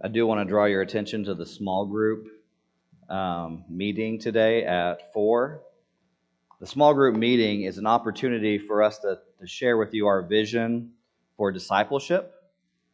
I 0.00 0.06
do 0.06 0.28
want 0.28 0.40
to 0.40 0.44
draw 0.44 0.66
your 0.66 0.80
attention 0.80 1.24
to 1.24 1.34
the 1.34 1.44
small 1.44 1.84
group 1.84 2.28
um, 3.08 3.64
meeting 3.68 4.20
today 4.20 4.64
at 4.64 5.12
4. 5.12 5.60
The 6.60 6.66
small 6.68 6.94
group 6.94 7.16
meeting 7.16 7.62
is 7.62 7.78
an 7.78 7.86
opportunity 7.86 8.58
for 8.58 8.84
us 8.84 9.00
to, 9.00 9.18
to 9.40 9.46
share 9.48 9.76
with 9.76 9.92
you 9.94 10.06
our 10.06 10.22
vision 10.22 10.92
for 11.36 11.50
discipleship. 11.50 12.32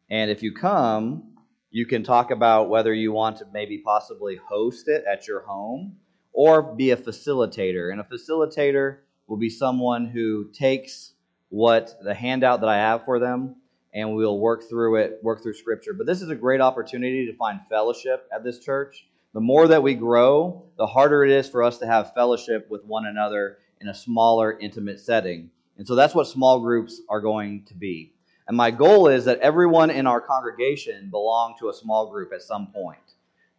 And 0.09 0.31
if 0.31 0.41
you 0.41 0.51
come, 0.51 1.35
you 1.69 1.85
can 1.85 2.03
talk 2.03 2.31
about 2.31 2.69
whether 2.69 2.91
you 2.91 3.11
want 3.11 3.37
to 3.37 3.45
maybe 3.53 3.77
possibly 3.77 4.37
host 4.37 4.87
it 4.87 5.03
at 5.07 5.27
your 5.27 5.41
home 5.41 5.97
or 6.33 6.63
be 6.63 6.89
a 6.89 6.97
facilitator. 6.97 7.91
And 7.91 8.01
a 8.01 8.03
facilitator 8.03 8.97
will 9.27 9.37
be 9.37 9.51
someone 9.51 10.07
who 10.07 10.49
takes 10.53 11.13
what 11.49 11.99
the 12.03 12.15
handout 12.15 12.61
that 12.61 12.69
I 12.69 12.77
have 12.77 13.05
for 13.05 13.19
them 13.19 13.57
and 13.95 14.13
we'll 14.13 14.37
work 14.37 14.67
through 14.69 14.97
it, 14.97 15.19
work 15.23 15.41
through 15.41 15.53
scripture. 15.53 15.93
But 15.93 16.05
this 16.05 16.21
is 16.21 16.29
a 16.29 16.35
great 16.35 16.59
opportunity 16.59 17.25
to 17.27 17.33
find 17.37 17.61
fellowship 17.69 18.27
at 18.31 18.43
this 18.43 18.59
church. 18.59 19.07
The 19.33 19.39
more 19.39 19.69
that 19.69 19.81
we 19.81 19.95
grow, 19.95 20.65
the 20.77 20.85
harder 20.85 21.23
it 21.23 21.31
is 21.31 21.49
for 21.49 21.63
us 21.63 21.77
to 21.79 21.87
have 21.87 22.13
fellowship 22.13 22.69
with 22.69 22.83
one 22.83 23.05
another 23.05 23.57
in 23.79 23.87
a 23.87 23.95
smaller, 23.95 24.57
intimate 24.59 24.99
setting. 24.99 25.49
And 25.77 25.87
so 25.87 25.95
that's 25.95 26.13
what 26.13 26.27
small 26.27 26.59
groups 26.59 27.01
are 27.09 27.21
going 27.21 27.63
to 27.67 27.73
be. 27.73 28.11
And 28.47 28.55
my 28.55 28.69
goal 28.69 29.07
is 29.07 29.25
that 29.25 29.39
everyone 29.39 29.89
in 29.89 30.07
our 30.07 30.21
congregation 30.21 31.09
belong 31.09 31.55
to 31.59 31.69
a 31.69 31.73
small 31.73 32.11
group 32.11 32.31
at 32.33 32.41
some 32.41 32.67
point. 32.67 32.99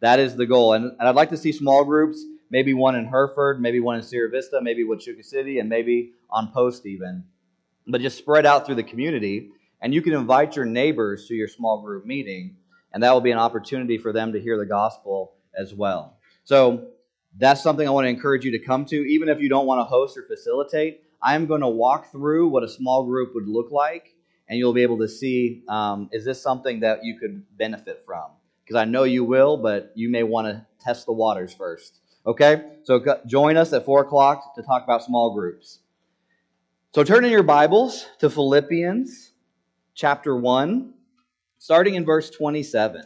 That 0.01 0.19
is 0.19 0.35
the 0.35 0.45
goal. 0.45 0.73
And, 0.73 0.91
and 0.99 1.09
I'd 1.09 1.15
like 1.15 1.31
to 1.31 1.37
see 1.37 1.51
small 1.51 1.83
groups, 1.83 2.23
maybe 2.51 2.75
one 2.75 2.95
in 2.95 3.05
Hereford, 3.05 3.59
maybe 3.59 3.79
one 3.79 3.95
in 3.95 4.03
Sierra 4.03 4.29
Vista, 4.29 4.61
maybe 4.61 4.83
Huachuca 4.83 5.25
City, 5.25 5.59
and 5.59 5.67
maybe 5.67 6.11
on 6.29 6.51
post 6.51 6.85
even. 6.85 7.23
But 7.87 8.01
just 8.01 8.17
spread 8.17 8.45
out 8.45 8.65
through 8.65 8.75
the 8.75 8.83
community 8.83 9.51
and 9.81 9.93
you 9.93 10.01
can 10.01 10.13
invite 10.13 10.55
your 10.55 10.65
neighbors 10.65 11.27
to 11.27 11.35
your 11.35 11.47
small 11.47 11.81
group 11.81 12.05
meeting, 12.05 12.57
and 12.93 13.03
that 13.03 13.11
will 13.13 13.21
be 13.21 13.31
an 13.31 13.37
opportunity 13.37 13.97
for 13.97 14.11
them 14.11 14.33
to 14.33 14.39
hear 14.39 14.57
the 14.57 14.65
gospel 14.65 15.33
as 15.57 15.73
well. 15.73 16.17
So 16.43 16.87
that's 17.37 17.61
something 17.61 17.87
I 17.87 17.91
want 17.91 18.05
to 18.05 18.09
encourage 18.09 18.43
you 18.45 18.51
to 18.51 18.59
come 18.59 18.85
to, 18.85 18.95
even 18.95 19.29
if 19.29 19.39
you 19.39 19.49
don't 19.49 19.67
want 19.67 19.79
to 19.79 19.83
host 19.83 20.17
or 20.17 20.23
facilitate. 20.23 21.03
I'm 21.21 21.45
going 21.45 21.61
to 21.61 21.67
walk 21.67 22.11
through 22.11 22.47
what 22.49 22.63
a 22.63 22.69
small 22.69 23.05
group 23.05 23.33
would 23.35 23.47
look 23.47 23.71
like, 23.71 24.15
and 24.47 24.57
you'll 24.57 24.73
be 24.73 24.83
able 24.83 24.99
to 24.99 25.07
see 25.07 25.63
um, 25.67 26.09
is 26.11 26.25
this 26.25 26.41
something 26.41 26.79
that 26.81 27.03
you 27.03 27.19
could 27.19 27.43
benefit 27.57 28.03
from? 28.05 28.31
Because 28.63 28.79
I 28.79 28.85
know 28.85 29.03
you 29.03 29.23
will, 29.23 29.57
but 29.57 29.91
you 29.95 30.09
may 30.09 30.23
want 30.23 30.47
to 30.47 30.65
test 30.79 31.05
the 31.05 31.11
waters 31.11 31.53
first. 31.53 31.99
Okay? 32.25 32.63
So 32.83 33.03
join 33.25 33.57
us 33.57 33.73
at 33.73 33.85
4 33.85 34.01
o'clock 34.01 34.55
to 34.55 34.61
talk 34.61 34.83
about 34.83 35.03
small 35.03 35.33
groups. 35.33 35.79
So 36.93 37.03
turn 37.03 37.25
in 37.25 37.31
your 37.31 37.43
Bibles 37.43 38.05
to 38.19 38.29
Philippians 38.29 39.33
chapter 39.97 40.37
1, 40.37 40.93
starting 41.57 41.95
in 41.95 42.05
verse 42.05 42.29
27. 42.29 43.01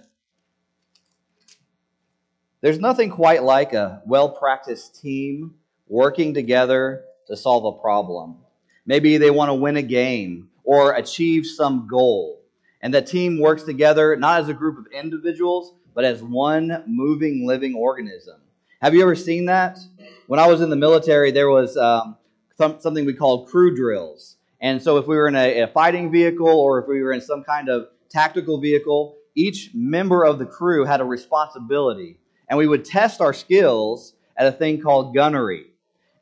There's 2.59 2.79
nothing 2.79 3.09
quite 3.09 3.43
like 3.43 3.71
a 3.71 4.01
well 4.05 4.29
practiced 4.29 5.01
team 5.01 5.55
working 5.87 6.33
together 6.33 7.05
to 7.27 7.37
solve 7.37 7.63
a 7.63 7.81
problem. 7.81 8.39
Maybe 8.85 9.17
they 9.17 9.31
want 9.31 9.49
to 9.49 9.53
win 9.53 9.77
a 9.77 9.81
game 9.81 10.49
or 10.65 10.93
achieve 10.93 11.45
some 11.45 11.87
goal. 11.89 12.41
And 12.81 12.93
the 12.93 13.01
team 13.01 13.39
works 13.39 13.63
together 13.63 14.17
not 14.17 14.41
as 14.41 14.49
a 14.49 14.53
group 14.53 14.77
of 14.77 14.91
individuals, 14.91 15.73
but 15.95 16.03
as 16.03 16.21
one 16.21 16.83
moving, 16.87 17.47
living 17.47 17.73
organism. 17.73 18.41
Have 18.81 18.93
you 18.93 19.01
ever 19.01 19.15
seen 19.15 19.45
that? 19.45 19.79
When 20.27 20.41
I 20.41 20.47
was 20.47 20.59
in 20.59 20.69
the 20.69 20.75
military, 20.75 21.31
there 21.31 21.49
was 21.49 21.77
um, 21.77 22.17
some, 22.57 22.81
something 22.81 23.05
we 23.05 23.13
called 23.13 23.47
crew 23.47 23.73
drills. 23.75 24.35
And 24.61 24.81
so, 24.81 24.97
if 24.97 25.07
we 25.07 25.15
were 25.15 25.27
in 25.27 25.35
a, 25.35 25.61
a, 25.61 25.67
fighting 25.67 26.11
vehicle 26.11 26.47
or 26.47 26.79
if 26.79 26.87
we 26.87 27.01
were 27.01 27.11
in 27.13 27.21
some 27.21 27.43
kind 27.43 27.67
of 27.67 27.87
tactical 28.09 28.61
vehicle, 28.61 29.17
each 29.35 29.71
member 29.73 30.23
of 30.23 30.37
the 30.37 30.45
crew 30.45 30.85
had 30.85 31.01
a 31.01 31.03
responsibility. 31.03 32.19
And 32.47 32.59
we 32.59 32.67
would 32.67 32.85
test 32.85 33.21
our 33.21 33.33
skills 33.33 34.13
at 34.37 34.45
a 34.45 34.51
thing 34.51 34.81
called 34.81 35.15
gunnery. 35.15 35.65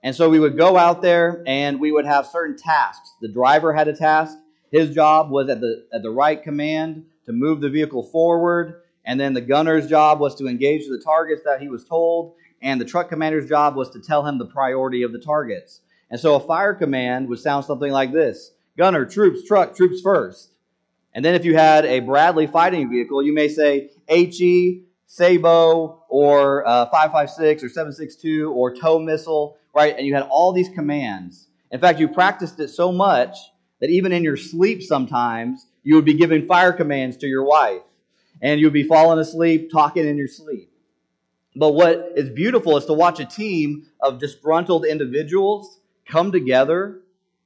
And 0.03 0.16
so, 0.16 0.29
we 0.29 0.39
would 0.39 0.57
go 0.57 0.77
out 0.77 1.01
there 1.01 1.44
and 1.45 1.81
we 1.81 1.91
would 1.91 2.05
have 2.05 2.27
certain 2.27 2.55
tasks. 2.55 3.13
The 3.22 3.27
driver 3.27 3.73
had 3.73 3.89
a 3.89 3.95
task. 3.95 4.38
His 4.71 4.95
job 4.95 5.31
was 5.31 5.50
at 5.50 5.59
the, 5.59 5.85
at 5.91 6.01
the 6.01 6.11
right 6.11 6.41
command 6.41 7.06
to 7.25 7.33
move 7.33 7.59
the 7.59 7.69
vehicle 7.69 8.03
forward. 8.03 8.83
And 9.03 9.19
then 9.19 9.33
the 9.33 9.41
gunner's 9.41 9.88
job 9.88 10.19
was 10.19 10.35
to 10.35 10.47
engage 10.47 10.88
the 10.88 11.01
targets 11.03 11.41
that 11.44 11.61
he 11.61 11.67
was 11.67 11.83
told. 11.83 12.35
And 12.61 12.79
the 12.79 12.85
truck 12.85 13.09
commander's 13.09 13.50
job 13.50 13.75
was 13.75 13.89
to 13.91 14.00
tell 14.00 14.25
him 14.25 14.38
the 14.38 14.45
priority 14.45 15.03
of 15.03 15.11
the 15.11 15.19
targets. 15.19 15.81
And 16.09 16.19
so 16.19 16.35
a 16.35 16.39
fire 16.39 16.73
command 16.73 17.29
would 17.29 17.39
sound 17.39 17.65
something 17.65 17.91
like 17.91 18.11
this 18.11 18.51
Gunner, 18.77 19.05
troops, 19.05 19.45
truck, 19.45 19.75
troops 19.75 20.01
first. 20.01 20.53
And 21.13 21.25
then 21.25 21.35
if 21.35 21.43
you 21.43 21.55
had 21.55 21.85
a 21.85 21.99
Bradley 21.99 22.47
fighting 22.47 22.89
vehicle, 22.89 23.23
you 23.23 23.33
may 23.33 23.47
say 23.47 23.89
HE, 24.07 24.83
sabot, 25.07 25.97
or 26.07 26.67
uh, 26.67 26.85
556 26.85 27.63
or 27.63 27.69
762 27.69 28.51
or 28.53 28.75
tow 28.75 28.99
missile, 28.99 29.57
right? 29.73 29.95
And 29.97 30.05
you 30.05 30.13
had 30.13 30.23
all 30.23 30.53
these 30.53 30.69
commands. 30.69 31.47
In 31.71 31.79
fact, 31.79 31.99
you 31.99 32.07
practiced 32.07 32.59
it 32.59 32.69
so 32.69 32.91
much 32.91 33.37
that 33.81 33.89
even 33.89 34.11
in 34.11 34.23
your 34.23 34.37
sleep 34.37 34.83
sometimes, 34.83 35.65
you 35.83 35.95
would 35.95 36.05
be 36.05 36.13
giving 36.13 36.47
fire 36.47 36.73
commands 36.73 37.17
to 37.17 37.27
your 37.27 37.43
wife. 37.43 37.81
And 38.41 38.59
you'd 38.61 38.73
be 38.73 38.83
falling 38.83 39.19
asleep, 39.19 39.71
talking 39.71 40.07
in 40.07 40.15
your 40.15 40.27
sleep. 40.27 40.71
But 41.55 41.73
what 41.73 42.13
is 42.15 42.29
beautiful 42.29 42.77
is 42.77 42.85
to 42.85 42.93
watch 42.93 43.19
a 43.19 43.25
team 43.25 43.87
of 43.99 44.19
disgruntled 44.19 44.85
individuals 44.85 45.78
come 46.09 46.31
together 46.31 47.01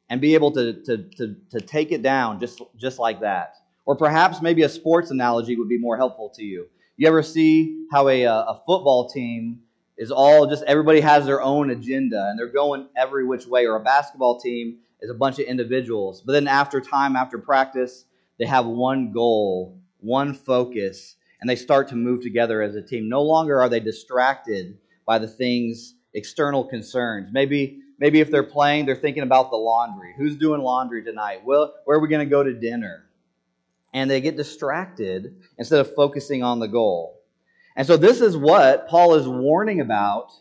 and 0.09 0.21
be 0.21 0.33
able 0.35 0.51
to, 0.51 0.73
to, 0.83 0.97
to, 1.17 1.35
to 1.51 1.61
take 1.61 1.91
it 1.91 2.01
down 2.01 2.39
just, 2.39 2.61
just 2.77 2.99
like 2.99 3.21
that. 3.21 3.55
Or 3.85 3.95
perhaps 3.95 4.41
maybe 4.41 4.63
a 4.63 4.69
sports 4.69 5.11
analogy 5.11 5.55
would 5.57 5.69
be 5.69 5.77
more 5.77 5.97
helpful 5.97 6.31
to 6.35 6.43
you. 6.43 6.67
You 6.95 7.07
ever 7.07 7.23
see 7.23 7.85
how 7.91 8.07
a, 8.07 8.25
uh, 8.25 8.43
a 8.43 8.61
football 8.65 9.09
team 9.09 9.59
is 9.97 10.11
all 10.11 10.47
just 10.47 10.63
everybody 10.63 11.01
has 11.01 11.25
their 11.25 11.41
own 11.41 11.69
agenda 11.69 12.27
and 12.29 12.39
they're 12.39 12.47
going 12.47 12.87
every 12.95 13.25
which 13.25 13.45
way, 13.45 13.65
or 13.65 13.75
a 13.75 13.83
basketball 13.83 14.39
team 14.39 14.77
is 15.01 15.09
a 15.09 15.13
bunch 15.13 15.39
of 15.39 15.45
individuals. 15.45 16.21
But 16.21 16.33
then 16.33 16.47
after 16.47 16.79
time, 16.79 17.15
after 17.15 17.37
practice, 17.37 18.05
they 18.39 18.45
have 18.45 18.65
one 18.65 19.11
goal, 19.11 19.79
one 19.99 20.33
focus, 20.33 21.15
and 21.41 21.49
they 21.49 21.55
start 21.55 21.89
to 21.89 21.95
move 21.95 22.21
together 22.21 22.61
as 22.61 22.75
a 22.75 22.81
team. 22.81 23.09
No 23.09 23.21
longer 23.21 23.61
are 23.61 23.69
they 23.69 23.79
distracted 23.79 24.77
by 25.05 25.19
the 25.19 25.27
things, 25.27 25.95
external 26.13 26.63
concerns. 26.63 27.29
Maybe 27.31 27.82
Maybe 27.99 28.19
if 28.19 28.31
they're 28.31 28.43
playing, 28.43 28.85
they're 28.85 28.95
thinking 28.95 29.23
about 29.23 29.49
the 29.49 29.57
laundry. 29.57 30.13
Who's 30.17 30.35
doing 30.35 30.61
laundry 30.61 31.03
tonight? 31.03 31.45
Well, 31.45 31.73
where 31.85 31.97
are 31.97 32.01
we 32.01 32.07
going 32.07 32.25
to 32.25 32.29
go 32.29 32.43
to 32.43 32.53
dinner? 32.53 33.05
And 33.93 34.09
they 34.09 34.21
get 34.21 34.35
distracted 34.35 35.35
instead 35.57 35.79
of 35.79 35.93
focusing 35.95 36.43
on 36.43 36.59
the 36.59 36.67
goal. 36.67 37.21
And 37.75 37.85
so 37.85 37.97
this 37.97 38.21
is 38.21 38.35
what 38.35 38.87
Paul 38.87 39.15
is 39.15 39.27
warning 39.27 39.81
about 39.81 40.31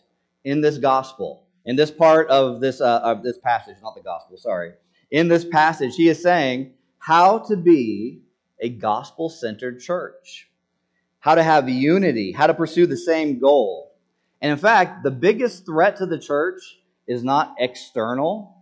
in 0.45 0.61
this 0.61 0.79
gospel. 0.79 1.45
In 1.65 1.77
this 1.77 1.91
part 1.91 2.29
of 2.29 2.61
this 2.61 2.81
uh, 2.81 3.01
of 3.05 3.23
this 3.23 3.39
passage, 3.39 3.77
not 3.83 3.95
the 3.95 4.03
gospel, 4.03 4.37
sorry. 4.37 4.73
In 5.11 5.29
this 5.29 5.45
passage, 5.45 5.95
he 5.95 6.09
is 6.09 6.21
saying 6.21 6.73
how 6.99 7.39
to 7.41 7.57
be 7.57 8.23
a 8.61 8.69
gospel-centered 8.69 9.81
church. 9.81 10.49
How 11.21 11.37
to 11.37 11.43
have 11.43 11.69
unity, 11.69 12.33
how 12.33 12.49
to 12.49 12.55
pursue 12.55 12.87
the 12.87 12.97
same 12.97 13.39
goal. 13.39 13.95
And 14.41 14.51
in 14.51 14.59
fact, 14.59 15.05
the 15.05 15.11
biggest 15.11 15.65
threat 15.65 15.97
to 15.99 16.07
the 16.07 16.19
church 16.19 16.81
is 17.13 17.23
not 17.23 17.55
external, 17.59 18.57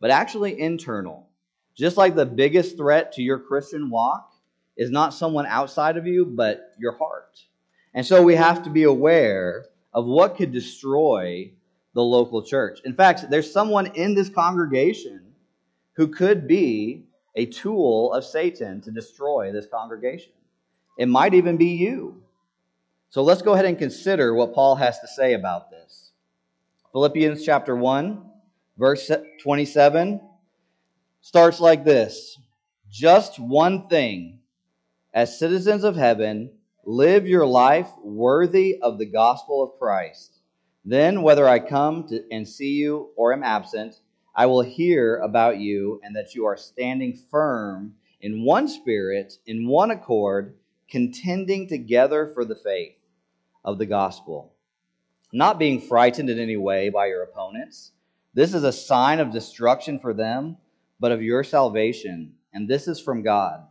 but 0.00 0.10
actually 0.10 0.60
internal. 0.60 1.28
Just 1.74 1.96
like 1.96 2.14
the 2.14 2.26
biggest 2.26 2.76
threat 2.76 3.12
to 3.12 3.22
your 3.22 3.38
Christian 3.38 3.90
walk 3.90 4.32
is 4.76 4.90
not 4.90 5.14
someone 5.14 5.46
outside 5.46 5.96
of 5.96 6.06
you, 6.06 6.26
but 6.26 6.74
your 6.78 6.92
heart. 6.92 7.40
And 7.94 8.04
so 8.04 8.22
we 8.22 8.34
have 8.34 8.62
to 8.64 8.70
be 8.70 8.82
aware 8.82 9.66
of 9.94 10.04
what 10.04 10.36
could 10.36 10.52
destroy 10.52 11.50
the 11.94 12.02
local 12.02 12.42
church. 12.42 12.80
In 12.84 12.94
fact, 12.94 13.30
there's 13.30 13.50
someone 13.50 13.86
in 13.94 14.14
this 14.14 14.28
congregation 14.28 15.32
who 15.94 16.08
could 16.08 16.46
be 16.46 17.06
a 17.34 17.46
tool 17.46 18.12
of 18.12 18.24
Satan 18.24 18.82
to 18.82 18.90
destroy 18.90 19.50
this 19.52 19.66
congregation. 19.66 20.32
It 20.98 21.08
might 21.08 21.32
even 21.32 21.56
be 21.56 21.68
you. 21.68 22.22
So 23.08 23.22
let's 23.22 23.40
go 23.40 23.54
ahead 23.54 23.64
and 23.64 23.78
consider 23.78 24.34
what 24.34 24.54
Paul 24.54 24.76
has 24.76 25.00
to 25.00 25.08
say 25.08 25.32
about 25.32 25.70
this. 25.70 26.05
Philippians 26.96 27.44
chapter 27.44 27.76
1, 27.76 28.24
verse 28.78 29.10
27 29.42 30.18
starts 31.20 31.60
like 31.60 31.84
this. 31.84 32.38
Just 32.90 33.38
one 33.38 33.86
thing, 33.88 34.38
as 35.12 35.38
citizens 35.38 35.84
of 35.84 35.94
heaven, 35.94 36.50
live 36.86 37.28
your 37.28 37.44
life 37.44 37.90
worthy 38.02 38.78
of 38.80 38.96
the 38.96 39.04
gospel 39.04 39.62
of 39.62 39.78
Christ. 39.78 40.40
Then, 40.86 41.20
whether 41.20 41.46
I 41.46 41.58
come 41.58 42.08
to, 42.08 42.24
and 42.30 42.48
see 42.48 42.76
you 42.76 43.10
or 43.14 43.34
am 43.34 43.42
absent, 43.42 43.96
I 44.34 44.46
will 44.46 44.62
hear 44.62 45.18
about 45.18 45.58
you 45.58 46.00
and 46.02 46.16
that 46.16 46.34
you 46.34 46.46
are 46.46 46.56
standing 46.56 47.20
firm 47.30 47.96
in 48.22 48.42
one 48.42 48.68
spirit, 48.68 49.34
in 49.44 49.68
one 49.68 49.90
accord, 49.90 50.56
contending 50.88 51.68
together 51.68 52.30
for 52.32 52.46
the 52.46 52.56
faith 52.56 52.96
of 53.66 53.76
the 53.76 53.84
gospel 53.84 54.55
not 55.36 55.58
being 55.58 55.80
frightened 55.80 56.30
in 56.30 56.38
any 56.38 56.56
way 56.56 56.88
by 56.88 57.06
your 57.06 57.22
opponents. 57.22 57.92
This 58.32 58.54
is 58.54 58.64
a 58.64 58.72
sign 58.72 59.20
of 59.20 59.32
destruction 59.32 59.98
for 59.98 60.14
them, 60.14 60.56
but 60.98 61.12
of 61.12 61.22
your 61.22 61.44
salvation, 61.44 62.34
and 62.54 62.66
this 62.66 62.88
is 62.88 63.00
from 63.00 63.22
God. 63.22 63.66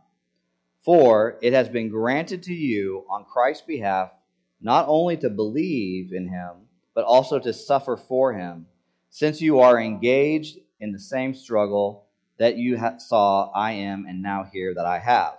For 0.84 1.38
it 1.42 1.52
has 1.52 1.68
been 1.68 1.88
granted 1.88 2.44
to 2.44 2.54
you 2.54 3.04
on 3.10 3.24
Christ's 3.24 3.66
behalf 3.66 4.12
not 4.60 4.86
only 4.88 5.16
to 5.16 5.28
believe 5.28 6.12
in 6.12 6.28
him, 6.28 6.52
but 6.94 7.04
also 7.04 7.40
to 7.40 7.52
suffer 7.52 7.96
for 7.96 8.32
him, 8.32 8.66
since 9.10 9.42
you 9.42 9.58
are 9.58 9.80
engaged 9.80 10.58
in 10.78 10.92
the 10.92 10.98
same 10.98 11.34
struggle 11.34 12.06
that 12.38 12.56
you 12.56 12.78
saw 12.98 13.50
I 13.50 13.72
am 13.72 14.06
and 14.08 14.22
now 14.22 14.44
hear 14.44 14.72
that 14.74 14.86
I 14.86 14.98
have. 15.00 15.34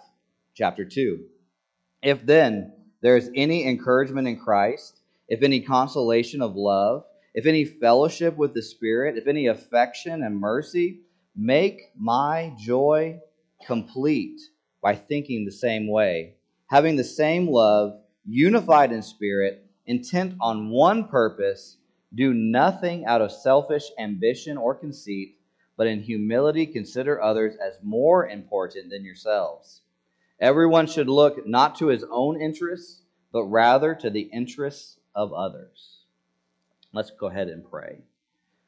Chapter 0.53 0.83
2. 0.83 1.23
If 2.01 2.25
then 2.25 2.73
there 3.01 3.15
is 3.15 3.31
any 3.33 3.65
encouragement 3.65 4.27
in 4.27 4.37
Christ, 4.37 4.96
if 5.27 5.43
any 5.43 5.61
consolation 5.61 6.41
of 6.41 6.55
love, 6.55 7.03
if 7.33 7.45
any 7.45 7.65
fellowship 7.65 8.35
with 8.37 8.53
the 8.53 8.61
Spirit, 8.61 9.17
if 9.17 9.27
any 9.27 9.47
affection 9.47 10.23
and 10.23 10.39
mercy, 10.39 11.01
make 11.35 11.91
my 11.95 12.53
joy 12.57 13.19
complete 13.65 14.39
by 14.81 14.95
thinking 14.95 15.45
the 15.45 15.51
same 15.51 15.87
way, 15.87 16.35
having 16.67 16.95
the 16.95 17.03
same 17.03 17.47
love, 17.47 17.99
unified 18.25 18.91
in 18.91 19.01
spirit, 19.01 19.65
intent 19.85 20.35
on 20.39 20.69
one 20.69 21.07
purpose, 21.07 21.77
do 22.13 22.33
nothing 22.33 23.05
out 23.05 23.21
of 23.21 23.31
selfish 23.31 23.83
ambition 23.99 24.57
or 24.57 24.73
conceit, 24.73 25.37
but 25.75 25.87
in 25.87 26.01
humility 26.01 26.65
consider 26.65 27.21
others 27.21 27.55
as 27.55 27.77
more 27.83 28.27
important 28.27 28.89
than 28.89 29.05
yourselves. 29.05 29.81
Everyone 30.39 30.87
should 30.87 31.09
look 31.09 31.47
not 31.47 31.75
to 31.77 31.87
his 31.87 32.05
own 32.09 32.39
interests, 32.41 33.01
but 33.31 33.43
rather 33.45 33.93
to 33.95 34.09
the 34.09 34.29
interests 34.33 34.96
of 35.17 35.33
others. 35.33 35.97
Let's 36.93 37.11
go 37.11 37.27
ahead 37.27 37.49
and 37.49 37.69
pray. 37.69 37.97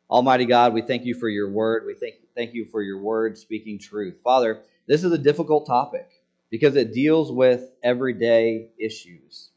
Almighty 0.09 0.45
God, 0.45 0.73
we 0.73 0.81
thank 0.81 1.05
you 1.05 1.13
for 1.13 1.29
your 1.29 1.51
word. 1.51 1.83
We 1.85 1.93
thank, 1.93 2.15
thank 2.35 2.55
you 2.55 2.65
for 2.65 2.81
your 2.81 2.97
word 2.97 3.37
speaking 3.37 3.77
truth. 3.77 4.15
Father, 4.23 4.63
this 4.87 5.03
is 5.03 5.11
a 5.11 5.17
difficult 5.17 5.67
topic 5.67 6.09
because 6.49 6.75
it 6.75 6.91
deals 6.91 7.31
with 7.31 7.69
everyday 7.83 8.69
issues. 8.79 9.51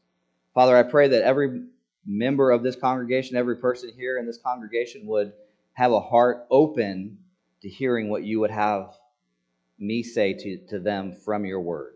Father, 0.53 0.77
I 0.77 0.83
pray 0.83 1.07
that 1.07 1.23
every 1.23 1.63
member 2.05 2.51
of 2.51 2.61
this 2.61 2.75
congregation, 2.75 3.35
every 3.35 3.57
person 3.57 3.91
here 3.97 4.19
in 4.19 4.27
this 4.27 4.37
congregation 4.37 5.07
would 5.07 5.33
have 5.73 5.91
a 5.91 5.99
heart 5.99 6.45
open 6.51 7.17
to 7.63 7.69
hearing 7.69 8.09
what 8.09 8.23
you 8.23 8.39
would 8.41 8.51
have 8.51 8.93
me 9.79 10.03
say 10.03 10.33
to, 10.33 10.57
to 10.67 10.79
them 10.79 11.15
from 11.25 11.45
your 11.45 11.61
word. 11.61 11.95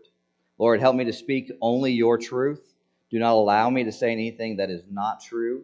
Lord, 0.58 0.80
help 0.80 0.96
me 0.96 1.04
to 1.04 1.12
speak 1.12 1.52
only 1.60 1.92
your 1.92 2.18
truth. 2.18 2.67
Do 3.10 3.18
not 3.18 3.32
allow 3.34 3.70
me 3.70 3.84
to 3.84 3.92
say 3.92 4.12
anything 4.12 4.56
that 4.56 4.70
is 4.70 4.82
not 4.90 5.20
true. 5.20 5.62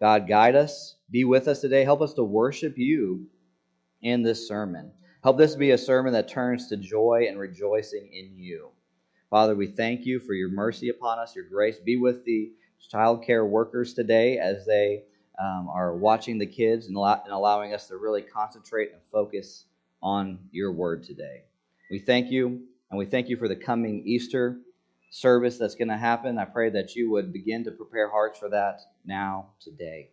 God, 0.00 0.28
guide 0.28 0.54
us. 0.54 0.96
Be 1.10 1.24
with 1.24 1.48
us 1.48 1.60
today. 1.60 1.84
Help 1.84 2.00
us 2.00 2.14
to 2.14 2.24
worship 2.24 2.78
you 2.78 3.26
in 4.02 4.22
this 4.22 4.46
sermon. 4.48 4.92
Help 5.22 5.36
this 5.36 5.56
be 5.56 5.72
a 5.72 5.78
sermon 5.78 6.12
that 6.12 6.28
turns 6.28 6.68
to 6.68 6.76
joy 6.76 7.26
and 7.28 7.38
rejoicing 7.38 8.08
in 8.12 8.38
you. 8.38 8.70
Father, 9.30 9.54
we 9.54 9.66
thank 9.66 10.06
you 10.06 10.20
for 10.20 10.32
your 10.32 10.48
mercy 10.50 10.88
upon 10.88 11.18
us, 11.18 11.34
your 11.34 11.44
grace. 11.44 11.78
Be 11.78 11.96
with 11.96 12.24
the 12.24 12.50
child 12.88 13.24
care 13.24 13.44
workers 13.44 13.92
today 13.92 14.38
as 14.38 14.64
they 14.64 15.02
um, 15.38 15.68
are 15.68 15.94
watching 15.94 16.38
the 16.38 16.46
kids 16.46 16.86
and, 16.86 16.96
allow- 16.96 17.20
and 17.24 17.32
allowing 17.32 17.74
us 17.74 17.88
to 17.88 17.96
really 17.96 18.22
concentrate 18.22 18.92
and 18.92 19.00
focus 19.12 19.64
on 20.02 20.38
your 20.52 20.72
word 20.72 21.04
today. 21.04 21.42
We 21.90 21.98
thank 21.98 22.30
you, 22.30 22.62
and 22.90 22.98
we 22.98 23.04
thank 23.06 23.28
you 23.28 23.36
for 23.36 23.48
the 23.48 23.56
coming 23.56 24.02
Easter 24.06 24.58
service 25.10 25.58
that's 25.58 25.74
going 25.74 25.88
to 25.88 25.96
happen. 25.96 26.38
I 26.38 26.44
pray 26.44 26.70
that 26.70 26.94
you 26.94 27.10
would 27.10 27.32
begin 27.32 27.64
to 27.64 27.70
prepare 27.70 28.10
hearts 28.10 28.38
for 28.38 28.50
that 28.50 28.80
now, 29.04 29.50
today. 29.60 30.10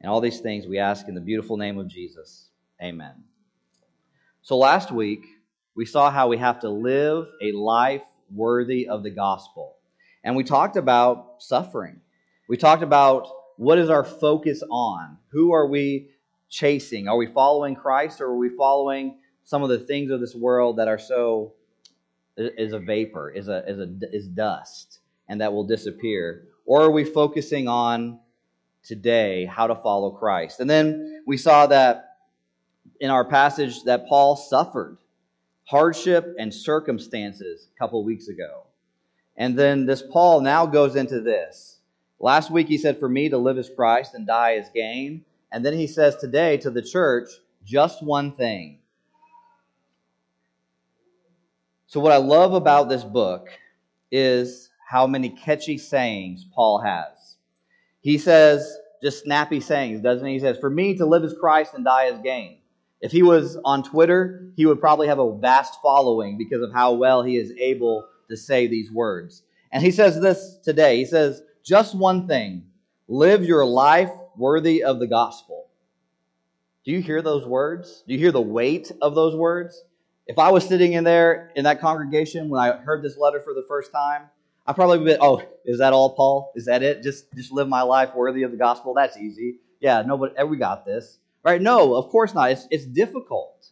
And 0.00 0.10
all 0.10 0.20
these 0.20 0.40
things 0.40 0.66
we 0.66 0.78
ask 0.78 1.08
in 1.08 1.14
the 1.14 1.20
beautiful 1.20 1.56
name 1.56 1.78
of 1.78 1.88
Jesus. 1.88 2.48
Amen. 2.82 3.24
So 4.42 4.56
last 4.56 4.90
week, 4.90 5.24
we 5.76 5.84
saw 5.84 6.10
how 6.10 6.28
we 6.28 6.38
have 6.38 6.60
to 6.60 6.70
live 6.70 7.26
a 7.42 7.52
life 7.52 8.02
worthy 8.34 8.88
of 8.88 9.02
the 9.02 9.10
gospel. 9.10 9.76
And 10.24 10.36
we 10.36 10.44
talked 10.44 10.76
about 10.76 11.36
suffering. 11.38 12.00
We 12.48 12.56
talked 12.56 12.82
about 12.82 13.28
what 13.56 13.78
is 13.78 13.90
our 13.90 14.04
focus 14.04 14.62
on? 14.70 15.18
Who 15.32 15.52
are 15.52 15.66
we 15.66 16.10
chasing? 16.48 17.08
Are 17.08 17.16
we 17.16 17.26
following 17.26 17.76
Christ 17.76 18.20
or 18.20 18.26
are 18.26 18.36
we 18.36 18.48
following 18.50 19.18
some 19.44 19.62
of 19.62 19.68
the 19.68 19.78
things 19.78 20.10
of 20.10 20.20
this 20.20 20.34
world 20.34 20.78
that 20.78 20.88
are 20.88 20.98
so 20.98 21.54
is 22.40 22.72
a 22.72 22.78
vapor, 22.78 23.30
is 23.30 23.48
a 23.48 23.64
is 23.68 23.78
a 23.78 23.88
is 24.12 24.26
dust 24.26 25.00
and 25.28 25.40
that 25.40 25.52
will 25.52 25.64
disappear? 25.64 26.44
Or 26.66 26.82
are 26.82 26.90
we 26.90 27.04
focusing 27.04 27.68
on 27.68 28.18
today 28.82 29.44
how 29.44 29.66
to 29.66 29.76
follow 29.76 30.10
Christ? 30.10 30.60
And 30.60 30.68
then 30.68 31.22
we 31.26 31.36
saw 31.36 31.66
that 31.66 32.16
in 33.00 33.10
our 33.10 33.24
passage 33.24 33.84
that 33.84 34.08
Paul 34.08 34.36
suffered 34.36 34.98
hardship 35.64 36.34
and 36.38 36.52
circumstances 36.52 37.68
a 37.74 37.78
couple 37.78 38.02
weeks 38.02 38.26
ago. 38.26 38.64
And 39.36 39.56
then 39.56 39.86
this 39.86 40.02
Paul 40.02 40.40
now 40.40 40.66
goes 40.66 40.96
into 40.96 41.20
this. 41.20 41.78
Last 42.18 42.50
week 42.50 42.66
he 42.66 42.76
said, 42.76 42.98
For 42.98 43.08
me 43.08 43.28
to 43.28 43.38
live 43.38 43.56
is 43.56 43.70
Christ 43.70 44.14
and 44.14 44.26
die 44.26 44.54
is 44.54 44.68
gain. 44.74 45.24
And 45.52 45.64
then 45.64 45.74
he 45.74 45.86
says 45.86 46.16
today 46.16 46.56
to 46.58 46.70
the 46.70 46.82
church, 46.82 47.30
just 47.64 48.02
one 48.02 48.32
thing. 48.32 48.79
So, 51.90 51.98
what 51.98 52.12
I 52.12 52.18
love 52.18 52.54
about 52.54 52.88
this 52.88 53.02
book 53.02 53.48
is 54.12 54.70
how 54.88 55.08
many 55.08 55.28
catchy 55.28 55.76
sayings 55.76 56.46
Paul 56.54 56.78
has. 56.78 57.34
He 58.00 58.16
says, 58.16 58.78
just 59.02 59.24
snappy 59.24 59.60
sayings, 59.60 60.00
doesn't 60.00 60.24
he? 60.24 60.34
He 60.34 60.38
says, 60.38 60.56
For 60.56 60.70
me 60.70 60.96
to 60.98 61.04
live 61.04 61.24
is 61.24 61.34
Christ 61.34 61.74
and 61.74 61.84
die 61.84 62.04
is 62.04 62.20
gain. 62.20 62.58
If 63.00 63.10
he 63.10 63.24
was 63.24 63.58
on 63.64 63.82
Twitter, 63.82 64.52
he 64.54 64.66
would 64.66 64.80
probably 64.80 65.08
have 65.08 65.18
a 65.18 65.36
vast 65.36 65.80
following 65.82 66.38
because 66.38 66.62
of 66.62 66.72
how 66.72 66.92
well 66.92 67.24
he 67.24 67.36
is 67.36 67.50
able 67.58 68.06
to 68.28 68.36
say 68.36 68.68
these 68.68 68.92
words. 68.92 69.42
And 69.72 69.82
he 69.82 69.90
says 69.90 70.20
this 70.20 70.58
today. 70.62 70.98
He 70.98 71.06
says, 71.06 71.42
just 71.64 71.96
one 71.96 72.28
thing 72.28 72.66
live 73.08 73.44
your 73.44 73.66
life 73.66 74.12
worthy 74.36 74.84
of 74.84 75.00
the 75.00 75.08
gospel. 75.08 75.66
Do 76.84 76.92
you 76.92 77.02
hear 77.02 77.20
those 77.20 77.44
words? 77.44 78.04
Do 78.06 78.14
you 78.14 78.20
hear 78.20 78.30
the 78.30 78.40
weight 78.40 78.92
of 79.02 79.16
those 79.16 79.34
words? 79.34 79.82
If 80.30 80.38
I 80.38 80.52
was 80.52 80.64
sitting 80.64 80.92
in 80.92 81.02
there 81.02 81.50
in 81.56 81.64
that 81.64 81.80
congregation 81.80 82.50
when 82.50 82.60
I 82.60 82.76
heard 82.76 83.02
this 83.02 83.18
letter 83.18 83.40
for 83.40 83.52
the 83.52 83.64
first 83.66 83.90
time, 83.90 84.28
I 84.64 84.72
probably 84.72 84.98
would 84.98 85.06
be, 85.06 85.16
oh, 85.20 85.42
is 85.64 85.80
that 85.80 85.92
all, 85.92 86.10
Paul? 86.10 86.52
Is 86.54 86.66
that 86.66 86.84
it? 86.84 87.02
Just 87.02 87.24
just 87.34 87.50
live 87.50 87.68
my 87.68 87.82
life 87.82 88.14
worthy 88.14 88.44
of 88.44 88.52
the 88.52 88.56
gospel? 88.56 88.94
That's 88.94 89.16
easy. 89.16 89.56
Yeah, 89.80 90.02
no, 90.02 90.16
but 90.16 90.48
we 90.48 90.56
got 90.56 90.86
this. 90.86 91.18
Right? 91.42 91.60
No, 91.60 91.96
of 91.96 92.10
course 92.10 92.32
not. 92.32 92.52
It's, 92.52 92.68
it's 92.70 92.84
difficult. 92.84 93.70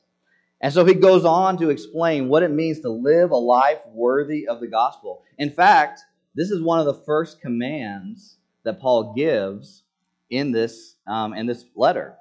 And 0.60 0.72
so 0.72 0.84
he 0.84 0.94
goes 0.94 1.24
on 1.24 1.58
to 1.58 1.70
explain 1.70 2.28
what 2.28 2.42
it 2.42 2.50
means 2.50 2.80
to 2.80 2.88
live 2.88 3.30
a 3.30 3.36
life 3.36 3.78
worthy 3.92 4.48
of 4.48 4.58
the 4.58 4.66
gospel. 4.66 5.22
In 5.38 5.50
fact, 5.50 6.00
this 6.34 6.50
is 6.50 6.60
one 6.60 6.80
of 6.80 6.86
the 6.86 7.02
first 7.04 7.40
commands 7.40 8.38
that 8.64 8.80
Paul 8.80 9.14
gives 9.14 9.84
in 10.28 10.50
this, 10.50 10.96
um, 11.06 11.34
in 11.34 11.46
this 11.46 11.64
letter. 11.76 12.16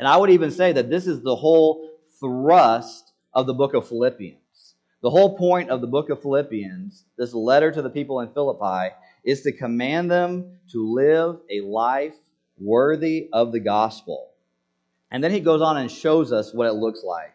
And 0.00 0.08
I 0.08 0.16
would 0.16 0.30
even 0.30 0.50
say 0.50 0.72
that 0.72 0.90
this 0.90 1.06
is 1.06 1.22
the 1.22 1.36
whole 1.36 1.88
thrust 2.18 3.09
of 3.34 3.46
the 3.46 3.54
book 3.54 3.74
of 3.74 3.88
Philippians. 3.88 4.74
The 5.02 5.10
whole 5.10 5.36
point 5.36 5.70
of 5.70 5.80
the 5.80 5.86
book 5.86 6.10
of 6.10 6.20
Philippians, 6.20 7.04
this 7.16 7.32
letter 7.32 7.72
to 7.72 7.80
the 7.80 7.90
people 7.90 8.20
in 8.20 8.32
Philippi, 8.32 8.94
is 9.24 9.42
to 9.42 9.52
command 9.52 10.10
them 10.10 10.58
to 10.72 10.92
live 10.92 11.38
a 11.50 11.62
life 11.62 12.14
worthy 12.58 13.28
of 13.32 13.52
the 13.52 13.60
gospel. 13.60 14.28
And 15.10 15.24
then 15.24 15.32
he 15.32 15.40
goes 15.40 15.62
on 15.62 15.78
and 15.78 15.90
shows 15.90 16.32
us 16.32 16.52
what 16.52 16.66
it 16.66 16.74
looks 16.74 17.02
like. 17.02 17.34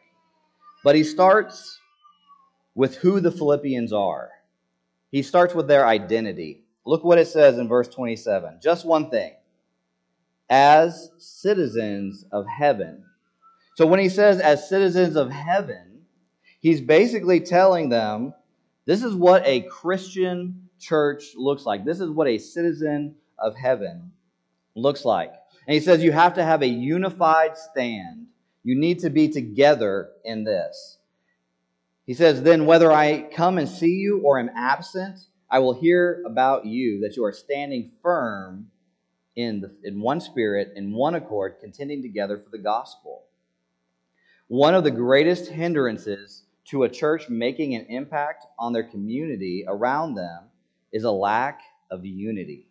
But 0.83 0.95
he 0.95 1.03
starts 1.03 1.79
with 2.75 2.95
who 2.97 3.19
the 3.19 3.31
Philippians 3.31 3.91
are. 3.91 4.29
He 5.11 5.23
starts 5.23 5.55
with 5.55 5.67
their 5.67 5.87
identity. 5.87 6.63
Look 6.85 7.03
what 7.03 7.17
it 7.17 7.27
says 7.27 7.57
in 7.57 7.67
verse 7.67 7.87
27. 7.87 8.59
Just 8.61 8.85
one 8.85 9.09
thing. 9.09 9.33
As 10.49 11.09
citizens 11.17 12.25
of 12.31 12.45
heaven. 12.45 13.03
So 13.75 13.85
when 13.85 13.99
he 13.99 14.09
says 14.09 14.39
as 14.39 14.67
citizens 14.67 15.15
of 15.15 15.29
heaven, 15.29 16.05
he's 16.61 16.81
basically 16.81 17.41
telling 17.41 17.89
them 17.89 18.33
this 18.85 19.03
is 19.03 19.13
what 19.13 19.45
a 19.45 19.61
Christian 19.61 20.69
church 20.79 21.33
looks 21.35 21.65
like. 21.65 21.85
This 21.85 21.99
is 21.99 22.09
what 22.09 22.27
a 22.27 22.37
citizen 22.37 23.15
of 23.37 23.55
heaven 23.55 24.11
looks 24.75 25.03
like. 25.03 25.33
And 25.67 25.73
he 25.73 25.79
says 25.79 26.03
you 26.03 26.11
have 26.11 26.35
to 26.35 26.43
have 26.43 26.61
a 26.61 26.67
unified 26.67 27.57
stand. 27.57 28.27
You 28.63 28.79
need 28.79 28.99
to 28.99 29.09
be 29.09 29.29
together 29.29 30.09
in 30.23 30.43
this. 30.43 30.97
He 32.05 32.13
says, 32.13 32.41
Then 32.41 32.65
whether 32.65 32.91
I 32.91 33.29
come 33.33 33.57
and 33.57 33.67
see 33.67 33.95
you 33.95 34.21
or 34.23 34.39
am 34.39 34.49
absent, 34.55 35.19
I 35.49 35.59
will 35.59 35.73
hear 35.73 36.23
about 36.25 36.65
you, 36.65 37.01
that 37.01 37.15
you 37.15 37.25
are 37.25 37.33
standing 37.33 37.91
firm 38.01 38.67
in, 39.35 39.61
the, 39.61 39.75
in 39.83 39.99
one 40.01 40.21
spirit, 40.21 40.73
in 40.75 40.93
one 40.93 41.15
accord, 41.15 41.55
contending 41.61 42.01
together 42.01 42.37
for 42.37 42.49
the 42.49 42.63
gospel. 42.63 43.23
One 44.47 44.75
of 44.75 44.83
the 44.83 44.91
greatest 44.91 45.49
hindrances 45.49 46.43
to 46.65 46.83
a 46.83 46.89
church 46.89 47.29
making 47.29 47.73
an 47.73 47.87
impact 47.87 48.45
on 48.59 48.73
their 48.73 48.83
community 48.83 49.65
around 49.67 50.13
them 50.13 50.43
is 50.91 51.03
a 51.03 51.11
lack 51.11 51.61
of 51.89 52.05
unity. 52.05 52.69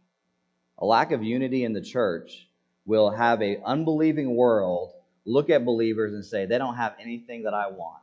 A 0.79 0.87
lack 0.87 1.11
of 1.11 1.23
unity 1.23 1.65
in 1.65 1.73
the 1.73 1.81
church 1.81 2.49
will 2.87 3.11
have 3.11 3.43
a 3.43 3.61
unbelieving 3.65 4.37
world 4.37 4.93
look 5.25 5.51
at 5.51 5.65
believers 5.65 6.13
and 6.13 6.25
say 6.25 6.47
they 6.47 6.59
don't 6.59 6.77
have 6.77 6.95
anything 7.01 7.43
that 7.43 7.55
I 7.55 7.69
want. 7.69 8.03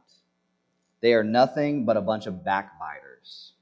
They 0.99 1.13
are 1.13 1.23
nothing 1.23 1.85
but 1.85 1.97
a 1.97 2.01
bunch 2.01 2.27
of 2.27 2.43
backbiters. 2.43 3.53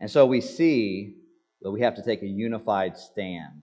And 0.00 0.10
so 0.10 0.26
we 0.26 0.40
see 0.40 1.14
that 1.62 1.70
we 1.70 1.80
have 1.80 1.94
to 1.96 2.02
take 2.02 2.22
a 2.22 2.26
unified 2.26 2.98
stand. 2.98 3.62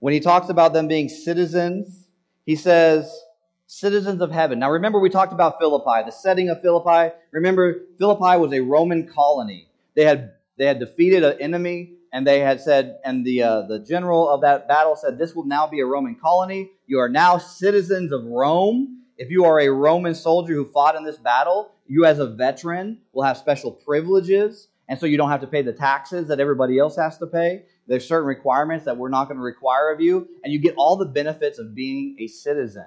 When 0.00 0.12
he 0.12 0.20
talks 0.20 0.48
about 0.48 0.72
them 0.72 0.88
being 0.88 1.08
citizens, 1.08 2.08
he 2.44 2.56
says, 2.56 3.22
citizens 3.66 4.20
of 4.20 4.30
heaven. 4.30 4.58
Now 4.58 4.70
remember, 4.70 5.00
we 5.00 5.10
talked 5.10 5.32
about 5.32 5.58
Philippi, 5.58 6.04
the 6.04 6.12
setting 6.12 6.48
of 6.48 6.62
Philippi. 6.62 7.14
Remember, 7.32 7.80
Philippi 7.98 8.38
was 8.38 8.52
a 8.52 8.60
Roman 8.60 9.06
colony. 9.08 9.68
They 9.94 10.04
had, 10.04 10.34
they 10.56 10.66
had 10.66 10.78
defeated 10.78 11.24
an 11.24 11.40
enemy, 11.40 11.94
and 12.12 12.26
they 12.26 12.40
had 12.40 12.60
said, 12.60 12.98
and 13.04 13.26
the, 13.26 13.42
uh, 13.42 13.62
the 13.62 13.78
general 13.80 14.28
of 14.28 14.42
that 14.42 14.68
battle 14.68 14.96
said, 14.96 15.18
This 15.18 15.34
will 15.34 15.44
now 15.44 15.66
be 15.66 15.80
a 15.80 15.86
Roman 15.86 16.14
colony. 16.14 16.70
You 16.86 17.00
are 17.00 17.08
now 17.08 17.38
citizens 17.38 18.12
of 18.12 18.24
Rome. 18.24 19.02
If 19.18 19.30
you 19.30 19.44
are 19.44 19.60
a 19.60 19.68
Roman 19.68 20.14
soldier 20.14 20.54
who 20.54 20.66
fought 20.66 20.94
in 20.94 21.04
this 21.04 21.16
battle, 21.16 21.72
you 21.86 22.04
as 22.04 22.18
a 22.18 22.26
veteran 22.26 22.98
will 23.12 23.22
have 23.22 23.36
special 23.36 23.72
privileges. 23.72 24.68
And 24.88 24.98
so 24.98 25.06
you 25.06 25.16
don't 25.16 25.30
have 25.30 25.40
to 25.40 25.46
pay 25.46 25.62
the 25.62 25.72
taxes 25.72 26.28
that 26.28 26.38
everybody 26.38 26.78
else 26.78 26.96
has 26.96 27.18
to 27.18 27.26
pay. 27.26 27.64
There's 27.88 28.06
certain 28.06 28.26
requirements 28.26 28.84
that 28.84 28.96
we're 28.96 29.08
not 29.08 29.24
going 29.24 29.38
to 29.38 29.42
require 29.42 29.92
of 29.92 30.00
you. 30.00 30.28
And 30.44 30.52
you 30.52 30.60
get 30.60 30.74
all 30.76 30.96
the 30.96 31.06
benefits 31.06 31.58
of 31.58 31.74
being 31.74 32.16
a 32.20 32.28
citizen. 32.28 32.86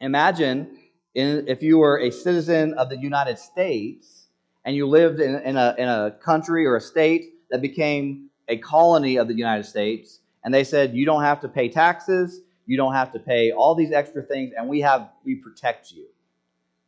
Imagine 0.00 0.78
in, 1.14 1.48
if 1.48 1.62
you 1.62 1.78
were 1.78 1.98
a 1.98 2.10
citizen 2.10 2.74
of 2.74 2.88
the 2.90 2.98
United 2.98 3.38
States 3.38 4.26
and 4.64 4.76
you 4.76 4.86
lived 4.86 5.20
in, 5.20 5.36
in, 5.36 5.56
a, 5.56 5.74
in 5.78 5.88
a 5.88 6.10
country 6.22 6.66
or 6.66 6.76
a 6.76 6.80
state 6.80 7.32
that 7.50 7.62
became 7.62 8.30
a 8.48 8.58
colony 8.58 9.16
of 9.16 9.28
the 9.28 9.34
United 9.34 9.64
States, 9.64 10.20
and 10.44 10.52
they 10.52 10.64
said, 10.64 10.94
you 10.94 11.06
don't 11.06 11.22
have 11.22 11.40
to 11.40 11.48
pay 11.48 11.68
taxes, 11.68 12.40
you 12.66 12.76
don't 12.76 12.94
have 12.94 13.12
to 13.12 13.18
pay 13.18 13.52
all 13.52 13.74
these 13.74 13.92
extra 13.92 14.22
things, 14.22 14.52
and 14.56 14.68
we 14.68 14.80
have 14.80 15.10
we 15.24 15.36
protect 15.36 15.92
you. 15.92 16.06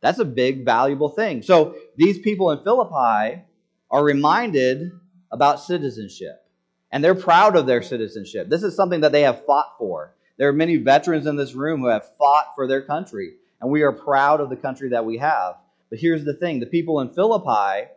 That's 0.01 0.19
a 0.19 0.25
big, 0.25 0.63
valuable 0.63 1.09
thing. 1.09 1.41
So 1.41 1.75
these 1.97 2.19
people 2.19 2.51
in 2.51 2.63
Philippi 2.63 3.43
are 3.91 4.03
reminded 4.03 4.91
about 5.31 5.59
citizenship. 5.59 6.45
And 6.91 7.03
they're 7.03 7.15
proud 7.15 7.55
of 7.55 7.67
their 7.67 7.81
citizenship. 7.81 8.49
This 8.49 8.63
is 8.63 8.75
something 8.75 9.01
that 9.01 9.11
they 9.11 9.21
have 9.21 9.45
fought 9.45 9.75
for. 9.77 10.15
There 10.39 10.47
are 10.47 10.53
many 10.53 10.77
veterans 10.77 11.25
in 11.25 11.35
this 11.35 11.53
room 11.53 11.81
who 11.81 11.87
have 11.87 12.15
fought 12.17 12.55
for 12.55 12.65
their 12.65 12.81
country, 12.81 13.33
and 13.59 13.69
we 13.69 13.81
are 13.81 13.91
proud 13.91 14.39
of 14.39 14.49
the 14.49 14.55
country 14.55 14.89
that 14.89 15.03
we 15.03 15.17
have. 15.17 15.55
But 15.89 15.99
here's 15.99 16.23
the 16.23 16.33
thing 16.33 16.61
the 16.61 16.65
people 16.65 17.01
in 17.01 17.09
Philippi 17.09 17.91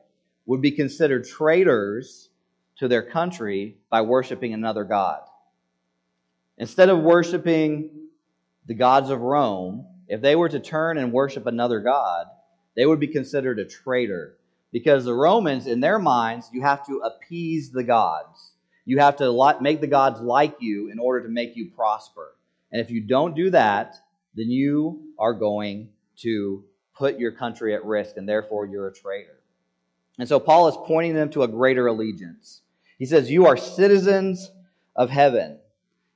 would 0.46 0.60
be 0.60 0.72
considered 0.72 1.24
traitors 1.24 2.30
to 2.78 2.88
their 2.88 3.02
country 3.02 3.76
by 3.90 4.02
worshiping 4.02 4.52
another 4.52 4.82
God. 4.82 5.20
Instead 6.58 6.88
of 6.88 6.98
worshiping 6.98 8.08
the 8.66 8.74
gods 8.74 9.10
of 9.10 9.20
Rome, 9.20 9.86
if 10.08 10.20
they 10.20 10.34
were 10.34 10.48
to 10.48 10.58
turn 10.58 10.98
and 10.98 11.12
worship 11.12 11.46
another 11.46 11.78
God, 11.78 12.26
they 12.74 12.86
would 12.86 12.98
be 12.98 13.06
considered 13.06 13.60
a 13.60 13.64
traitor. 13.64 14.36
Because 14.72 15.04
the 15.04 15.14
Romans, 15.14 15.68
in 15.68 15.78
their 15.78 16.00
minds, 16.00 16.50
you 16.52 16.62
have 16.62 16.84
to 16.86 17.02
appease 17.02 17.70
the 17.70 17.84
gods. 17.84 18.51
You 18.84 18.98
have 18.98 19.16
to 19.16 19.58
make 19.60 19.80
the 19.80 19.86
gods 19.86 20.20
like 20.20 20.56
you 20.60 20.90
in 20.90 20.98
order 20.98 21.26
to 21.26 21.32
make 21.32 21.56
you 21.56 21.70
prosper. 21.70 22.34
And 22.70 22.80
if 22.80 22.90
you 22.90 23.00
don't 23.00 23.36
do 23.36 23.50
that, 23.50 23.96
then 24.34 24.50
you 24.50 25.12
are 25.18 25.34
going 25.34 25.90
to 26.18 26.64
put 26.94 27.18
your 27.18 27.32
country 27.32 27.74
at 27.74 27.84
risk, 27.84 28.16
and 28.16 28.28
therefore 28.28 28.66
you're 28.66 28.88
a 28.88 28.94
traitor. 28.94 29.38
And 30.18 30.28
so 30.28 30.38
Paul 30.38 30.68
is 30.68 30.76
pointing 30.84 31.14
them 31.14 31.30
to 31.30 31.42
a 31.42 31.48
greater 31.48 31.86
allegiance. 31.86 32.62
He 32.98 33.06
says, 33.06 33.30
You 33.30 33.46
are 33.46 33.56
citizens 33.56 34.50
of 34.94 35.10
heaven. 35.10 35.58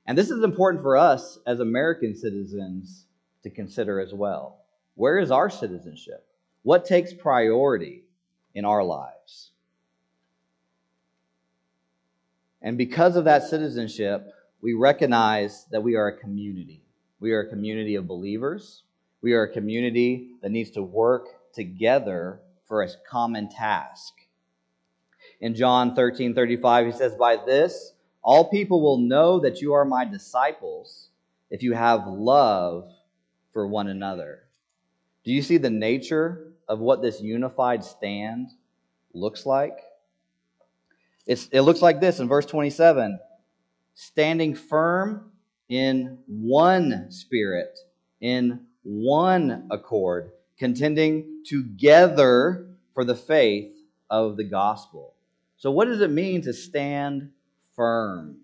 And 0.05 0.17
this 0.17 0.29
is 0.29 0.43
important 0.43 0.83
for 0.83 0.97
us 0.97 1.37
as 1.45 1.59
American 1.59 2.15
citizens 2.15 3.05
to 3.43 3.49
consider 3.49 3.99
as 3.99 4.13
well. 4.13 4.61
Where 4.95 5.19
is 5.19 5.31
our 5.31 5.49
citizenship? 5.49 6.25
What 6.63 6.85
takes 6.85 7.13
priority 7.13 8.03
in 8.55 8.65
our 8.65 8.83
lives? 8.83 9.51
And 12.61 12.77
because 12.77 13.15
of 13.15 13.25
that 13.25 13.43
citizenship, 13.43 14.33
we 14.61 14.73
recognize 14.73 15.65
that 15.71 15.83
we 15.83 15.95
are 15.95 16.07
a 16.07 16.17
community. 16.17 16.83
We 17.19 17.31
are 17.31 17.41
a 17.41 17.49
community 17.49 17.95
of 17.95 18.07
believers. 18.07 18.83
We 19.21 19.33
are 19.33 19.43
a 19.43 19.51
community 19.51 20.31
that 20.41 20.51
needs 20.51 20.71
to 20.71 20.81
work 20.81 21.27
together 21.53 22.39
for 22.67 22.81
a 22.81 22.89
common 23.09 23.49
task. 23.49 24.13
In 25.39 25.55
John 25.55 25.95
13 25.95 26.33
35, 26.33 26.85
he 26.85 26.91
says, 26.91 27.15
By 27.15 27.37
this, 27.37 27.93
all 28.23 28.49
people 28.49 28.81
will 28.81 28.97
know 28.97 29.39
that 29.39 29.61
you 29.61 29.73
are 29.73 29.85
my 29.85 30.05
disciples 30.05 31.09
if 31.49 31.63
you 31.63 31.73
have 31.73 32.07
love 32.07 32.91
for 33.53 33.67
one 33.67 33.87
another. 33.87 34.43
Do 35.23 35.31
you 35.31 35.41
see 35.41 35.57
the 35.57 35.69
nature 35.69 36.53
of 36.67 36.79
what 36.79 37.01
this 37.01 37.21
unified 37.21 37.83
stand 37.83 38.49
looks 39.13 39.45
like? 39.45 39.77
It's, 41.27 41.47
it 41.51 41.61
looks 41.61 41.81
like 41.81 41.99
this 41.99 42.19
in 42.19 42.27
verse 42.27 42.45
27 42.45 43.19
standing 43.93 44.55
firm 44.55 45.31
in 45.69 46.19
one 46.27 47.07
spirit, 47.11 47.77
in 48.21 48.61
one 48.83 49.67
accord, 49.69 50.31
contending 50.57 51.43
together 51.45 52.67
for 52.93 53.03
the 53.03 53.15
faith 53.15 53.73
of 54.09 54.37
the 54.37 54.43
gospel. 54.43 55.13
So, 55.57 55.71
what 55.71 55.85
does 55.85 56.01
it 56.01 56.11
mean 56.11 56.43
to 56.43 56.53
stand 56.53 57.31
firm? 57.75 58.37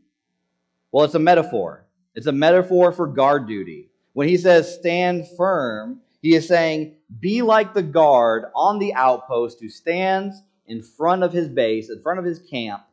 Well, 0.92 1.06
it's 1.06 1.16
a 1.16 1.20
metaphor. 1.20 1.86
It's 2.16 2.28
a 2.28 2.32
metaphor 2.32 2.92
for 2.92 3.08
guard 3.08 3.48
duty. 3.48 3.90
When 4.13 4.28
he 4.28 4.38
says 4.38 4.75
stand 4.75 5.25
firm, 5.38 6.02
he 6.22 6.36
is 6.36 6.48
saying, 6.48 6.96
be 7.20 7.42
like 7.42 7.74
the 7.74 7.84
guard 7.84 8.46
on 8.56 8.80
the 8.80 8.94
outpost 8.94 9.60
who 9.60 9.70
stands 9.70 10.42
in 10.74 10.82
front 10.82 11.22
of 11.22 11.32
his 11.32 11.48
base, 11.48 11.92
in 11.92 12.01
front 12.01 12.18
of 12.18 12.25
his 12.25 12.39
camp, 12.39 12.84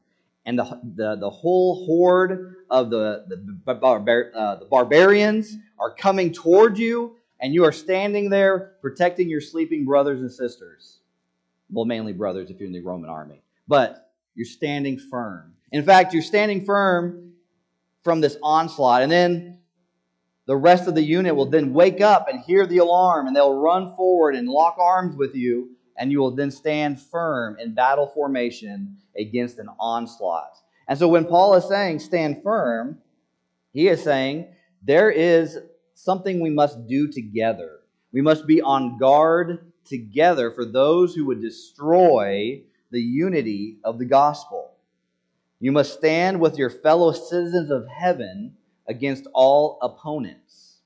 and 0.45 0.59
the, 0.59 0.81
the, 0.95 1.17
the 1.17 1.31
whole 1.31 1.87
horde 1.87 2.57
of 2.69 2.91
the, 2.91 3.25
the, 3.27 3.75
barbar, 3.75 4.31
uh, 4.35 4.57
the 4.57 4.67
barbarians 4.67 5.57
are 5.79 5.95
coming 5.95 6.31
toward 6.31 6.79
you, 6.79 7.17
and 7.41 7.55
you 7.55 7.65
are 7.65 7.73
standing 7.73 8.29
there 8.29 8.75
protecting 8.83 9.31
your 9.31 9.41
sleeping 9.41 9.87
brothers 9.87 10.21
and 10.21 10.31
sisters. 10.31 10.99
Well, 11.71 11.87
mainly 11.87 12.13
brothers 12.13 12.51
if 12.51 12.61
you're 12.61 12.67
in 12.67 12.75
the 12.75 12.81
Roman 12.81 13.09
army. 13.09 13.41
But 13.67 14.13
you're 14.35 14.45
standing 14.45 14.99
firm. 14.99 15.55
In 15.73 15.83
fact, 15.83 16.13
you're 16.13 16.23
standing 16.23 16.67
firm 16.67 17.33
from 18.05 18.21
this 18.21 18.37
onslaught. 18.43 19.03
And 19.03 19.11
then 19.11 19.61
the 20.45 20.57
rest 20.57 20.87
of 20.87 20.95
the 20.95 21.03
unit 21.03 21.35
will 21.35 21.47
then 21.47 21.73
wake 21.73 22.03
up 22.03 22.29
and 22.29 22.41
hear 22.41 22.67
the 22.67 22.79
alarm, 22.79 23.27
and 23.27 23.35
they'll 23.35 23.59
run 23.59 23.97
forward 23.97 24.35
and 24.35 24.49
lock 24.49 24.77
arms 24.79 25.17
with 25.17 25.35
you 25.35 25.77
and 26.01 26.11
you 26.11 26.19
will 26.19 26.35
then 26.35 26.51
stand 26.51 26.99
firm 26.99 27.59
in 27.61 27.75
battle 27.75 28.07
formation 28.07 28.97
against 29.17 29.59
an 29.59 29.69
onslaught. 29.79 30.57
And 30.89 30.99
so 30.99 31.07
when 31.07 31.27
Paul 31.27 31.55
is 31.55 31.69
saying 31.69 32.01
stand 32.01 32.43
firm, 32.43 32.99
he 33.73 33.87
is 33.87 34.03
saying 34.03 34.49
there 34.83 35.11
is 35.11 35.59
something 35.95 36.41
we 36.41 36.51
must 36.51 36.89
do 36.89 37.07
together. 37.07 37.81
We 38.13 38.23
must 38.23 38.47
be 38.47 38.63
on 38.63 38.99
guard 38.99 39.73
together 39.85 40.51
for 40.51 40.65
those 40.65 41.15
who 41.15 41.27
would 41.27 41.43
destroy 41.43 42.63
the 42.91 43.01
unity 43.01 43.77
of 43.85 43.99
the 43.99 44.07
gospel. 44.07 44.73
You 45.61 45.71
must 45.71 45.93
stand 45.93 46.41
with 46.41 46.57
your 46.57 46.71
fellow 46.71 47.13
citizens 47.13 47.71
of 47.71 47.87
heaven 47.87 48.55
against 48.89 49.27
all 49.35 49.79
opponents. 49.83 50.79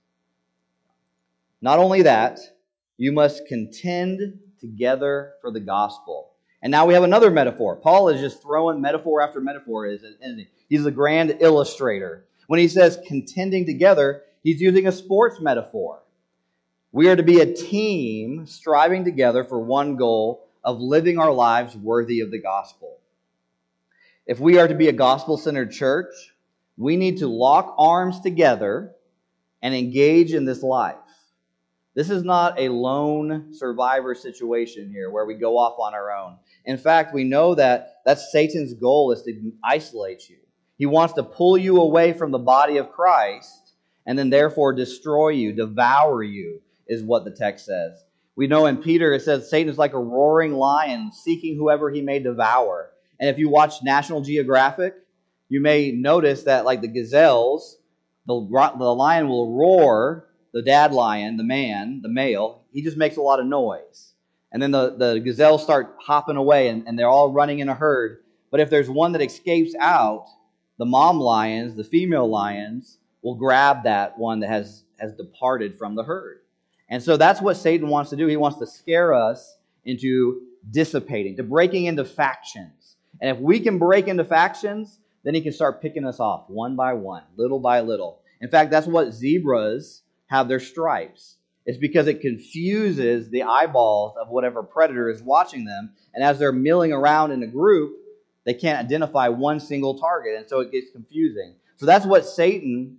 Not 1.63 1.79
only 1.79 2.03
that, 2.03 2.41
you 2.97 3.13
must 3.13 3.47
contend 3.47 4.41
together 4.65 5.35
for 5.43 5.51
the 5.51 5.61
gospel. 5.61 6.31
And 6.63 6.71
now 6.71 6.87
we 6.87 6.95
have 6.95 7.03
another 7.03 7.31
metaphor. 7.31 7.77
Paul 7.77 8.09
is 8.09 8.21
just 8.21 8.41
throwing 8.41 8.81
metaphor 8.81 9.21
after 9.21 9.41
metaphor. 9.41 9.87
He's 10.69 10.87
a 10.87 10.91
grand 10.91 11.37
illustrator. 11.41 12.25
When 12.47 12.59
he 12.59 12.69
says 12.69 12.99
contending 13.07 13.67
together, 13.67 14.23
he's 14.43 14.63
using 14.63 14.87
a 14.87 14.93
sports 14.93 15.41
metaphor. 15.41 16.01
We 16.91 17.09
are 17.09 17.17
to 17.17 17.23
be 17.23 17.41
a 17.41 17.53
team 17.53 18.47
striving 18.47 19.05
together 19.05 19.45
for 19.45 19.59
one 19.59 19.97
goal 19.97 20.49
of 20.63 20.81
living 20.81 21.19
our 21.19 21.33
lives 21.33 21.77
worthy 21.77 22.21
of 22.21 22.31
the 22.31 22.41
gospel. 22.41 22.97
If 24.27 24.41
we 24.41 24.59
are 24.59 24.69
to 24.69 24.75
be 24.75 24.89
a 24.89 24.93
gospel 24.93 25.37
centered 25.37 25.73
church, 25.73 26.15
we 26.79 26.97
need 26.97 27.19
to 27.19 27.29
lock 27.29 27.75
arms 27.77 28.21
together 28.21 28.93
and 29.61 29.75
engage 29.75 30.33
in 30.33 30.47
this 30.47 30.63
life. 30.63 30.97
This 31.95 32.11
is 32.11 32.25
not 32.25 32.59
a 32.59 32.69
lone 32.71 33.55
survivor 33.55 34.15
situation 34.17 34.91
here 34.91 35.11
where 35.11 35.27
we 35.27 35.35
go 35.35 35.57
off 35.57 35.79
on 35.79 35.95
our 35.95 36.13
own. 36.13 36.39
In 36.65 36.77
fact, 36.77 37.15
we 37.15 37.23
know 37.23 37.55
that 37.55 38.01
that's 38.05 38.33
Satan's 38.33 38.75
goal 38.75 39.13
is 39.13 39.23
to 39.23 39.53
isolate 39.63 40.29
you. 40.29 40.39
He 40.77 40.87
wants 40.87 41.15
to 41.15 41.23
pull 41.23 41.57
you 41.57 41.81
away 41.81 42.13
from 42.13 42.33
the 42.33 42.39
body 42.39 42.79
of 42.79 42.91
Christ 42.91 43.75
and 44.07 44.19
then 44.19 44.29
therefore 44.29 44.73
destroy 44.73 45.29
you, 45.31 45.53
devour 45.53 46.23
you, 46.23 46.61
is 46.89 47.03
what 47.03 47.25
the 47.25 47.31
text 47.31 47.67
says. 47.67 48.05
We 48.37 48.49
know 48.49 48.67
in 48.67 48.79
Peter 48.79 49.15
it 49.15 49.23
says 49.23 49.49
Satan 49.49 49.71
is 49.71 49.79
like 49.79 49.93
a 49.93 49.99
roaring 49.99 50.55
lion 50.55 51.13
seeking 51.13 51.57
whoever 51.57 51.91
he 51.91 52.03
may 52.03 52.19
devour. 52.19 52.91
And 53.21 53.31
if 53.31 53.39
you 53.39 53.49
watch 53.49 53.85
National 53.85 54.21
Geographic, 54.21 54.95
you 55.49 55.61
may 55.61 55.93
notice 55.93 56.43
that 56.43 56.65
like 56.65 56.81
the 56.81 56.89
gazelles, 56.89 57.79
the, 58.27 58.35
the 58.35 58.95
lion 58.95 59.29
will 59.29 59.57
roar 59.57 60.27
the 60.55 60.63
dad 60.63 60.93
lion, 60.93 61.37
the 61.37 61.45
man, 61.45 62.01
the 62.01 62.09
male, 62.09 62.63
he 62.73 62.81
just 62.81 62.97
makes 62.97 63.17
a 63.17 63.21
lot 63.21 63.41
of 63.41 63.47
noise. 63.47 64.15
And 64.53 64.63
then 64.63 64.71
the, 64.71 64.95
the 64.97 65.19
gazelles 65.19 65.65
start 65.65 65.97
hopping 66.01 66.37
away 66.37 66.69
and, 66.69 66.87
and 66.87 66.97
they're 66.97 67.09
all 67.09 67.33
running 67.33 67.59
in 67.59 67.69
a 67.69 67.75
herd. 67.75 68.23
But 68.53 68.61
if 68.61 68.71
there's 68.71 68.89
one 68.89 69.11
that 69.13 69.21
escapes 69.21 69.75
out, 69.81 70.27
the 70.79 70.85
mom 70.85 71.19
lions, 71.19 71.75
the 71.75 71.83
female 71.83 72.31
lions, 72.31 72.99
will 73.23 73.35
grab 73.35 73.83
that 73.83 74.17
one 74.17 74.39
that 74.41 74.49
has, 74.49 74.85
has 75.01 75.13
departed 75.15 75.77
from 75.77 75.97
the 75.97 76.05
herd. 76.05 76.39
And 76.89 77.03
so 77.03 77.17
that's 77.17 77.41
what 77.41 77.57
Satan 77.57 77.89
wants 77.89 78.11
to 78.11 78.17
do. 78.17 78.29
He 78.29 78.37
wants 78.37 78.59
to 78.59 78.67
scare 78.67 79.13
us 79.13 79.59
into 79.85 80.43
dissipating, 80.71 81.37
to 81.37 81.43
breaking 81.43 81.87
into 81.87 82.05
factions. 82.05 82.95
And 83.21 83.37
if 83.37 83.43
we 83.43 83.59
can 83.59 83.79
break 83.79 84.07
into 84.07 84.25
factions, 84.25 85.01
then 85.25 85.35
he 85.35 85.41
can 85.41 85.53
start 85.53 85.83
picking 85.83 86.05
us 86.05 86.21
off 86.21 86.45
one 86.49 86.77
by 86.77 86.93
one, 86.93 87.25
little 87.37 87.59
by 87.59 87.81
little. 87.81 88.21
In 88.41 88.51
fact, 88.51 88.71
that's 88.71 88.87
what 88.87 89.13
zebras 89.13 90.04
have 90.27 90.49
their 90.49 90.61
stripes. 90.61 91.37
It's 91.67 91.79
because 91.79 92.07
it 92.07 92.21
confuses 92.21 93.31
the 93.31 93.45
eyeballs 93.45 94.17
of 94.21 94.29
whatever 94.29 94.63
predator 94.63 95.09
is 95.09 95.23
watching 95.23 95.65
them. 95.65 95.93
And 96.15 96.23
as 96.23 96.39
they're 96.39 96.53
milling 96.53 96.93
around 96.93 97.33
in 97.33 97.43
a 97.43 97.47
group, 97.47 97.97
they 98.45 98.55
can't 98.55 98.85
identify 98.85 99.29
one 99.29 99.61
single 99.61 99.99
target. 99.99 100.37
And 100.37 100.49
so 100.49 100.61
it 100.61 100.71
gets 100.71 100.91
confusing. 100.91 101.55
So 101.77 101.87
that's 101.87 102.05
what 102.05 102.27
Satan 102.27 102.99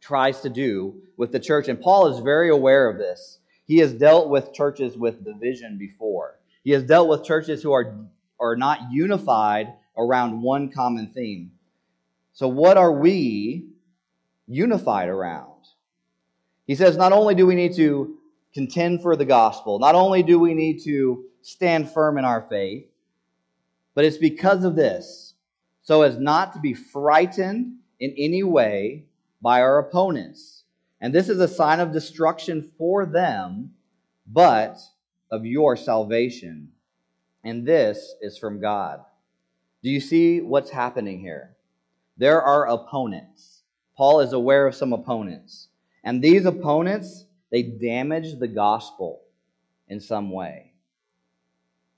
tries 0.00 0.42
to 0.42 0.50
do 0.50 1.02
with 1.16 1.32
the 1.32 1.40
church. 1.40 1.68
And 1.68 1.80
Paul 1.80 2.08
is 2.08 2.18
very 2.20 2.50
aware 2.50 2.90
of 2.90 2.98
this. 2.98 3.38
He 3.66 3.78
has 3.78 3.94
dealt 3.94 4.28
with 4.28 4.52
churches 4.52 4.96
with 4.96 5.24
division 5.24 5.78
before. 5.78 6.38
He 6.62 6.72
has 6.72 6.84
dealt 6.84 7.08
with 7.08 7.24
churches 7.24 7.62
who 7.62 7.72
are, 7.72 7.96
are 8.38 8.56
not 8.56 8.92
unified 8.92 9.72
around 9.96 10.42
one 10.42 10.70
common 10.70 11.08
theme. 11.14 11.52
So, 12.34 12.48
what 12.48 12.76
are 12.76 12.92
we 12.92 13.68
unified 14.46 15.08
around? 15.08 15.53
He 16.66 16.74
says, 16.74 16.96
not 16.96 17.12
only 17.12 17.34
do 17.34 17.46
we 17.46 17.54
need 17.54 17.74
to 17.76 18.16
contend 18.54 19.02
for 19.02 19.16
the 19.16 19.24
gospel, 19.24 19.78
not 19.78 19.94
only 19.94 20.22
do 20.22 20.38
we 20.38 20.54
need 20.54 20.82
to 20.84 21.24
stand 21.42 21.90
firm 21.90 22.18
in 22.18 22.24
our 22.24 22.46
faith, 22.48 22.86
but 23.94 24.04
it's 24.04 24.16
because 24.16 24.64
of 24.64 24.76
this, 24.76 25.34
so 25.82 26.02
as 26.02 26.18
not 26.18 26.52
to 26.54 26.60
be 26.60 26.74
frightened 26.74 27.76
in 28.00 28.14
any 28.16 28.42
way 28.42 29.04
by 29.42 29.60
our 29.60 29.78
opponents. 29.78 30.64
And 31.00 31.14
this 31.14 31.28
is 31.28 31.38
a 31.38 31.48
sign 31.48 31.80
of 31.80 31.92
destruction 31.92 32.72
for 32.78 33.04
them, 33.04 33.74
but 34.26 34.78
of 35.30 35.44
your 35.44 35.76
salvation. 35.76 36.70
And 37.44 37.66
this 37.66 38.14
is 38.22 38.38
from 38.38 38.60
God. 38.60 39.00
Do 39.82 39.90
you 39.90 40.00
see 40.00 40.40
what's 40.40 40.70
happening 40.70 41.20
here? 41.20 41.56
There 42.16 42.40
are 42.40 42.68
opponents. 42.68 43.62
Paul 43.96 44.20
is 44.20 44.32
aware 44.32 44.66
of 44.66 44.74
some 44.74 44.94
opponents. 44.94 45.68
And 46.04 46.22
these 46.22 46.44
opponents, 46.44 47.24
they 47.50 47.62
damage 47.62 48.38
the 48.38 48.46
gospel 48.46 49.22
in 49.88 50.00
some 50.00 50.30
way. 50.30 50.72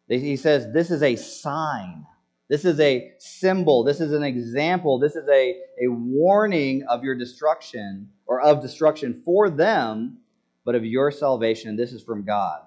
He 0.09 0.37
says 0.37 0.73
this 0.73 0.91
is 0.91 1.03
a 1.03 1.17
sign. 1.17 2.07
This 2.49 2.65
is 2.65 2.79
a 2.79 3.13
symbol. 3.19 3.83
This 3.83 4.01
is 4.01 4.13
an 4.13 4.23
example. 4.23 5.01
This 5.01 5.17
is 5.17 5.29
a, 5.29 5.57
a 5.83 5.89
warning 5.89 6.85
of 6.85 7.03
your 7.03 7.17
destruction 7.17 8.09
or 8.27 8.41
of 8.41 8.63
destruction 8.63 9.21
for 9.25 9.51
them, 9.51 10.19
but 10.65 10.77
of 10.77 10.85
your 10.85 11.11
salvation. 11.11 11.77
This 11.77 11.93
is 11.93 12.05
from 12.05 12.25
God. 12.25 12.61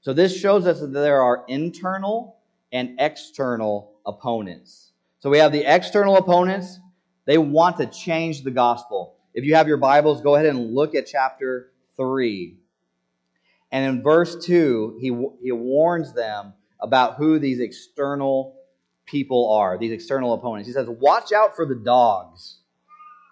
So 0.00 0.14
this 0.14 0.34
shows 0.34 0.66
us 0.66 0.80
that 0.80 0.92
there 0.92 1.20
are 1.20 1.44
internal 1.48 2.38
and 2.72 2.98
external 2.98 3.92
opponents. 4.06 4.92
So 5.20 5.28
we 5.28 5.38
have 5.38 5.52
the 5.52 5.64
external 5.64 6.16
opponents. 6.16 6.78
They 7.26 7.36
want 7.36 7.76
to 7.78 7.86
change 7.86 8.44
the 8.44 8.50
gospel. 8.50 9.17
If 9.34 9.44
you 9.44 9.54
have 9.54 9.68
your 9.68 9.76
Bibles, 9.76 10.20
go 10.20 10.34
ahead 10.34 10.46
and 10.46 10.74
look 10.74 10.94
at 10.94 11.06
chapter 11.06 11.70
3. 11.96 12.56
And 13.70 13.84
in 13.84 14.02
verse 14.02 14.44
2, 14.44 14.98
he, 15.00 15.08
he 15.42 15.52
warns 15.52 16.12
them 16.12 16.54
about 16.80 17.16
who 17.16 17.38
these 17.38 17.60
external 17.60 18.56
people 19.06 19.52
are, 19.52 19.78
these 19.78 19.92
external 19.92 20.32
opponents. 20.32 20.66
He 20.66 20.72
says, 20.72 20.88
Watch 20.88 21.32
out 21.32 21.54
for 21.54 21.66
the 21.66 21.74
dogs, 21.74 22.58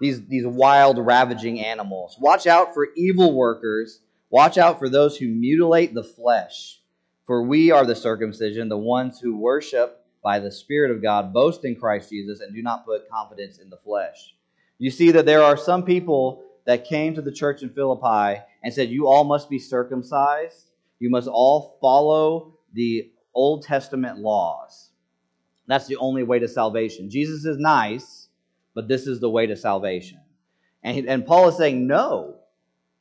these, 0.00 0.26
these 0.26 0.46
wild, 0.46 0.98
ravaging 0.98 1.60
animals. 1.60 2.16
Watch 2.20 2.46
out 2.46 2.74
for 2.74 2.88
evil 2.96 3.34
workers 3.34 4.00
Watch 4.30 4.58
out 4.58 4.78
for 4.78 4.88
those 4.88 5.16
who 5.16 5.28
mutilate 5.28 5.94
the 5.94 6.02
flesh, 6.02 6.80
for 7.26 7.42
we 7.42 7.70
are 7.70 7.86
the 7.86 7.94
circumcision, 7.94 8.68
the 8.68 8.76
ones 8.76 9.20
who 9.20 9.36
worship 9.36 10.04
by 10.22 10.40
the 10.40 10.50
Spirit 10.50 10.90
of 10.90 11.00
God, 11.00 11.32
boast 11.32 11.64
in 11.64 11.76
Christ 11.76 12.10
Jesus, 12.10 12.40
and 12.40 12.52
do 12.52 12.60
not 12.60 12.84
put 12.84 13.08
confidence 13.08 13.58
in 13.58 13.70
the 13.70 13.76
flesh. 13.78 14.34
You 14.78 14.90
see 14.90 15.10
that 15.12 15.26
there 15.26 15.42
are 15.42 15.56
some 15.56 15.84
people 15.84 16.44
that 16.66 16.84
came 16.84 17.14
to 17.14 17.22
the 17.22 17.32
church 17.32 17.62
in 17.62 17.70
Philippi 17.70 18.42
and 18.62 18.72
said, 18.72 18.90
You 18.90 19.06
all 19.06 19.24
must 19.24 19.48
be 19.48 19.58
circumcised. 19.58 20.70
You 20.98 21.10
must 21.10 21.28
all 21.28 21.78
follow 21.80 22.58
the 22.72 23.10
Old 23.34 23.62
Testament 23.62 24.18
laws. 24.18 24.90
That's 25.66 25.86
the 25.86 25.96
only 25.96 26.22
way 26.22 26.38
to 26.38 26.48
salvation. 26.48 27.10
Jesus 27.10 27.44
is 27.44 27.58
nice, 27.58 28.28
but 28.74 28.88
this 28.88 29.06
is 29.06 29.20
the 29.20 29.30
way 29.30 29.46
to 29.46 29.56
salvation. 29.56 30.20
And, 30.82 31.08
and 31.08 31.26
Paul 31.26 31.48
is 31.48 31.56
saying, 31.56 31.86
No, 31.86 32.36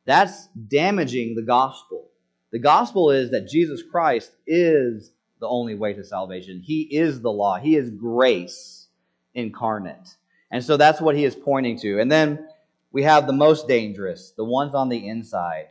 that's 0.06 0.48
damaging 0.48 1.36
the 1.36 1.42
gospel. 1.42 2.10
The 2.52 2.60
gospel 2.60 3.12
is 3.12 3.32
that 3.32 3.50
Jesus 3.50 3.84
Christ 3.84 4.32
is 4.48 5.12
the 5.40 5.48
only 5.48 5.76
way 5.76 5.94
to 5.94 6.04
salvation. 6.04 6.62
He 6.64 6.84
is 6.84 7.22
the 7.22 7.32
law, 7.32 7.58
He 7.58 7.76
is 7.76 7.90
grace 7.90 8.88
incarnate. 9.34 10.16
And 10.56 10.64
so 10.64 10.78
that's 10.78 11.02
what 11.02 11.18
he 11.18 11.26
is 11.26 11.36
pointing 11.36 11.78
to. 11.80 12.00
And 12.00 12.10
then 12.10 12.48
we 12.94 13.04
have 13.04 13.28
the 13.28 13.34
most 13.34 13.68
dangerous, 13.68 14.32
the 14.38 14.46
ones 14.46 14.74
on 14.74 14.88
the 14.88 15.06
inside. 15.06 15.68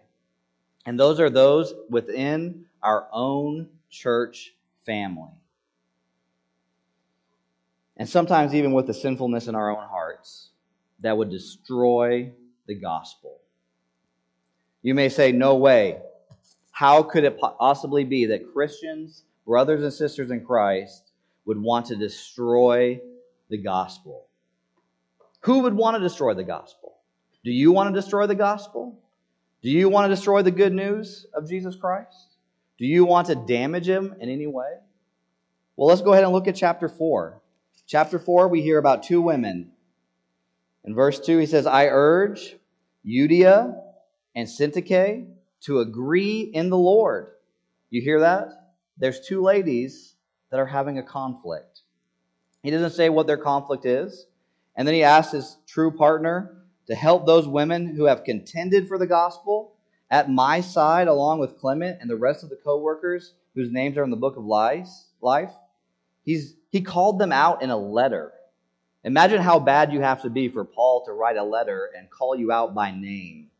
And 0.85 1.01
those 1.01 1.20
are 1.20 1.31
those 1.31 1.73
within 1.88 2.66
our 2.83 3.09
own 3.11 3.70
church 3.88 4.53
family. 4.85 5.31
And 7.97 8.07
sometimes 8.07 8.55
even 8.55 8.75
with 8.75 8.87
the 8.87 8.92
sinfulness 8.92 9.49
in 9.49 9.55
our 9.55 9.70
own 9.70 9.88
hearts 9.88 10.51
that 11.01 11.16
would 11.16 11.31
destroy 11.31 12.31
the 12.66 12.75
gospel. 12.75 13.40
You 14.83 14.92
may 14.92 15.09
say, 15.09 15.33
No 15.33 15.57
way. 15.57 15.97
How 16.73 17.03
could 17.03 17.25
it 17.25 17.38
possibly 17.38 18.05
be 18.05 18.27
that 18.27 18.53
Christians, 18.53 19.25
brothers 19.47 19.83
and 19.83 19.94
sisters 19.94 20.31
in 20.31 20.44
Christ, 20.44 21.11
would 21.47 21.59
want 21.59 21.87
to 21.87 21.97
destroy 21.97 23.01
the 23.49 23.57
gospel? 23.57 24.27
Who 25.44 25.61
would 25.61 25.74
want 25.74 25.96
to 25.96 26.00
destroy 26.00 26.33
the 26.33 26.42
gospel? 26.42 26.94
Do 27.44 27.50
you 27.50 27.70
want 27.70 27.94
to 27.94 28.00
destroy 28.00 28.26
the 28.26 28.35
gospel? 28.35 28.98
Do 29.62 29.70
you 29.70 29.90
want 29.90 30.07
to 30.07 30.14
destroy 30.14 30.40
the 30.40 30.50
good 30.50 30.72
news 30.72 31.26
of 31.35 31.46
Jesus 31.46 31.76
Christ? 31.76 32.38
Do 32.78 32.87
you 32.87 33.04
want 33.04 33.26
to 33.26 33.35
damage 33.35 33.87
him 33.87 34.14
in 34.20 34.30
any 34.30 34.46
way? 34.46 34.78
Well, 35.76 35.88
let's 35.88 36.00
go 36.00 36.12
ahead 36.12 36.24
and 36.24 36.33
look 36.33 36.48
at 36.48 36.57
chapter 36.57 36.88
4. 36.88 37.42
Chapter 37.87 38.18
4, 38.18 38.48
we 38.48 38.62
hear 38.62 38.78
about 38.78 39.02
two 39.02 39.20
women. 39.20 39.72
In 40.83 40.94
verse 40.94 41.20
2, 41.20 41.37
he 41.37 41.46
says, 41.46 41.66
I 41.66 41.88
urge 41.88 42.57
Euodia 43.07 43.78
and 44.35 44.48
Syntyche 44.48 45.26
to 45.64 45.80
agree 45.80 46.40
in 46.40 46.70
the 46.70 46.78
Lord. 46.78 47.33
You 47.90 48.00
hear 48.00 48.20
that? 48.20 48.48
There's 48.96 49.20
two 49.20 49.42
ladies 49.42 50.14
that 50.50 50.59
are 50.59 50.66
having 50.66 50.98
a 50.98 51.02
conflict. 51.02 51.83
He 52.62 52.70
doesn't 52.70 52.92
say 52.92 53.11
what 53.11 53.26
their 53.26 53.37
conflict 53.37 53.85
is. 53.85 54.26
And 54.76 54.87
then 54.87 54.94
he 54.94 55.02
asks 55.02 55.32
his 55.32 55.56
true 55.66 55.90
partner 55.90 56.64
to 56.87 56.94
help 56.94 57.26
those 57.26 57.48
women 57.48 57.94
who 57.94 58.04
have 58.04 58.24
contended 58.24 58.88
for 58.88 58.98
the 58.98 59.06
gospel 59.06 59.74
at 60.10 60.30
my 60.30 60.60
side, 60.60 61.08
along 61.08 61.38
with 61.38 61.58
Clement 61.58 61.98
and 62.00 62.10
the 62.10 62.16
rest 62.16 62.44
of 62.44 62.50
the 62.50 62.56
co 62.56 62.78
workers 62.78 63.34
whose 63.54 63.70
names 63.70 63.96
are 63.96 64.04
in 64.04 64.10
the 64.10 64.16
book 64.16 64.37
of 64.37 64.44
life. 64.44 65.50
He's, 66.24 66.54
he 66.70 66.80
called 66.80 67.18
them 67.18 67.32
out 67.32 67.62
in 67.62 67.70
a 67.70 67.76
letter. 67.76 68.32
Imagine 69.04 69.40
how 69.40 69.58
bad 69.58 69.92
you 69.92 70.00
have 70.00 70.22
to 70.22 70.30
be 70.30 70.48
for 70.48 70.64
Paul 70.64 71.04
to 71.04 71.12
write 71.12 71.37
a 71.37 71.44
letter 71.44 71.90
and 71.96 72.10
call 72.10 72.34
you 72.34 72.50
out 72.50 72.74
by 72.74 72.90
name. 72.90 73.50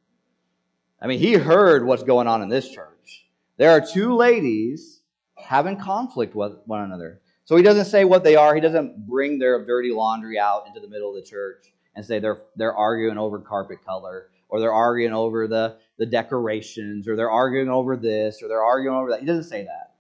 I 1.00 1.07
mean, 1.07 1.18
he 1.18 1.35
heard 1.35 1.87
what's 1.87 2.03
going 2.03 2.27
on 2.27 2.40
in 2.42 2.48
this 2.48 2.68
church. 2.68 3.27
There 3.59 3.70
are 3.70 3.81
two 3.81 4.14
ladies 4.14 5.03
having 5.37 5.77
conflict 5.77 6.35
with 6.35 6.55
one 6.64 6.83
another. 6.83 7.20
So 7.45 7.57
he 7.57 7.63
doesn't 7.63 7.87
say 7.87 8.05
what 8.05 8.25
they 8.25 8.37
are. 8.37 8.55
He 8.55 8.61
doesn't 8.61 9.07
bring 9.07 9.39
their 9.39 9.65
dirty 9.65 9.91
laundry 9.91 10.39
out 10.39 10.67
into 10.67 10.81
the 10.81 10.89
middle 10.89 11.11
of 11.11 11.17
the 11.17 11.29
church 11.29 11.73
and 11.95 12.05
say 12.05 12.19
they're 12.19 12.43
they're 12.57 12.75
arguing 12.75 13.19
over 13.19 13.39
carpet 13.39 13.85
color 13.85 14.29
or 14.49 14.61
they're 14.61 14.73
arguing 14.73 15.13
over 15.13 15.49
the, 15.49 15.77
the 15.99 16.07
decorations 16.07 17.09
or 17.09 17.17
they're 17.17 17.31
arguing 17.31 17.69
over 17.69 17.97
this 17.97 18.41
or 18.41 18.49
they're 18.49 18.63
arguing 18.63 18.97
over 18.97 19.11
that. 19.11 19.21
He 19.21 19.27
doesn't 19.27 19.51
say 19.51 19.65
that. 19.65 19.95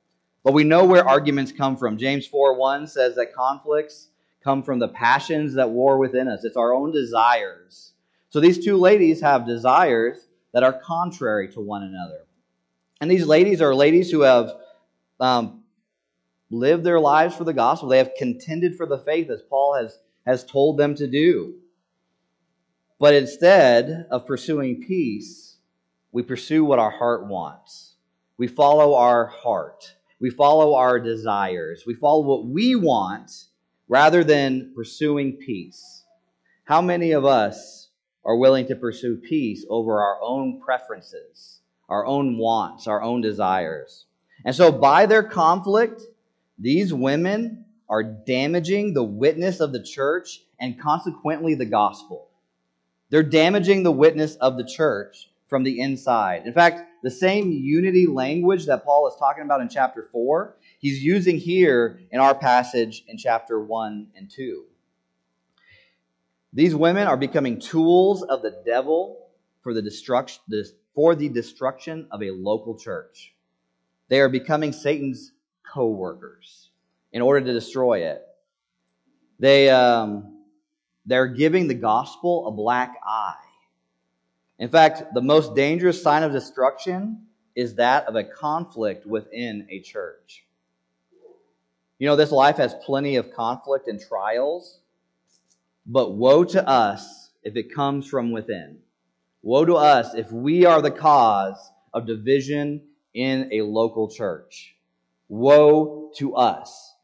But 0.44 0.52
we 0.52 0.62
know 0.62 0.84
where 0.84 1.06
arguments 1.06 1.50
come 1.50 1.76
from. 1.76 1.98
James 1.98 2.26
4 2.26 2.56
1 2.56 2.86
says 2.86 3.16
that 3.16 3.34
conflicts 3.34 4.10
come 4.44 4.62
from 4.62 4.78
the 4.78 4.88
passions 4.88 5.54
that 5.54 5.70
war 5.70 5.98
within 5.98 6.28
us. 6.28 6.44
It's 6.44 6.56
our 6.56 6.72
own 6.72 6.92
desires. 6.92 7.94
So 8.28 8.40
these 8.40 8.64
two 8.64 8.76
ladies 8.76 9.20
have 9.22 9.46
desires 9.46 10.28
that 10.52 10.62
are 10.62 10.72
contrary 10.72 11.50
to 11.52 11.60
one 11.60 11.82
another. 11.82 12.20
And 13.00 13.10
these 13.10 13.26
ladies 13.26 13.60
are 13.60 13.74
ladies 13.74 14.10
who 14.10 14.20
have 14.20 14.52
um, 15.18 15.63
lived 16.54 16.84
their 16.84 17.00
lives 17.00 17.34
for 17.36 17.44
the 17.44 17.52
gospel. 17.52 17.88
They 17.88 17.98
have 17.98 18.12
contended 18.16 18.76
for 18.76 18.86
the 18.86 18.98
faith 18.98 19.30
as 19.30 19.42
Paul 19.42 19.76
has, 19.76 19.98
has 20.26 20.44
told 20.44 20.78
them 20.78 20.94
to 20.96 21.06
do. 21.06 21.54
But 22.98 23.14
instead 23.14 24.06
of 24.10 24.26
pursuing 24.26 24.82
peace, 24.86 25.56
we 26.12 26.22
pursue 26.22 26.64
what 26.64 26.78
our 26.78 26.90
heart 26.90 27.26
wants. 27.26 27.96
We 28.38 28.46
follow 28.46 28.94
our 28.94 29.26
heart. 29.26 29.94
We 30.20 30.30
follow 30.30 30.74
our 30.74 31.00
desires. 31.00 31.84
We 31.86 31.94
follow 31.94 32.22
what 32.22 32.46
we 32.46 32.76
want 32.76 33.30
rather 33.88 34.24
than 34.24 34.72
pursuing 34.74 35.34
peace. 35.36 36.04
How 36.64 36.80
many 36.80 37.12
of 37.12 37.24
us 37.24 37.88
are 38.24 38.36
willing 38.36 38.66
to 38.68 38.76
pursue 38.76 39.16
peace 39.16 39.66
over 39.68 40.00
our 40.00 40.18
own 40.22 40.60
preferences, 40.60 41.60
our 41.88 42.06
own 42.06 42.38
wants, 42.38 42.86
our 42.86 43.02
own 43.02 43.20
desires? 43.20 44.06
And 44.44 44.54
so, 44.54 44.72
by 44.72 45.06
their 45.06 45.22
conflict, 45.22 46.02
these 46.58 46.92
women 46.92 47.64
are 47.88 48.02
damaging 48.02 48.94
the 48.94 49.02
witness 49.02 49.60
of 49.60 49.72
the 49.72 49.82
church 49.82 50.40
and 50.58 50.80
consequently 50.80 51.54
the 51.54 51.66
gospel. 51.66 52.28
They're 53.10 53.22
damaging 53.22 53.82
the 53.82 53.92
witness 53.92 54.36
of 54.36 54.56
the 54.56 54.64
church 54.64 55.30
from 55.48 55.62
the 55.62 55.80
inside. 55.80 56.46
In 56.46 56.52
fact, 56.52 56.82
the 57.02 57.10
same 57.10 57.52
unity 57.52 58.06
language 58.06 58.66
that 58.66 58.84
Paul 58.84 59.06
is 59.08 59.14
talking 59.18 59.44
about 59.44 59.60
in 59.60 59.68
chapter 59.68 60.08
4, 60.10 60.56
he's 60.78 61.02
using 61.02 61.38
here 61.38 62.00
in 62.10 62.18
our 62.18 62.34
passage 62.34 63.04
in 63.06 63.18
chapter 63.18 63.60
1 63.60 64.08
and 64.16 64.30
2. 64.30 64.64
These 66.54 66.74
women 66.74 67.06
are 67.06 67.16
becoming 67.16 67.60
tools 67.60 68.22
of 68.22 68.42
the 68.42 68.62
devil 68.64 69.28
for 69.62 69.74
the 69.74 69.82
destruction 69.82 70.42
for 70.94 71.14
the 71.14 71.28
destruction 71.28 72.06
of 72.12 72.22
a 72.22 72.30
local 72.30 72.78
church. 72.78 73.34
They 74.08 74.20
are 74.20 74.28
becoming 74.28 74.72
Satan's 74.72 75.32
co-workers 75.74 76.70
in 77.12 77.20
order 77.20 77.44
to 77.44 77.52
destroy 77.52 78.06
it. 78.06 78.22
They 79.40 79.68
um, 79.68 80.44
they're 81.04 81.26
giving 81.26 81.66
the 81.68 81.74
gospel 81.74 82.46
a 82.46 82.52
black 82.52 82.94
eye. 83.04 83.34
In 84.58 84.68
fact, 84.68 85.12
the 85.12 85.20
most 85.20 85.54
dangerous 85.54 86.00
sign 86.00 86.22
of 86.22 86.32
destruction 86.32 87.26
is 87.56 87.74
that 87.74 88.06
of 88.06 88.14
a 88.14 88.24
conflict 88.24 89.04
within 89.04 89.66
a 89.68 89.80
church. 89.80 90.44
You 91.98 92.08
know, 92.08 92.16
this 92.16 92.32
life 92.32 92.56
has 92.56 92.74
plenty 92.84 93.16
of 93.16 93.32
conflict 93.32 93.88
and 93.88 94.00
trials, 94.00 94.80
but 95.86 96.12
woe 96.14 96.44
to 96.44 96.68
us 96.68 97.30
if 97.42 97.56
it 97.56 97.74
comes 97.74 98.08
from 98.08 98.30
within. 98.30 98.78
Woe 99.42 99.64
to 99.64 99.74
us 99.74 100.14
if 100.14 100.30
we 100.32 100.64
are 100.64 100.80
the 100.80 100.90
cause 100.90 101.70
of 101.92 102.06
division 102.06 102.82
in 103.12 103.48
a 103.52 103.62
local 103.62 104.08
church. 104.08 104.74
Woe 105.28 106.10
to 106.16 106.34
us. 106.34 106.94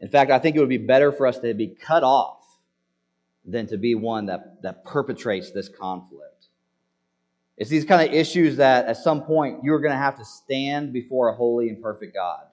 In 0.00 0.08
fact, 0.08 0.30
I 0.30 0.38
think 0.38 0.56
it 0.56 0.60
would 0.60 0.68
be 0.68 0.78
better 0.78 1.12
for 1.12 1.26
us 1.26 1.38
to 1.40 1.54
be 1.54 1.68
cut 1.68 2.02
off 2.02 2.38
than 3.44 3.66
to 3.68 3.76
be 3.76 3.94
one 3.94 4.26
that, 4.26 4.62
that 4.62 4.84
perpetrates 4.84 5.50
this 5.50 5.68
conflict. 5.68 6.46
It's 7.56 7.70
these 7.70 7.84
kind 7.84 8.08
of 8.08 8.14
issues 8.14 8.58
that 8.58 8.86
at 8.86 8.96
some 8.98 9.22
point 9.22 9.64
you're 9.64 9.80
going 9.80 9.92
to 9.92 9.98
have 9.98 10.18
to 10.18 10.24
stand 10.24 10.92
before 10.92 11.28
a 11.28 11.34
holy 11.34 11.68
and 11.68 11.82
perfect 11.82 12.14
God. 12.14 12.44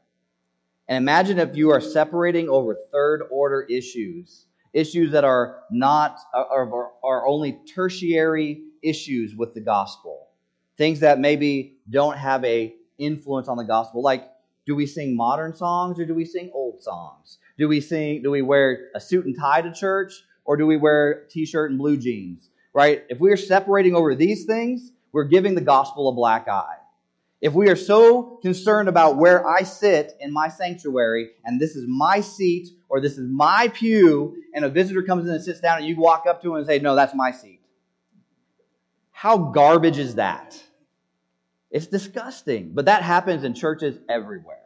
And 0.87 0.97
imagine 0.97 1.37
if 1.39 1.55
you 1.55 1.71
are 1.71 1.81
separating 1.81 2.49
over 2.49 2.75
third 2.91 3.23
order 3.31 3.61
issues, 3.63 4.45
issues 4.73 5.11
that 5.11 5.23
are 5.23 5.61
not, 5.69 6.19
are, 6.33 6.91
are 7.03 7.27
only 7.27 7.59
tertiary 7.73 8.63
issues 8.81 9.35
with 9.35 9.53
the 9.53 9.61
gospel, 9.61 10.27
things 10.77 10.99
that 11.01 11.19
maybe 11.19 11.77
don't 11.89 12.17
have 12.17 12.43
a 12.43 12.73
influence 12.97 13.47
on 13.47 13.57
the 13.57 13.63
gospel, 13.63 14.01
like 14.01 14.27
do 14.65 14.75
we 14.75 14.85
sing 14.85 15.15
modern 15.15 15.53
songs 15.53 15.99
or 15.99 16.05
do 16.05 16.13
we 16.13 16.25
sing 16.25 16.49
old 16.53 16.81
songs? 16.81 17.37
Do 17.57 17.67
we 17.67 17.79
sing, 17.79 18.21
do 18.21 18.31
we 18.31 18.41
wear 18.41 18.89
a 18.95 18.99
suit 18.99 19.25
and 19.25 19.37
tie 19.37 19.61
to 19.61 19.71
church 19.71 20.23
or 20.43 20.57
do 20.57 20.65
we 20.65 20.77
wear 20.77 21.25
t-shirt 21.29 21.69
and 21.69 21.79
blue 21.79 21.97
jeans? 21.97 22.49
Right? 22.73 23.03
If 23.09 23.19
we 23.19 23.31
are 23.31 23.37
separating 23.37 23.95
over 23.95 24.15
these 24.15 24.45
things, 24.45 24.91
we're 25.11 25.25
giving 25.25 25.55
the 25.55 25.61
gospel 25.61 26.09
a 26.09 26.13
black 26.13 26.47
eye. 26.47 26.77
If 27.41 27.53
we 27.53 27.69
are 27.69 27.75
so 27.75 28.39
concerned 28.41 28.89
about 28.89 29.17
where 29.17 29.47
I 29.47 29.63
sit 29.63 30.13
in 30.19 30.33
my 30.33 30.47
sanctuary 30.47 31.29
and 31.43 31.61
this 31.61 31.75
is 31.75 31.85
my 31.87 32.19
seat 32.19 32.69
or 32.89 32.99
this 32.99 33.17
is 33.17 33.29
my 33.29 33.69
pew 33.73 34.35
and 34.53 34.65
a 34.65 34.69
visitor 34.69 35.03
comes 35.03 35.27
in 35.27 35.35
and 35.35 35.43
sits 35.43 35.59
down 35.59 35.77
and 35.77 35.87
you 35.87 35.95
walk 35.95 36.25
up 36.27 36.41
to 36.41 36.51
him 36.51 36.55
and 36.57 36.65
say, 36.65 36.79
No, 36.79 36.95
that's 36.95 37.13
my 37.13 37.31
seat. 37.31 37.61
How 39.11 39.37
garbage 39.37 39.97
is 39.97 40.15
that? 40.15 40.61
It's 41.75 41.87
disgusting. 41.87 42.71
But 42.73 42.85
that 42.85 43.03
happens 43.03 43.43
in 43.43 43.53
churches 43.53 43.97
everywhere. 44.07 44.63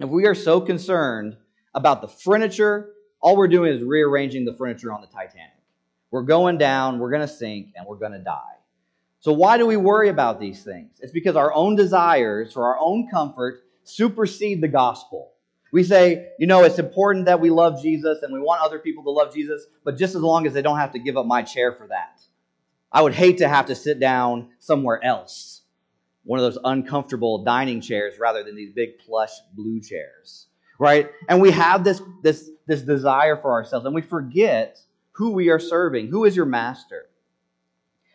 If 0.00 0.08
we 0.08 0.26
are 0.26 0.34
so 0.34 0.60
concerned 0.60 1.36
about 1.72 2.02
the 2.02 2.08
furniture, 2.08 2.90
all 3.20 3.36
we're 3.36 3.46
doing 3.46 3.72
is 3.72 3.80
rearranging 3.80 4.44
the 4.44 4.52
furniture 4.52 4.92
on 4.92 5.02
the 5.02 5.06
Titanic. 5.06 5.54
We're 6.10 6.22
going 6.22 6.58
down, 6.58 6.98
we're 6.98 7.12
going 7.12 7.22
to 7.22 7.32
sink, 7.32 7.74
and 7.76 7.86
we're 7.86 7.98
going 7.98 8.10
to 8.10 8.18
die. 8.18 8.56
So, 9.20 9.32
why 9.32 9.56
do 9.56 9.66
we 9.66 9.76
worry 9.76 10.08
about 10.08 10.40
these 10.40 10.64
things? 10.64 10.98
It's 11.00 11.12
because 11.12 11.36
our 11.36 11.54
own 11.54 11.76
desires 11.76 12.52
for 12.52 12.66
our 12.66 12.78
own 12.80 13.08
comfort 13.08 13.62
supersede 13.84 14.60
the 14.60 14.68
gospel. 14.68 15.30
We 15.70 15.84
say, 15.84 16.30
you 16.40 16.48
know, 16.48 16.64
it's 16.64 16.80
important 16.80 17.26
that 17.26 17.38
we 17.38 17.50
love 17.50 17.80
Jesus 17.80 18.22
and 18.22 18.32
we 18.32 18.40
want 18.40 18.62
other 18.62 18.80
people 18.80 19.04
to 19.04 19.10
love 19.10 19.32
Jesus, 19.32 19.64
but 19.84 19.96
just 19.96 20.16
as 20.16 20.22
long 20.22 20.44
as 20.48 20.54
they 20.54 20.62
don't 20.62 20.78
have 20.78 20.92
to 20.94 20.98
give 20.98 21.16
up 21.16 21.26
my 21.26 21.42
chair 21.42 21.72
for 21.72 21.86
that. 21.86 22.20
I 22.90 23.02
would 23.02 23.14
hate 23.14 23.38
to 23.38 23.48
have 23.48 23.66
to 23.66 23.76
sit 23.76 24.00
down 24.00 24.48
somewhere 24.58 25.04
else, 25.04 25.62
one 26.26 26.38
of 26.38 26.44
those 26.44 26.62
uncomfortable 26.64 27.44
dining 27.44 27.80
chairs 27.80 28.18
rather 28.18 28.42
than 28.42 28.54
these 28.54 28.70
big 28.70 28.98
plush 28.98 29.30
blue 29.54 29.80
chairs, 29.80 30.46
right? 30.78 31.10
And 31.28 31.40
we 31.40 31.50
have 31.52 31.84
this, 31.84 32.02
this, 32.22 32.50
this 32.66 32.82
desire 32.82 33.36
for 33.36 33.52
ourselves 33.52 33.86
and 33.86 33.94
we 33.94 34.02
forget 34.02 34.78
who 35.12 35.30
we 35.30 35.48
are 35.48 35.58
serving. 35.58 36.08
Who 36.08 36.24
is 36.24 36.36
your 36.36 36.46
master? 36.46 37.06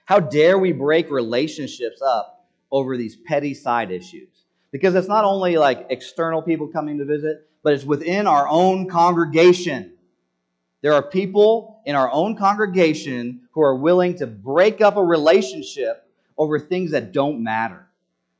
How 0.06 0.20
dare 0.20 0.60
we 0.60 0.74
break 0.74 1.10
relationships 1.10 2.02
up 2.02 2.46
over 2.72 2.98
these 2.98 3.16
petty 3.16 3.54
side 3.54 3.92
issues? 3.92 4.28
Because 4.72 4.94
it's 4.94 5.08
not 5.08 5.24
only 5.24 5.58
like 5.58 5.88
external 5.90 6.42
people 6.42 6.68
coming 6.68 6.98
to 6.98 7.06
visit, 7.06 7.48
but 7.64 7.74
it's 7.74 7.86
within 7.86 8.28
our 8.28 8.48
own 8.48 8.90
congregation. 8.90 9.94
There 10.82 10.94
are 10.94 11.04
people 11.04 11.82
in 11.86 11.96
our 11.96 12.12
own 12.12 12.36
congregation 12.36 13.42
who 13.52 13.62
are 13.62 13.76
willing 13.76 14.18
to 14.18 14.28
break 14.28 14.82
up 14.82 14.98
a 14.98 15.04
relationship 15.04 16.08
over 16.38 16.60
things 16.60 16.92
that 16.92 17.12
don't 17.12 17.44
matter, 17.44 17.88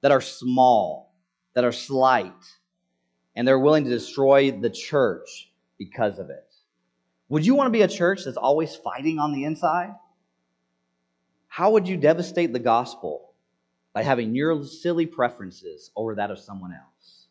that 0.02 0.12
are 0.12 0.22
small, 0.22 1.14
that 1.54 1.64
are 1.64 1.72
slight, 1.72 2.34
and 3.36 3.48
they're 3.48 3.60
willing 3.60 3.86
to 3.86 3.90
destroy 3.90 4.52
the 4.52 4.70
church 4.70 5.52
because 5.78 6.20
of 6.20 6.30
it. 6.30 6.46
Would 7.30 7.46
you 7.46 7.56
want 7.56 7.68
to 7.68 7.72
be 7.72 7.84
a 7.84 7.88
church 7.88 8.26
that's 8.26 8.38
always 8.38 8.76
fighting 8.76 9.18
on 9.18 9.32
the 9.32 9.46
inside? 9.46 9.96
How 11.48 11.72
would 11.72 11.88
you 11.88 11.98
devastate 11.98 12.54
the 12.54 12.60
gospel 12.60 13.34
by 13.94 14.04
having 14.04 14.36
your 14.36 14.64
silly 14.66 15.06
preferences 15.06 15.92
over 15.96 16.16
that 16.16 16.32
of 16.32 16.40
someone 16.40 16.74
else? 16.74 17.28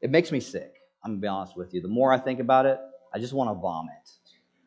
It 0.00 0.10
makes 0.10 0.32
me 0.32 0.40
sick. 0.40 0.74
I'm 1.02 1.12
going 1.12 1.20
to 1.20 1.22
be 1.22 1.28
honest 1.28 1.56
with 1.56 1.74
you. 1.74 1.80
The 1.80 1.88
more 1.88 2.12
I 2.12 2.18
think 2.18 2.40
about 2.40 2.66
it, 2.66 2.78
I 3.12 3.18
just 3.18 3.32
want 3.32 3.50
to 3.50 3.54
vomit. 3.54 4.10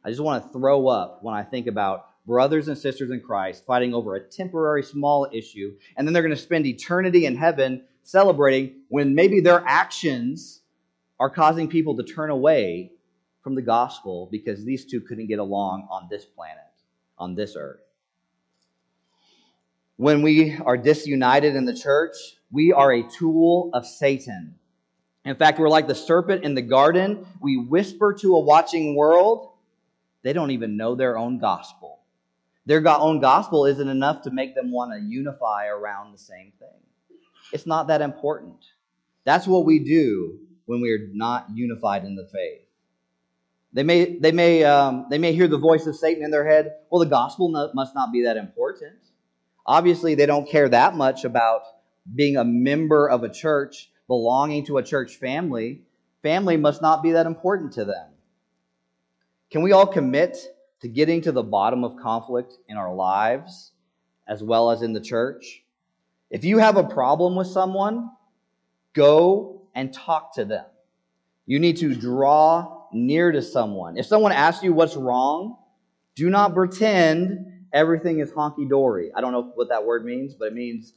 I 0.03 0.09
just 0.09 0.21
want 0.21 0.43
to 0.43 0.49
throw 0.49 0.87
up 0.87 1.23
when 1.23 1.33
I 1.33 1.43
think 1.43 1.67
about 1.67 2.07
brothers 2.25 2.67
and 2.67 2.77
sisters 2.77 3.11
in 3.11 3.21
Christ 3.21 3.65
fighting 3.65 3.93
over 3.93 4.15
a 4.15 4.19
temporary 4.19 4.83
small 4.83 5.27
issue, 5.31 5.75
and 5.95 6.07
then 6.07 6.13
they're 6.13 6.23
going 6.23 6.35
to 6.35 6.41
spend 6.41 6.65
eternity 6.65 7.25
in 7.25 7.35
heaven 7.35 7.83
celebrating 8.03 8.81
when 8.89 9.15
maybe 9.15 9.41
their 9.41 9.63
actions 9.65 10.61
are 11.19 11.29
causing 11.29 11.67
people 11.67 11.95
to 11.97 12.03
turn 12.03 12.29
away 12.29 12.91
from 13.41 13.55
the 13.55 13.61
gospel 13.61 14.27
because 14.31 14.65
these 14.65 14.85
two 14.85 15.01
couldn't 15.01 15.27
get 15.27 15.39
along 15.39 15.87
on 15.91 16.07
this 16.09 16.25
planet, 16.25 16.63
on 17.17 17.35
this 17.35 17.55
earth. 17.55 17.79
When 19.97 20.23
we 20.23 20.57
are 20.57 20.77
disunited 20.77 21.55
in 21.55 21.65
the 21.65 21.73
church, 21.73 22.15
we 22.51 22.73
are 22.73 22.91
a 22.91 23.03
tool 23.03 23.69
of 23.73 23.85
Satan. 23.85 24.55
In 25.23 25.35
fact, 25.35 25.57
we're 25.57 25.69
like 25.69 25.87
the 25.87 25.95
serpent 25.95 26.43
in 26.43 26.53
the 26.53 26.61
garden. 26.61 27.25
We 27.39 27.57
whisper 27.57 28.13
to 28.13 28.35
a 28.35 28.39
watching 28.39 28.95
world. 28.95 29.51
They 30.21 30.33
don't 30.33 30.51
even 30.51 30.75
know 30.75 30.95
their 30.95 31.17
own 31.17 31.39
gospel. 31.39 31.99
Their 32.65 32.87
own 32.87 33.19
gospel 33.19 33.65
isn't 33.65 33.87
enough 33.87 34.23
to 34.23 34.31
make 34.31 34.55
them 34.55 34.71
want 34.71 34.91
to 34.93 34.99
unify 34.99 35.67
around 35.67 36.11
the 36.11 36.17
same 36.17 36.51
thing. 36.59 36.79
It's 37.51 37.67
not 37.67 37.87
that 37.87 38.01
important. 38.01 38.65
That's 39.23 39.47
what 39.47 39.65
we 39.65 39.79
do 39.79 40.39
when 40.65 40.81
we 40.81 40.91
are 40.91 41.07
not 41.13 41.47
unified 41.53 42.05
in 42.05 42.15
the 42.15 42.25
faith. 42.25 42.61
They 43.73 43.83
may, 43.83 44.17
they, 44.17 44.31
may, 44.31 44.63
um, 44.63 45.07
they 45.09 45.17
may 45.17 45.33
hear 45.33 45.47
the 45.47 45.57
voice 45.57 45.85
of 45.85 45.95
Satan 45.95 46.23
in 46.23 46.31
their 46.31 46.47
head. 46.47 46.71
Well, 46.89 46.99
the 46.99 47.09
gospel 47.09 47.49
must 47.73 47.93
not 47.93 48.11
be 48.11 48.23
that 48.23 48.37
important. 48.37 48.95
Obviously, 49.65 50.15
they 50.15 50.25
don't 50.25 50.47
care 50.47 50.69
that 50.69 50.95
much 50.95 51.25
about 51.25 51.63
being 52.13 52.37
a 52.37 52.43
member 52.43 53.09
of 53.09 53.23
a 53.23 53.29
church, 53.29 53.89
belonging 54.07 54.65
to 54.67 54.77
a 54.77 54.83
church 54.83 55.15
family. 55.17 55.81
Family 56.23 56.57
must 56.57 56.81
not 56.81 57.03
be 57.03 57.11
that 57.11 57.25
important 57.25 57.73
to 57.73 57.85
them. 57.85 58.09
Can 59.51 59.61
we 59.61 59.71
all 59.71 59.87
commit 59.87 60.37
to 60.81 60.87
getting 60.87 61.21
to 61.21 61.31
the 61.31 61.43
bottom 61.43 61.83
of 61.83 61.97
conflict 61.97 62.53
in 62.67 62.77
our 62.77 62.93
lives 62.93 63.71
as 64.27 64.43
well 64.43 64.71
as 64.71 64.81
in 64.81 64.93
the 64.93 65.01
church? 65.01 65.63
If 66.29 66.43
you 66.43 66.57
have 66.57 66.77
a 66.77 66.83
problem 66.83 67.35
with 67.35 67.47
someone, 67.47 68.09
go 68.93 69.61
and 69.73 69.93
talk 69.93 70.35
to 70.35 70.45
them. 70.45 70.65
You 71.45 71.59
need 71.59 71.77
to 71.77 71.93
draw 71.93 72.87
near 72.91 73.31
to 73.31 73.41
someone. 73.41 73.97
If 73.97 74.05
someone 74.05 74.31
asks 74.31 74.63
you 74.63 74.73
what's 74.73 74.95
wrong, 74.95 75.57
do 76.15 76.29
not 76.29 76.53
pretend 76.53 77.67
everything 77.71 78.19
is 78.19 78.31
honky 78.31 78.67
dory. 78.67 79.11
I 79.15 79.21
don't 79.21 79.31
know 79.31 79.51
what 79.55 79.69
that 79.69 79.85
word 79.85 80.05
means, 80.05 80.33
but 80.33 80.45
it 80.45 80.53
means 80.53 80.93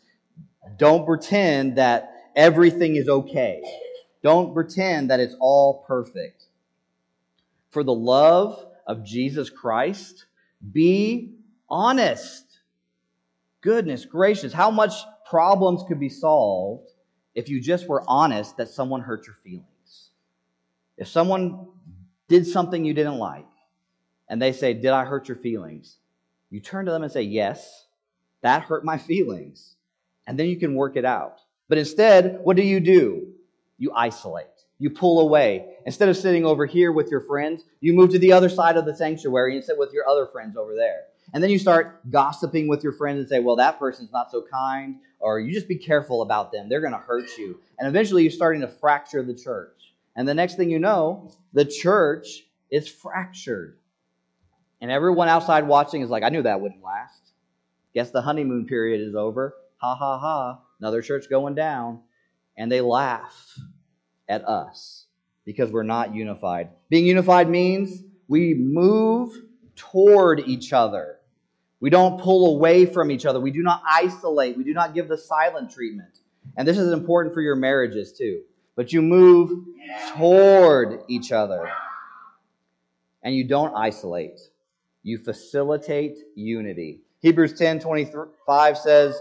don't 0.76 1.04
pretend 1.04 1.76
that 1.76 2.30
everything 2.36 2.96
is 2.96 3.08
okay. 3.08 3.62
Don't 4.22 4.54
pretend 4.54 5.10
that 5.10 5.20
it's 5.20 5.34
all 5.40 5.84
perfect. 5.86 6.44
For 7.70 7.82
the 7.82 7.92
love 7.92 8.64
of 8.88 9.04
Jesus 9.04 9.50
Christ, 9.50 10.26
be 10.72 11.34
honest. 11.68 12.44
Goodness 13.60 14.04
gracious, 14.04 14.52
how 14.52 14.70
much 14.70 14.94
problems 15.28 15.84
could 15.86 16.00
be 16.00 16.08
solved 16.08 16.90
if 17.34 17.48
you 17.48 17.60
just 17.60 17.86
were 17.86 18.02
honest 18.08 18.56
that 18.56 18.68
someone 18.68 19.02
hurt 19.02 19.26
your 19.26 19.36
feelings? 19.44 20.10
If 20.96 21.06
someone 21.06 21.68
did 22.28 22.46
something 22.46 22.84
you 22.84 22.94
didn't 22.94 23.18
like, 23.18 23.46
and 24.28 24.40
they 24.40 24.52
say, 24.52 24.74
Did 24.74 24.90
I 24.90 25.04
hurt 25.04 25.28
your 25.28 25.36
feelings? 25.36 25.96
You 26.50 26.60
turn 26.60 26.86
to 26.86 26.90
them 26.90 27.02
and 27.02 27.12
say, 27.12 27.22
Yes, 27.22 27.86
that 28.42 28.62
hurt 28.62 28.84
my 28.84 28.98
feelings. 29.10 29.76
And 30.26 30.38
then 30.38 30.48
you 30.48 30.58
can 30.58 30.74
work 30.74 30.96
it 30.96 31.04
out. 31.04 31.38
But 31.68 31.78
instead, 31.78 32.40
what 32.42 32.56
do 32.56 32.62
you 32.62 32.80
do? 32.80 33.28
You 33.78 33.92
isolate. 33.94 34.46
You 34.78 34.90
pull 34.90 35.20
away. 35.20 35.74
Instead 35.86 36.08
of 36.08 36.16
sitting 36.16 36.44
over 36.44 36.64
here 36.64 36.92
with 36.92 37.10
your 37.10 37.20
friends, 37.22 37.64
you 37.80 37.92
move 37.92 38.10
to 38.10 38.18
the 38.18 38.32
other 38.32 38.48
side 38.48 38.76
of 38.76 38.84
the 38.84 38.94
sanctuary 38.94 39.56
and 39.56 39.64
sit 39.64 39.76
with 39.78 39.92
your 39.92 40.08
other 40.08 40.26
friends 40.26 40.56
over 40.56 40.74
there. 40.74 41.04
And 41.34 41.42
then 41.42 41.50
you 41.50 41.58
start 41.58 42.08
gossiping 42.10 42.68
with 42.68 42.82
your 42.82 42.92
friends 42.92 43.18
and 43.20 43.28
say, 43.28 43.40
well, 43.40 43.56
that 43.56 43.78
person's 43.78 44.12
not 44.12 44.30
so 44.30 44.44
kind, 44.50 44.96
or 45.20 45.40
you 45.40 45.52
just 45.52 45.68
be 45.68 45.76
careful 45.76 46.22
about 46.22 46.52
them. 46.52 46.68
They're 46.68 46.80
going 46.80 46.92
to 46.92 46.98
hurt 46.98 47.28
you. 47.36 47.60
And 47.78 47.88
eventually 47.88 48.22
you're 48.22 48.30
starting 48.30 48.60
to 48.62 48.68
fracture 48.68 49.22
the 49.22 49.34
church. 49.34 49.94
And 50.16 50.26
the 50.26 50.34
next 50.34 50.56
thing 50.56 50.70
you 50.70 50.78
know, 50.78 51.32
the 51.52 51.64
church 51.64 52.44
is 52.70 52.88
fractured. 52.88 53.78
And 54.80 54.90
everyone 54.90 55.28
outside 55.28 55.66
watching 55.66 56.02
is 56.02 56.10
like, 56.10 56.22
I 56.22 56.28
knew 56.28 56.42
that 56.42 56.60
wouldn't 56.60 56.82
last. 56.82 57.32
Guess 57.94 58.10
the 58.10 58.22
honeymoon 58.22 58.66
period 58.66 59.00
is 59.00 59.14
over. 59.14 59.54
Ha 59.78 59.94
ha 59.94 60.18
ha. 60.18 60.60
Another 60.80 61.02
church 61.02 61.28
going 61.28 61.54
down. 61.54 62.00
And 62.56 62.70
they 62.70 62.80
laugh 62.80 63.58
at 64.28 64.46
us 64.46 65.06
because 65.44 65.70
we're 65.70 65.82
not 65.82 66.14
unified. 66.14 66.68
Being 66.90 67.06
unified 67.06 67.48
means 67.48 68.02
we 68.28 68.54
move 68.54 69.32
toward 69.76 70.40
each 70.40 70.72
other. 70.72 71.16
We 71.80 71.90
don't 71.90 72.20
pull 72.20 72.56
away 72.56 72.86
from 72.86 73.10
each 73.10 73.24
other. 73.24 73.40
We 73.40 73.50
do 73.50 73.62
not 73.62 73.82
isolate. 73.86 74.56
We 74.56 74.64
do 74.64 74.74
not 74.74 74.94
give 74.94 75.08
the 75.08 75.16
silent 75.16 75.70
treatment. 75.70 76.18
And 76.56 76.66
this 76.66 76.78
is 76.78 76.92
important 76.92 77.34
for 77.34 77.40
your 77.40 77.56
marriages 77.56 78.12
too. 78.12 78.42
But 78.76 78.92
you 78.92 79.00
move 79.02 79.64
toward 80.14 81.02
each 81.08 81.32
other. 81.32 81.70
And 83.22 83.34
you 83.34 83.44
don't 83.44 83.74
isolate. 83.74 84.40
You 85.02 85.18
facilitate 85.18 86.18
unity. 86.34 87.00
Hebrews 87.20 87.58
10 87.58 87.80
25 87.80 88.78
says, 88.78 89.20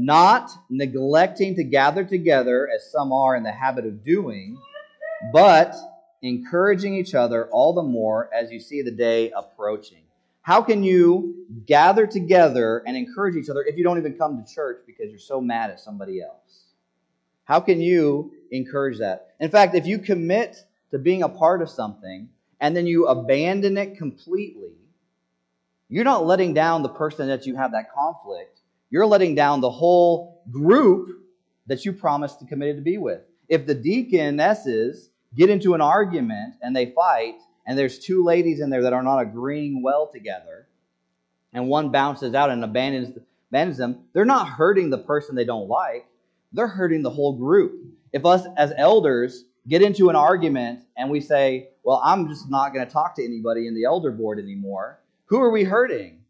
Not 0.00 0.48
neglecting 0.70 1.56
to 1.56 1.64
gather 1.64 2.04
together 2.04 2.68
as 2.72 2.88
some 2.92 3.12
are 3.12 3.34
in 3.34 3.42
the 3.42 3.50
habit 3.50 3.84
of 3.84 4.04
doing, 4.04 4.56
but 5.32 5.74
encouraging 6.22 6.94
each 6.94 7.16
other 7.16 7.48
all 7.50 7.72
the 7.72 7.82
more 7.82 8.30
as 8.32 8.52
you 8.52 8.60
see 8.60 8.82
the 8.82 8.92
day 8.92 9.32
approaching. 9.32 10.02
How 10.42 10.62
can 10.62 10.84
you 10.84 11.46
gather 11.66 12.06
together 12.06 12.80
and 12.86 12.96
encourage 12.96 13.34
each 13.34 13.50
other 13.50 13.64
if 13.64 13.76
you 13.76 13.82
don't 13.82 13.98
even 13.98 14.14
come 14.14 14.40
to 14.40 14.54
church 14.54 14.82
because 14.86 15.10
you're 15.10 15.18
so 15.18 15.40
mad 15.40 15.70
at 15.70 15.80
somebody 15.80 16.22
else? 16.22 16.66
How 17.42 17.58
can 17.58 17.80
you 17.80 18.32
encourage 18.52 18.98
that? 18.98 19.34
In 19.40 19.50
fact, 19.50 19.74
if 19.74 19.84
you 19.84 19.98
commit 19.98 20.64
to 20.92 20.98
being 21.00 21.24
a 21.24 21.28
part 21.28 21.60
of 21.60 21.68
something 21.68 22.28
and 22.60 22.76
then 22.76 22.86
you 22.86 23.08
abandon 23.08 23.76
it 23.76 23.96
completely, 23.98 24.76
you're 25.88 26.04
not 26.04 26.24
letting 26.24 26.54
down 26.54 26.84
the 26.84 26.88
person 26.88 27.26
that 27.28 27.46
you 27.46 27.56
have 27.56 27.72
that 27.72 27.92
conflict. 27.92 28.57
You're 28.90 29.06
letting 29.06 29.34
down 29.34 29.60
the 29.60 29.70
whole 29.70 30.42
group 30.50 31.08
that 31.66 31.84
you 31.84 31.92
promised 31.92 32.40
to 32.40 32.46
committed 32.46 32.76
to 32.76 32.82
be 32.82 32.98
with. 32.98 33.20
If 33.48 33.66
the 33.66 33.74
deaconesses 33.74 35.10
get 35.34 35.50
into 35.50 35.74
an 35.74 35.80
argument 35.80 36.54
and 36.62 36.74
they 36.74 36.86
fight, 36.92 37.36
and 37.66 37.78
there's 37.78 37.98
two 37.98 38.24
ladies 38.24 38.60
in 38.60 38.70
there 38.70 38.82
that 38.82 38.94
are 38.94 39.02
not 39.02 39.18
agreeing 39.18 39.82
well 39.82 40.08
together, 40.10 40.66
and 41.52 41.68
one 41.68 41.90
bounces 41.90 42.34
out 42.34 42.50
and 42.50 42.64
abandons, 42.64 43.18
abandons 43.50 43.78
them, 43.78 44.04
they're 44.12 44.24
not 44.24 44.48
hurting 44.48 44.90
the 44.90 44.98
person 44.98 45.34
they 45.34 45.44
don't 45.44 45.68
like, 45.68 46.06
they're 46.52 46.66
hurting 46.66 47.02
the 47.02 47.10
whole 47.10 47.34
group. 47.34 47.84
If 48.12 48.24
us 48.24 48.46
as 48.56 48.72
elders 48.76 49.44
get 49.66 49.82
into 49.82 50.08
an 50.08 50.16
argument 50.16 50.80
and 50.96 51.10
we 51.10 51.20
say, 51.20 51.68
Well, 51.82 52.00
I'm 52.02 52.28
just 52.28 52.50
not 52.50 52.72
going 52.72 52.86
to 52.86 52.92
talk 52.92 53.14
to 53.16 53.24
anybody 53.24 53.66
in 53.66 53.74
the 53.74 53.84
elder 53.84 54.10
board 54.10 54.38
anymore, 54.38 55.00
who 55.26 55.42
are 55.42 55.50
we 55.50 55.64
hurting? 55.64 56.22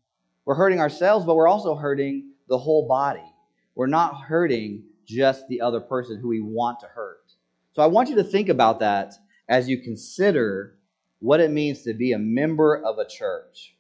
We're 0.45 0.57
hurting 0.57 0.81
ourselves, 0.81 1.25
but 1.25 1.37
we're 1.37 1.49
also 1.49 1.77
hurting 1.77 2.28
the 2.49 2.59
whole 2.59 2.87
body. 2.89 3.33
We're 3.75 3.87
not 3.87 4.23
hurting 4.23 4.85
just 5.07 5.47
the 5.49 5.61
other 5.61 5.81
person 5.81 6.19
who 6.21 6.29
we 6.29 6.41
want 6.41 6.81
to 6.81 6.87
hurt. 6.87 7.33
So 7.73 7.83
I 7.83 7.87
want 7.87 8.09
you 8.09 8.17
to 8.17 8.25
think 8.25 8.49
about 8.49 8.81
that 8.81 9.15
as 9.49 9.69
you 9.69 9.79
consider 9.79 10.75
what 11.21 11.41
it 11.41 11.51
means 11.51 11.83
to 11.83 11.95
be 11.95 12.13
a 12.13 12.19
member 12.19 12.77
of 12.77 12.99
a 12.99 13.09
church. 13.09 13.75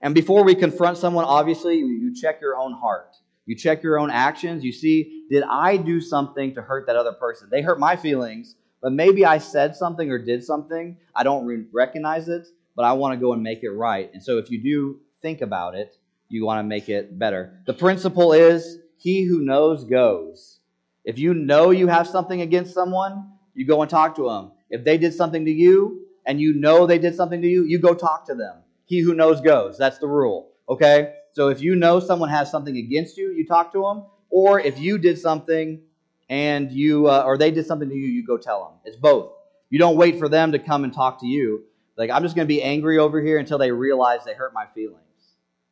And 0.00 0.14
before 0.14 0.44
we 0.44 0.54
confront 0.54 0.96
someone, 0.98 1.24
obviously, 1.24 1.76
you 1.76 2.14
check 2.14 2.40
your 2.40 2.56
own 2.56 2.72
heart. 2.72 3.16
You 3.46 3.56
check 3.56 3.82
your 3.82 3.98
own 3.98 4.10
actions. 4.10 4.62
You 4.62 4.72
see, 4.72 5.24
did 5.30 5.42
I 5.42 5.76
do 5.76 6.00
something 6.00 6.54
to 6.54 6.62
hurt 6.62 6.86
that 6.86 6.96
other 6.96 7.12
person? 7.12 7.48
They 7.50 7.62
hurt 7.62 7.80
my 7.80 7.96
feelings, 7.96 8.54
but 8.80 8.92
maybe 8.92 9.24
I 9.24 9.38
said 9.38 9.74
something 9.74 10.10
or 10.10 10.18
did 10.18 10.44
something. 10.44 10.96
I 11.14 11.24
don't 11.24 11.46
re- 11.46 11.64
recognize 11.72 12.28
it, 12.28 12.46
but 12.76 12.84
I 12.84 12.92
want 12.92 13.14
to 13.14 13.20
go 13.20 13.32
and 13.32 13.42
make 13.42 13.62
it 13.62 13.70
right. 13.70 14.10
And 14.12 14.22
so 14.22 14.38
if 14.38 14.50
you 14.50 14.62
do 14.62 15.00
think 15.22 15.40
about 15.40 15.74
it, 15.74 15.96
you 16.28 16.44
want 16.44 16.58
to 16.58 16.62
make 16.62 16.88
it 16.88 17.18
better. 17.18 17.60
The 17.66 17.74
principle 17.74 18.32
is 18.32 18.78
he 18.96 19.24
who 19.24 19.40
knows 19.40 19.84
goes. 19.84 20.60
If 21.04 21.18
you 21.18 21.34
know 21.34 21.70
you 21.70 21.86
have 21.86 22.06
something 22.06 22.40
against 22.40 22.74
someone, 22.74 23.32
you 23.54 23.66
go 23.66 23.80
and 23.82 23.90
talk 23.90 24.16
to 24.16 24.28
them. 24.28 24.52
If 24.70 24.84
they 24.84 24.98
did 24.98 25.14
something 25.14 25.44
to 25.44 25.50
you, 25.50 26.06
and 26.28 26.38
you 26.38 26.52
know 26.52 26.86
they 26.86 26.98
did 26.98 27.14
something 27.14 27.40
to 27.40 27.48
you, 27.48 27.64
you 27.64 27.78
go 27.78 27.94
talk 27.94 28.26
to 28.26 28.34
them. 28.34 28.56
He 28.84 29.00
who 29.00 29.14
knows 29.14 29.40
goes. 29.40 29.78
That's 29.78 29.98
the 29.98 30.06
rule. 30.06 30.52
Okay? 30.68 31.14
So 31.32 31.48
if 31.48 31.62
you 31.62 31.74
know 31.74 32.00
someone 32.00 32.28
has 32.28 32.50
something 32.50 32.76
against 32.76 33.16
you, 33.16 33.32
you 33.32 33.46
talk 33.46 33.72
to 33.72 33.80
them. 33.82 34.04
Or 34.28 34.60
if 34.60 34.78
you 34.78 34.98
did 34.98 35.18
something 35.18 35.80
and 36.28 36.70
you, 36.70 37.08
uh, 37.08 37.22
or 37.24 37.38
they 37.38 37.50
did 37.50 37.66
something 37.66 37.88
to 37.88 37.94
you, 37.94 38.06
you 38.06 38.26
go 38.26 38.36
tell 38.36 38.64
them. 38.64 38.72
It's 38.84 38.96
both. 38.96 39.32
You 39.70 39.78
don't 39.78 39.96
wait 39.96 40.18
for 40.18 40.28
them 40.28 40.52
to 40.52 40.58
come 40.58 40.84
and 40.84 40.92
talk 40.92 41.20
to 41.20 41.26
you. 41.26 41.64
Like, 41.96 42.10
I'm 42.10 42.22
just 42.22 42.36
going 42.36 42.46
to 42.46 42.54
be 42.54 42.62
angry 42.62 42.98
over 42.98 43.22
here 43.22 43.38
until 43.38 43.56
they 43.56 43.72
realize 43.72 44.20
they 44.26 44.34
hurt 44.34 44.52
my 44.52 44.66
feelings. 44.74 45.07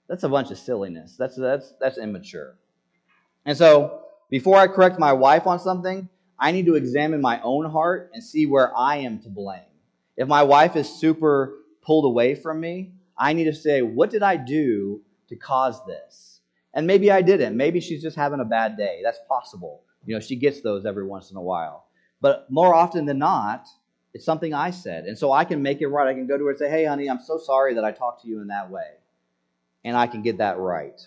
That's 0.09 0.25
a 0.25 0.29
bunch 0.29 0.51
of 0.51 0.59
silliness. 0.59 1.17
That's, 1.17 1.37
that's, 1.37 1.75
that's 1.81 1.99
immature. 1.99 2.57
And 3.45 3.57
so, 3.57 4.03
before 4.31 4.57
I 4.57 4.67
correct 4.67 4.99
my 4.99 5.13
wife 5.13 5.47
on 5.47 5.59
something, 5.59 6.09
I 6.39 6.53
need 6.53 6.67
to 6.67 6.75
examine 6.75 7.21
my 7.21 7.41
own 7.43 7.71
heart 7.71 8.11
and 8.13 8.23
see 8.23 8.47
where 8.47 8.77
I 8.77 8.97
am 8.97 9.21
to 9.21 9.29
blame. 9.29 9.61
If 10.17 10.29
my 10.29 10.43
wife 10.43 10.77
is 10.77 10.89
super 10.89 11.55
pulled 11.83 12.05
away 12.05 12.35
from 12.35 12.61
me, 12.61 12.93
I 13.17 13.33
need 13.33 13.45
to 13.45 13.53
say, 13.55 13.83
what 13.83 14.11
did 14.11 14.23
I 14.23 14.37
do 14.37 15.01
to 15.29 15.37
cause 15.37 15.85
this? 15.87 16.41
And 16.75 16.87
maybe 16.87 17.11
I 17.11 17.23
didn't. 17.23 17.57
Maybe 17.57 17.81
she's 17.81 18.03
just 18.03 18.17
having 18.17 18.41
a 18.41 18.45
bad 18.45 18.77
day. 18.77 19.01
That's 19.03 19.19
possible. 19.29 19.83
You 20.05 20.15
know, 20.15 20.21
she 20.21 20.37
gets 20.37 20.61
those 20.61 20.85
every 20.85 21.07
once 21.07 21.31
in 21.31 21.37
a 21.37 21.43
while. 21.43 21.87
But 22.21 22.51
more 22.51 22.75
often 22.75 23.07
than 23.07 23.19
not, 23.19 23.67
it's 24.13 24.25
something 24.25 24.53
I 24.53 24.71
said. 24.71 25.05
And 25.05 25.17
so 25.17 25.33
I 25.33 25.45
can 25.45 25.63
make 25.63 25.81
it 25.81 25.89
right. 25.89 26.09
I 26.09 26.15
can 26.15 26.27
go 26.27 26.37
to 26.37 26.45
her 26.45 26.51
and 26.51 26.59
say, 26.59 26.69
hey, 26.69 26.85
honey, 26.85 27.09
I'm 27.09 27.21
so 27.21 27.39
sorry 27.39 27.75
that 27.75 27.85
I 27.85 27.93
talked 27.93 28.23
to 28.23 28.29
you 28.29 28.41
in 28.41 28.49
that 28.49 28.71
way. 28.71 28.89
And 29.87 29.97
I 29.97 30.09
can 30.09 30.21
get 30.21 30.39
that 30.39 30.59
right. 30.59 31.01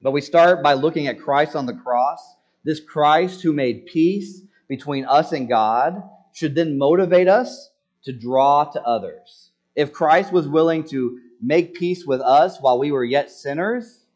But 0.00 0.12
we 0.12 0.22
start 0.22 0.62
by 0.62 0.72
looking 0.72 1.06
at 1.06 1.20
Christ 1.20 1.54
on 1.54 1.66
the 1.66 1.74
cross. 1.74 2.34
This 2.64 2.80
Christ 2.80 3.42
who 3.42 3.52
made 3.52 3.84
peace 3.84 4.40
between 4.68 5.04
us 5.04 5.32
and 5.32 5.46
God 5.46 6.02
should 6.32 6.54
then 6.54 6.78
motivate 6.78 7.28
us 7.28 7.70
to 8.04 8.14
draw 8.14 8.64
to 8.64 8.82
others. 8.82 9.50
If 9.76 9.92
Christ 9.92 10.32
was 10.32 10.48
willing 10.48 10.84
to 10.84 11.20
make 11.42 11.74
peace 11.74 12.06
with 12.06 12.22
us 12.22 12.56
while 12.58 12.78
we 12.78 12.90
were 12.90 13.04
yet 13.04 13.30
sinners, 13.30 14.06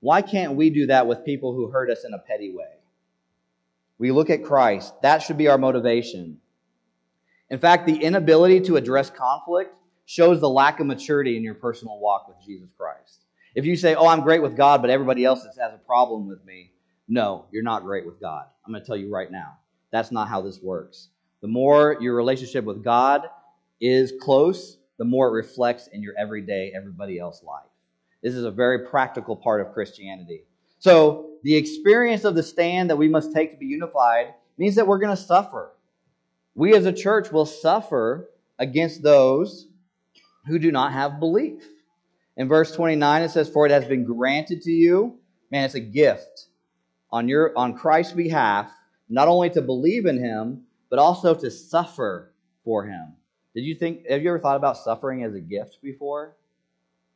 why 0.00 0.22
can't 0.22 0.56
we 0.56 0.70
do 0.70 0.86
that 0.86 1.06
with 1.06 1.26
people 1.26 1.52
who 1.52 1.68
hurt 1.68 1.90
us 1.90 2.04
in 2.04 2.14
a 2.14 2.18
petty 2.18 2.50
way? 2.50 2.78
We 3.98 4.10
look 4.10 4.30
at 4.30 4.42
Christ. 4.42 4.94
That 5.02 5.18
should 5.18 5.36
be 5.36 5.48
our 5.48 5.58
motivation. 5.58 6.38
In 7.50 7.58
fact, 7.58 7.86
the 7.86 8.02
inability 8.02 8.62
to 8.62 8.76
address 8.76 9.10
conflict 9.10 9.74
shows 10.12 10.40
the 10.40 10.48
lack 10.48 10.78
of 10.78 10.86
maturity 10.86 11.38
in 11.38 11.42
your 11.42 11.54
personal 11.54 11.98
walk 11.98 12.28
with 12.28 12.36
Jesus 12.44 12.68
Christ. 12.76 13.24
If 13.54 13.64
you 13.64 13.76
say, 13.76 13.94
Oh, 13.94 14.06
I'm 14.06 14.20
great 14.20 14.42
with 14.42 14.54
God, 14.54 14.82
but 14.82 14.90
everybody 14.90 15.24
else 15.24 15.42
has 15.42 15.56
a 15.56 15.78
problem 15.86 16.28
with 16.28 16.44
me, 16.44 16.70
no, 17.08 17.46
you're 17.50 17.62
not 17.62 17.82
great 17.82 18.04
with 18.04 18.20
God. 18.20 18.44
I'm 18.66 18.72
going 18.72 18.82
to 18.82 18.86
tell 18.86 18.96
you 18.96 19.10
right 19.10 19.32
now. 19.32 19.56
That's 19.90 20.12
not 20.12 20.28
how 20.28 20.42
this 20.42 20.60
works. 20.60 21.08
The 21.40 21.48
more 21.48 21.96
your 21.98 22.14
relationship 22.14 22.66
with 22.66 22.84
God 22.84 23.22
is 23.80 24.12
close, 24.20 24.76
the 24.98 25.04
more 25.06 25.28
it 25.28 25.32
reflects 25.32 25.86
in 25.86 26.02
your 26.02 26.12
everyday, 26.18 26.72
everybody 26.76 27.18
else 27.18 27.42
life. 27.42 27.64
This 28.22 28.34
is 28.34 28.44
a 28.44 28.50
very 28.50 28.86
practical 28.86 29.34
part 29.34 29.62
of 29.62 29.72
Christianity. 29.72 30.44
So, 30.78 31.30
the 31.42 31.56
experience 31.56 32.24
of 32.24 32.34
the 32.34 32.42
stand 32.42 32.90
that 32.90 32.96
we 32.96 33.08
must 33.08 33.32
take 33.32 33.52
to 33.52 33.56
be 33.56 33.66
unified 33.66 34.34
means 34.58 34.74
that 34.74 34.86
we're 34.86 34.98
going 34.98 35.16
to 35.16 35.22
suffer. 35.22 35.72
We 36.54 36.74
as 36.74 36.84
a 36.84 36.92
church 36.92 37.32
will 37.32 37.46
suffer 37.46 38.28
against 38.58 39.02
those 39.02 39.68
who 40.46 40.58
do 40.58 40.72
not 40.72 40.92
have 40.92 41.20
belief. 41.20 41.62
In 42.36 42.48
verse 42.48 42.72
29, 42.72 43.22
it 43.22 43.30
says, 43.30 43.48
For 43.48 43.66
it 43.66 43.72
has 43.72 43.84
been 43.84 44.04
granted 44.04 44.62
to 44.62 44.70
you, 44.70 45.18
man, 45.50 45.64
it's 45.64 45.74
a 45.74 45.80
gift 45.80 46.46
on, 47.10 47.28
your, 47.28 47.56
on 47.56 47.74
Christ's 47.74 48.14
behalf 48.14 48.70
not 49.08 49.28
only 49.28 49.50
to 49.50 49.60
believe 49.60 50.06
in 50.06 50.18
him, 50.18 50.62
but 50.88 50.98
also 50.98 51.34
to 51.34 51.50
suffer 51.50 52.32
for 52.64 52.86
him. 52.86 53.14
Did 53.54 53.62
you 53.62 53.74
think, 53.74 54.08
have 54.08 54.22
you 54.22 54.30
ever 54.30 54.38
thought 54.38 54.56
about 54.56 54.78
suffering 54.78 55.22
as 55.22 55.34
a 55.34 55.40
gift 55.40 55.78
before? 55.82 56.36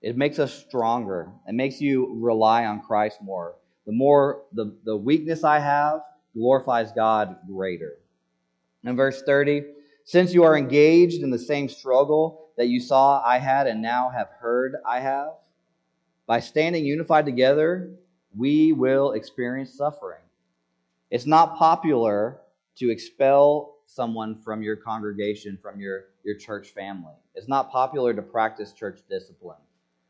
It 0.02 0.16
makes 0.16 0.38
us 0.38 0.52
stronger. 0.52 1.30
It 1.48 1.54
makes 1.54 1.80
you 1.80 2.14
rely 2.20 2.66
on 2.66 2.82
Christ 2.82 3.22
more. 3.22 3.54
The 3.86 3.92
more 3.92 4.42
the, 4.52 4.76
the 4.84 4.96
weakness 4.96 5.42
I 5.42 5.58
have 5.58 6.00
glorifies 6.34 6.92
God 6.92 7.36
greater. 7.48 7.94
In 8.84 8.94
verse 8.94 9.22
30, 9.22 9.62
since 10.04 10.34
you 10.34 10.44
are 10.44 10.56
engaged 10.56 11.22
in 11.22 11.30
the 11.30 11.38
same 11.38 11.68
struggle 11.68 12.45
that 12.56 12.68
you 12.68 12.80
saw 12.80 13.22
I 13.24 13.38
had 13.38 13.66
and 13.66 13.82
now 13.82 14.08
have 14.10 14.28
heard 14.40 14.76
I 14.86 15.00
have, 15.00 15.34
by 16.26 16.40
standing 16.40 16.84
unified 16.84 17.24
together, 17.26 17.90
we 18.36 18.72
will 18.72 19.12
experience 19.12 19.72
suffering. 19.74 20.20
It's 21.10 21.26
not 21.26 21.56
popular 21.56 22.40
to 22.76 22.90
expel 22.90 23.76
someone 23.86 24.40
from 24.42 24.62
your 24.62 24.76
congregation, 24.76 25.58
from 25.62 25.80
your, 25.80 26.06
your 26.24 26.36
church 26.36 26.70
family. 26.70 27.14
It's 27.34 27.48
not 27.48 27.70
popular 27.70 28.12
to 28.14 28.22
practice 28.22 28.72
church 28.72 29.00
discipline, 29.08 29.60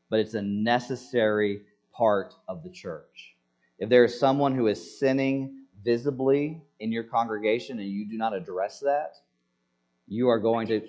but 0.09 0.21
it's 0.21 0.35
a 0.35 0.43
necessary 0.43 1.63
part 1.93 2.35
of 2.49 2.63
the 2.63 2.71
church. 2.71 3.35
If 3.79 3.89
there 3.89 4.05
is 4.05 4.19
someone 4.19 4.55
who 4.55 4.69
is 4.69 4.99
sinning 4.99 5.65
visibly 5.85 6.61
in 6.81 6.91
your 6.91 7.05
congregation 7.05 7.79
and 7.79 7.89
you 7.89 8.07
do 8.07 8.17
not 8.17 8.33
address 8.33 8.81
that, 8.81 9.17
you 10.09 10.29
are 10.29 10.39
going 10.39 10.67
to. 10.69 10.81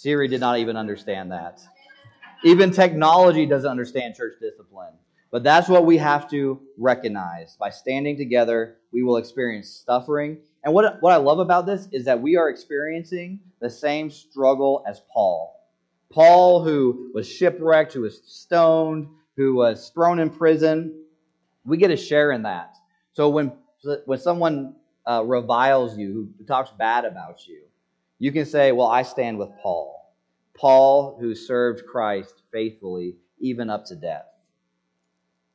Siri 0.00 0.28
did 0.28 0.40
not 0.40 0.58
even 0.58 0.78
understand 0.78 1.30
that. 1.30 1.60
Even 2.42 2.70
technology 2.70 3.44
doesn't 3.44 3.70
understand 3.70 4.14
church 4.14 4.32
discipline. 4.40 4.94
But 5.30 5.42
that's 5.42 5.68
what 5.68 5.84
we 5.84 5.98
have 5.98 6.28
to 6.30 6.58
recognize. 6.78 7.54
By 7.60 7.68
standing 7.68 8.16
together, 8.16 8.78
we 8.94 9.02
will 9.02 9.18
experience 9.18 9.84
suffering. 9.86 10.38
And 10.64 10.72
what, 10.72 11.02
what 11.02 11.12
I 11.12 11.16
love 11.16 11.38
about 11.38 11.66
this 11.66 11.86
is 11.92 12.06
that 12.06 12.18
we 12.18 12.36
are 12.36 12.48
experiencing 12.48 13.40
the 13.60 13.68
same 13.68 14.10
struggle 14.10 14.82
as 14.88 15.02
Paul. 15.12 15.54
Paul, 16.10 16.64
who 16.64 17.10
was 17.12 17.28
shipwrecked, 17.28 17.92
who 17.92 18.00
was 18.00 18.22
stoned, 18.24 19.06
who 19.36 19.54
was 19.54 19.90
thrown 19.90 20.18
in 20.18 20.30
prison, 20.30 21.04
we 21.66 21.76
get 21.76 21.90
a 21.90 21.96
share 21.96 22.32
in 22.32 22.44
that. 22.44 22.74
So 23.12 23.28
when, 23.28 23.52
when 24.06 24.18
someone 24.18 24.76
uh, 25.06 25.22
reviles 25.26 25.98
you, 25.98 26.30
who 26.38 26.44
talks 26.46 26.70
bad 26.78 27.04
about 27.04 27.46
you, 27.46 27.64
you 28.20 28.30
can 28.30 28.46
say, 28.46 28.70
Well, 28.70 28.86
I 28.86 29.02
stand 29.02 29.38
with 29.38 29.50
Paul. 29.60 30.14
Paul, 30.56 31.18
who 31.18 31.34
served 31.34 31.86
Christ 31.86 32.42
faithfully, 32.52 33.16
even 33.40 33.70
up 33.70 33.86
to 33.86 33.96
death. 33.96 34.26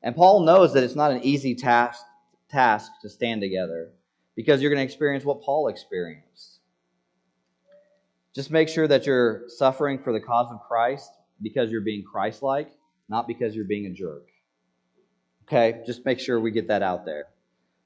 And 0.01 0.15
Paul 0.15 0.41
knows 0.41 0.73
that 0.73 0.83
it's 0.83 0.95
not 0.95 1.11
an 1.11 1.23
easy 1.23 1.55
task, 1.55 2.03
task 2.49 2.91
to 3.03 3.09
stand 3.09 3.41
together 3.41 3.91
because 4.35 4.61
you're 4.61 4.71
going 4.71 4.79
to 4.79 4.83
experience 4.83 5.23
what 5.23 5.41
Paul 5.41 5.67
experienced. 5.67 6.59
Just 8.33 8.51
make 8.51 8.67
sure 8.67 8.87
that 8.87 9.05
you're 9.05 9.43
suffering 9.47 9.99
for 9.99 10.11
the 10.11 10.19
cause 10.19 10.51
of 10.51 10.59
Christ 10.67 11.09
because 11.41 11.71
you're 11.71 11.81
being 11.81 12.03
Christ 12.03 12.41
like, 12.43 12.71
not 13.07 13.27
because 13.27 13.55
you're 13.55 13.65
being 13.65 13.85
a 13.85 13.91
jerk. 13.91 14.27
Okay, 15.43 15.83
just 15.85 16.03
make 16.05 16.19
sure 16.19 16.39
we 16.39 16.51
get 16.51 16.67
that 16.67 16.81
out 16.81 17.05
there. 17.05 17.25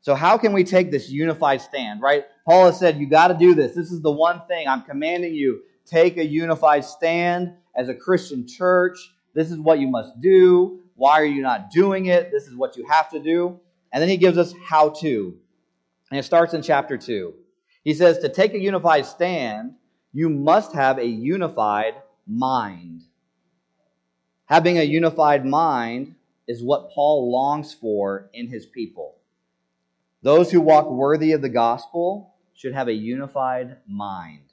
So, 0.02 0.16
how 0.16 0.38
can 0.38 0.54
we 0.54 0.64
take 0.64 0.92
this 0.92 1.10
unified 1.10 1.62
stand, 1.62 2.02
right? 2.02 2.26
Paul 2.50 2.66
has 2.66 2.80
said, 2.80 2.98
You 2.98 3.06
got 3.06 3.28
to 3.28 3.36
do 3.36 3.54
this. 3.54 3.76
This 3.76 3.92
is 3.92 4.02
the 4.02 4.10
one 4.10 4.42
thing 4.48 4.68
I'm 4.68 4.82
commanding 4.82 5.36
you. 5.36 5.62
Take 5.86 6.18
a 6.18 6.26
unified 6.26 6.84
stand 6.84 7.54
as 7.76 7.90
a 7.90 7.94
Christian 7.94 8.48
church. 8.48 8.98
This 9.36 9.52
is 9.52 9.60
what 9.60 9.78
you 9.78 9.88
must 9.88 10.20
do. 10.20 10.80
Why 10.96 11.22
are 11.22 11.26
you 11.26 11.44
not 11.44 11.70
doing 11.70 12.08
it? 12.08 12.32
This 12.32 12.48
is 12.48 12.56
what 12.56 12.76
you 12.76 12.88
have 12.88 13.08
to 13.12 13.20
do. 13.20 13.60
And 13.94 14.02
then 14.02 14.10
he 14.10 14.18
gives 14.18 14.40
us 14.40 14.52
how 14.68 14.90
to. 15.02 15.38
And 16.10 16.20
it 16.20 16.24
starts 16.24 16.56
in 16.56 16.64
chapter 16.64 16.98
2. 16.98 17.36
He 17.84 17.94
says, 17.94 18.18
To 18.18 18.30
take 18.30 18.56
a 18.56 18.60
unified 18.60 19.06
stand, 19.06 19.76
you 20.12 20.28
must 20.28 20.74
have 20.74 20.98
a 20.98 21.06
unified 21.06 21.94
mind. 22.26 23.04
Having 24.46 24.80
a 24.80 24.84
unified 24.84 25.46
mind 25.46 26.16
is 26.48 26.64
what 26.64 26.90
Paul 26.96 27.32
longs 27.32 27.76
for 27.76 28.32
in 28.34 28.48
his 28.48 28.66
people. 28.66 29.18
Those 30.24 30.52
who 30.52 30.62
walk 30.62 30.90
worthy 30.90 31.34
of 31.34 31.44
the 31.44 31.50
gospel 31.50 32.34
should 32.60 32.74
have 32.74 32.90
a 32.90 32.94
unified 32.94 33.78
mind. 33.88 34.44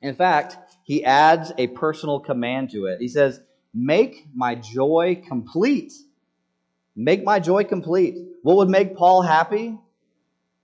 In 0.00 0.14
fact, 0.14 0.56
he 0.84 1.04
adds 1.04 1.50
a 1.58 1.66
personal 1.66 2.20
command 2.20 2.70
to 2.70 2.86
it. 2.86 3.00
He 3.00 3.08
says, 3.08 3.40
Make 3.74 4.28
my 4.32 4.54
joy 4.54 5.20
complete. 5.26 5.92
Make 6.94 7.24
my 7.24 7.40
joy 7.40 7.64
complete. 7.64 8.16
What 8.42 8.58
would 8.58 8.68
make 8.68 8.96
Paul 8.96 9.22
happy? 9.22 9.76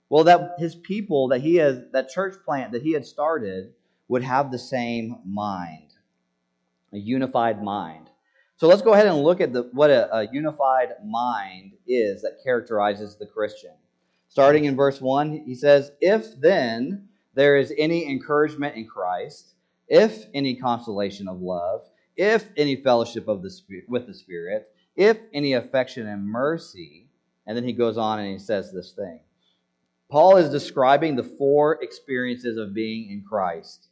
Well, 0.09 0.23
that 0.23 0.55
his 0.57 0.73
people 0.73 1.27
that 1.29 1.41
he 1.41 1.55
has, 1.55 1.81
that 1.91 2.07
church 2.07 2.35
plant 2.45 2.71
that 2.71 2.81
he 2.81 2.93
had 2.93 3.05
started, 3.05 3.73
would 4.07 4.23
have 4.23 4.49
the 4.49 4.57
same 4.57 5.17
mind, 5.25 5.89
a 6.93 6.97
unified 6.97 7.61
mind. 7.61 8.09
So 8.55 8.67
let's 8.67 8.81
go 8.81 8.93
ahead 8.93 9.07
and 9.07 9.21
look 9.21 9.41
at 9.41 9.51
the, 9.51 9.69
what 9.73 9.89
a, 9.89 10.15
a 10.15 10.29
unified 10.31 10.93
mind 11.05 11.73
is 11.85 12.21
that 12.21 12.37
characterizes 12.41 13.17
the 13.17 13.25
Christian. 13.25 13.73
Starting 14.29 14.65
in 14.65 14.75
verse 14.75 15.01
1, 15.01 15.43
he 15.45 15.55
says, 15.55 15.91
If 16.01 16.39
then 16.39 17.07
there 17.33 17.57
is 17.57 17.73
any 17.77 18.09
encouragement 18.09 18.75
in 18.75 18.87
Christ, 18.87 19.55
if 19.87 20.25
any 20.33 20.55
consolation 20.55 21.27
of 21.27 21.41
love, 21.41 21.89
if 22.15 22.47
any 22.57 22.75
fellowship 22.75 23.27
of 23.27 23.41
the 23.41 23.49
spirit, 23.49 23.85
with 23.87 24.07
the 24.07 24.13
Spirit, 24.13 24.69
if 24.95 25.17
any 25.33 25.53
affection 25.53 26.07
and 26.07 26.25
mercy. 26.25 27.07
And 27.45 27.55
then 27.55 27.63
he 27.63 27.71
goes 27.71 27.97
on 27.97 28.19
and 28.19 28.31
he 28.31 28.39
says 28.39 28.73
this 28.73 28.91
thing. 28.91 29.19
Paul 30.09 30.37
is 30.37 30.49
describing 30.49 31.15
the 31.15 31.23
four 31.23 31.81
experiences 31.81 32.57
of 32.57 32.73
being 32.73 33.11
in 33.11 33.23
Christ 33.27 33.87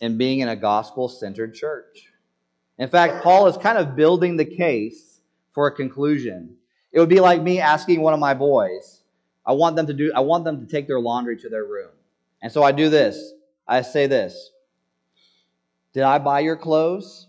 and 0.00 0.16
being 0.16 0.40
in 0.40 0.48
a 0.48 0.56
gospel 0.56 1.08
centered 1.08 1.54
church. 1.54 2.12
In 2.78 2.88
fact, 2.88 3.24
Paul 3.24 3.48
is 3.48 3.56
kind 3.56 3.78
of 3.78 3.96
building 3.96 4.36
the 4.36 4.44
case 4.44 5.20
for 5.52 5.66
a 5.66 5.74
conclusion. 5.74 6.56
It 6.92 7.00
would 7.00 7.08
be 7.08 7.20
like 7.20 7.42
me 7.42 7.58
asking 7.58 8.00
one 8.00 8.14
of 8.14 8.20
my 8.20 8.34
boys, 8.34 8.97
I 9.48 9.52
want 9.52 9.76
them 9.76 9.86
to 9.86 9.94
do 9.94 10.12
I 10.14 10.20
want 10.20 10.44
them 10.44 10.60
to 10.60 10.66
take 10.66 10.86
their 10.86 11.00
laundry 11.00 11.38
to 11.38 11.48
their 11.48 11.64
room. 11.64 11.90
And 12.42 12.52
so 12.52 12.62
I 12.62 12.70
do 12.70 12.90
this. 12.90 13.32
I 13.66 13.80
say 13.80 14.06
this. 14.06 14.50
Did 15.94 16.02
I 16.02 16.18
buy 16.18 16.40
your 16.40 16.56
clothes? 16.56 17.26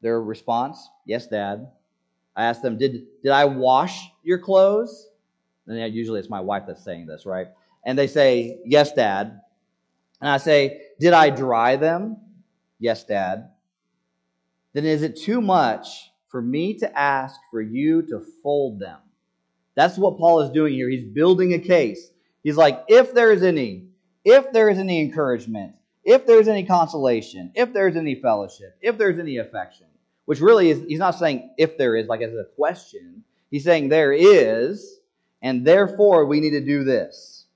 Their 0.00 0.22
response, 0.22 0.88
Yes, 1.04 1.26
Dad. 1.26 1.70
I 2.36 2.44
ask 2.44 2.62
them, 2.62 2.78
Did, 2.78 3.06
did 3.22 3.32
I 3.32 3.44
wash 3.44 4.08
your 4.22 4.38
clothes? 4.38 5.08
And 5.66 5.92
usually 5.92 6.20
it's 6.20 6.30
my 6.30 6.40
wife 6.40 6.62
that's 6.66 6.84
saying 6.84 7.06
this, 7.06 7.26
right? 7.26 7.48
And 7.84 7.98
they 7.98 8.06
say, 8.06 8.60
Yes, 8.64 8.92
Dad. 8.92 9.40
And 10.20 10.30
I 10.30 10.36
say, 10.36 10.80
Did 11.00 11.12
I 11.12 11.30
dry 11.30 11.74
them? 11.74 12.18
Yes, 12.78 13.02
Dad. 13.02 13.50
Then 14.72 14.84
is 14.84 15.02
it 15.02 15.16
too 15.16 15.40
much 15.40 16.12
for 16.28 16.40
me 16.40 16.74
to 16.74 16.98
ask 16.98 17.40
for 17.50 17.60
you 17.60 18.02
to 18.02 18.20
fold 18.42 18.78
them? 18.78 18.98
That's 19.78 19.96
what 19.96 20.18
Paul 20.18 20.40
is 20.40 20.50
doing 20.50 20.74
here. 20.74 20.88
He's 20.88 21.04
building 21.04 21.54
a 21.54 21.58
case. 21.60 22.10
He's 22.42 22.56
like, 22.56 22.82
if 22.88 23.14
there 23.14 23.30
is 23.30 23.44
any, 23.44 23.84
if 24.24 24.52
there 24.52 24.68
is 24.70 24.76
any 24.76 25.00
encouragement, 25.00 25.76
if 26.02 26.26
there's 26.26 26.48
any 26.48 26.64
consolation, 26.64 27.52
if 27.54 27.72
there's 27.72 27.94
any 27.94 28.16
fellowship, 28.16 28.76
if 28.82 28.98
there's 28.98 29.20
any 29.20 29.36
affection, 29.36 29.86
which 30.24 30.40
really 30.40 30.70
is, 30.70 30.82
he's 30.88 30.98
not 30.98 31.14
saying 31.14 31.50
if 31.58 31.78
there 31.78 31.94
is, 31.94 32.08
like 32.08 32.22
as 32.22 32.32
a 32.32 32.46
question. 32.56 33.22
He's 33.52 33.62
saying 33.62 33.88
there 33.88 34.12
is, 34.12 34.98
and 35.42 35.64
therefore 35.64 36.26
we 36.26 36.40
need 36.40 36.58
to 36.58 36.60
do 36.60 36.82
this. 36.82 37.46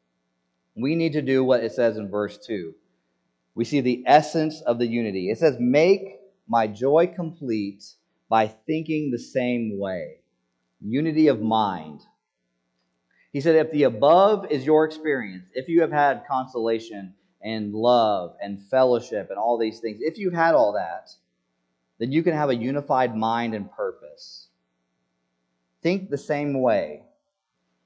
We 0.76 0.94
need 0.94 1.14
to 1.14 1.22
do 1.22 1.42
what 1.42 1.64
it 1.64 1.72
says 1.72 1.96
in 1.96 2.08
verse 2.08 2.38
2. 2.46 2.72
We 3.56 3.64
see 3.64 3.80
the 3.80 4.04
essence 4.06 4.60
of 4.60 4.78
the 4.78 4.86
unity. 4.86 5.28
It 5.28 5.38
says, 5.38 5.56
Make 5.58 6.20
my 6.46 6.68
joy 6.68 7.08
complete 7.08 7.82
by 8.28 8.46
thinking 8.46 9.10
the 9.10 9.18
same 9.18 9.76
way. 9.76 10.18
Unity 10.80 11.26
of 11.26 11.40
mind. 11.40 12.02
He 13.32 13.40
said, 13.40 13.56
If 13.56 13.72
the 13.72 13.84
above 13.84 14.50
is 14.50 14.64
your 14.66 14.84
experience, 14.84 15.46
if 15.54 15.68
you 15.68 15.80
have 15.80 15.92
had 15.92 16.24
consolation, 16.28 17.14
and 17.42 17.74
love 17.74 18.36
and 18.40 18.62
fellowship 18.70 19.28
and 19.30 19.38
all 19.38 19.58
these 19.58 19.80
things, 19.80 19.98
if 20.00 20.18
you've 20.18 20.32
had 20.32 20.54
all 20.54 20.72
that, 20.72 21.10
then 21.98 22.12
you 22.12 22.22
can 22.22 22.34
have 22.34 22.50
a 22.50 22.54
unified 22.54 23.16
mind 23.16 23.54
and 23.54 23.70
purpose. 23.72 24.48
Think 25.82 26.10
the 26.10 26.18
same 26.18 26.60
way. 26.60 27.02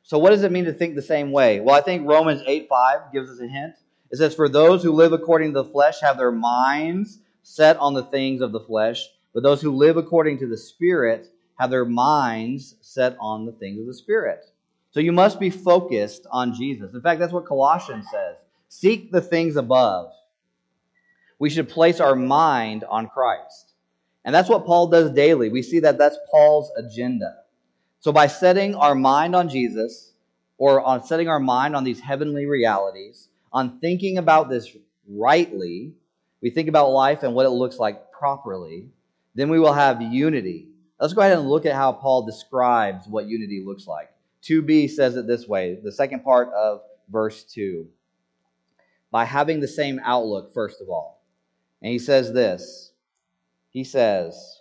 So, 0.02 0.18
what 0.18 0.30
does 0.30 0.42
it 0.42 0.52
mean 0.52 0.66
to 0.66 0.72
think 0.72 0.94
the 0.94 1.02
same 1.02 1.32
way? 1.32 1.60
Well, 1.60 1.74
I 1.74 1.80
think 1.80 2.06
Romans 2.06 2.42
8 2.46 2.68
5 2.68 3.12
gives 3.12 3.30
us 3.30 3.40
a 3.40 3.48
hint. 3.48 3.74
It 4.10 4.16
says, 4.16 4.34
For 4.34 4.48
those 4.48 4.82
who 4.82 4.92
live 4.92 5.12
according 5.12 5.52
to 5.52 5.62
the 5.62 5.68
flesh 5.68 6.00
have 6.00 6.16
their 6.16 6.30
minds 6.30 7.18
set 7.42 7.76
on 7.78 7.94
the 7.94 8.04
things 8.04 8.40
of 8.40 8.52
the 8.52 8.60
flesh, 8.60 9.08
but 9.34 9.42
those 9.42 9.60
who 9.60 9.72
live 9.72 9.96
according 9.96 10.38
to 10.38 10.46
the 10.46 10.56
Spirit 10.56 11.28
have 11.58 11.70
their 11.70 11.84
minds 11.84 12.76
set 12.82 13.16
on 13.18 13.46
the 13.46 13.52
things 13.52 13.80
of 13.80 13.86
the 13.86 13.94
Spirit. 13.94 14.44
So, 14.96 15.00
you 15.00 15.12
must 15.12 15.38
be 15.38 15.50
focused 15.50 16.26
on 16.30 16.54
Jesus. 16.54 16.94
In 16.94 17.02
fact, 17.02 17.20
that's 17.20 17.30
what 17.30 17.44
Colossians 17.44 18.06
says. 18.10 18.36
Seek 18.70 19.12
the 19.12 19.20
things 19.20 19.56
above. 19.56 20.10
We 21.38 21.50
should 21.50 21.68
place 21.68 22.00
our 22.00 22.16
mind 22.16 22.82
on 22.88 23.06
Christ. 23.08 23.74
And 24.24 24.34
that's 24.34 24.48
what 24.48 24.64
Paul 24.64 24.86
does 24.86 25.10
daily. 25.10 25.50
We 25.50 25.60
see 25.60 25.80
that 25.80 25.98
that's 25.98 26.16
Paul's 26.30 26.72
agenda. 26.78 27.40
So 28.00 28.10
by 28.10 28.26
setting 28.26 28.74
our 28.74 28.94
mind 28.94 29.36
on 29.36 29.50
Jesus, 29.50 30.12
or 30.56 30.80
on 30.80 31.04
setting 31.04 31.28
our 31.28 31.40
mind 31.40 31.76
on 31.76 31.84
these 31.84 32.00
heavenly 32.00 32.46
realities, 32.46 33.28
on 33.52 33.78
thinking 33.80 34.16
about 34.16 34.48
this 34.48 34.74
rightly, 35.06 35.92
we 36.40 36.48
think 36.48 36.70
about 36.70 36.88
life 36.88 37.22
and 37.22 37.34
what 37.34 37.44
it 37.44 37.50
looks 37.50 37.76
like 37.76 38.10
properly, 38.12 38.86
then 39.34 39.50
we 39.50 39.60
will 39.60 39.74
have 39.74 40.00
unity. 40.00 40.68
Let's 40.98 41.12
go 41.12 41.20
ahead 41.20 41.36
and 41.36 41.50
look 41.50 41.66
at 41.66 41.74
how 41.74 41.92
Paul 41.92 42.24
describes 42.24 43.06
what 43.06 43.26
unity 43.26 43.62
looks 43.62 43.86
like. 43.86 44.10
2b 44.48 44.90
says 44.90 45.16
it 45.16 45.26
this 45.26 45.48
way 45.48 45.78
the 45.82 45.92
second 45.92 46.22
part 46.22 46.52
of 46.54 46.80
verse 47.10 47.44
2 47.44 47.88
by 49.10 49.24
having 49.24 49.60
the 49.60 49.68
same 49.68 50.00
outlook, 50.04 50.52
first 50.52 50.80
of 50.80 50.88
all. 50.90 51.22
And 51.82 51.92
he 51.92 51.98
says 51.98 52.32
this 52.32 52.92
He 53.70 53.84
says, 53.84 54.60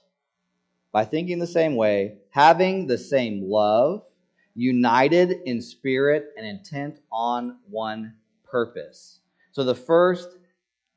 by 0.92 1.04
thinking 1.04 1.40
the 1.40 1.48
same 1.48 1.76
way, 1.76 2.20
having 2.30 2.88
the 2.88 2.98
same 2.98 3.50
love, 3.50 4.04
united 4.56 5.42
in 5.46 5.62
spirit 5.62 6.28
and 6.38 6.48
intent 6.48 7.00
on 7.12 7.58
one 7.70 8.14
purpose. 8.46 9.20
So 9.52 9.64
the 9.64 9.76
first 9.76 10.38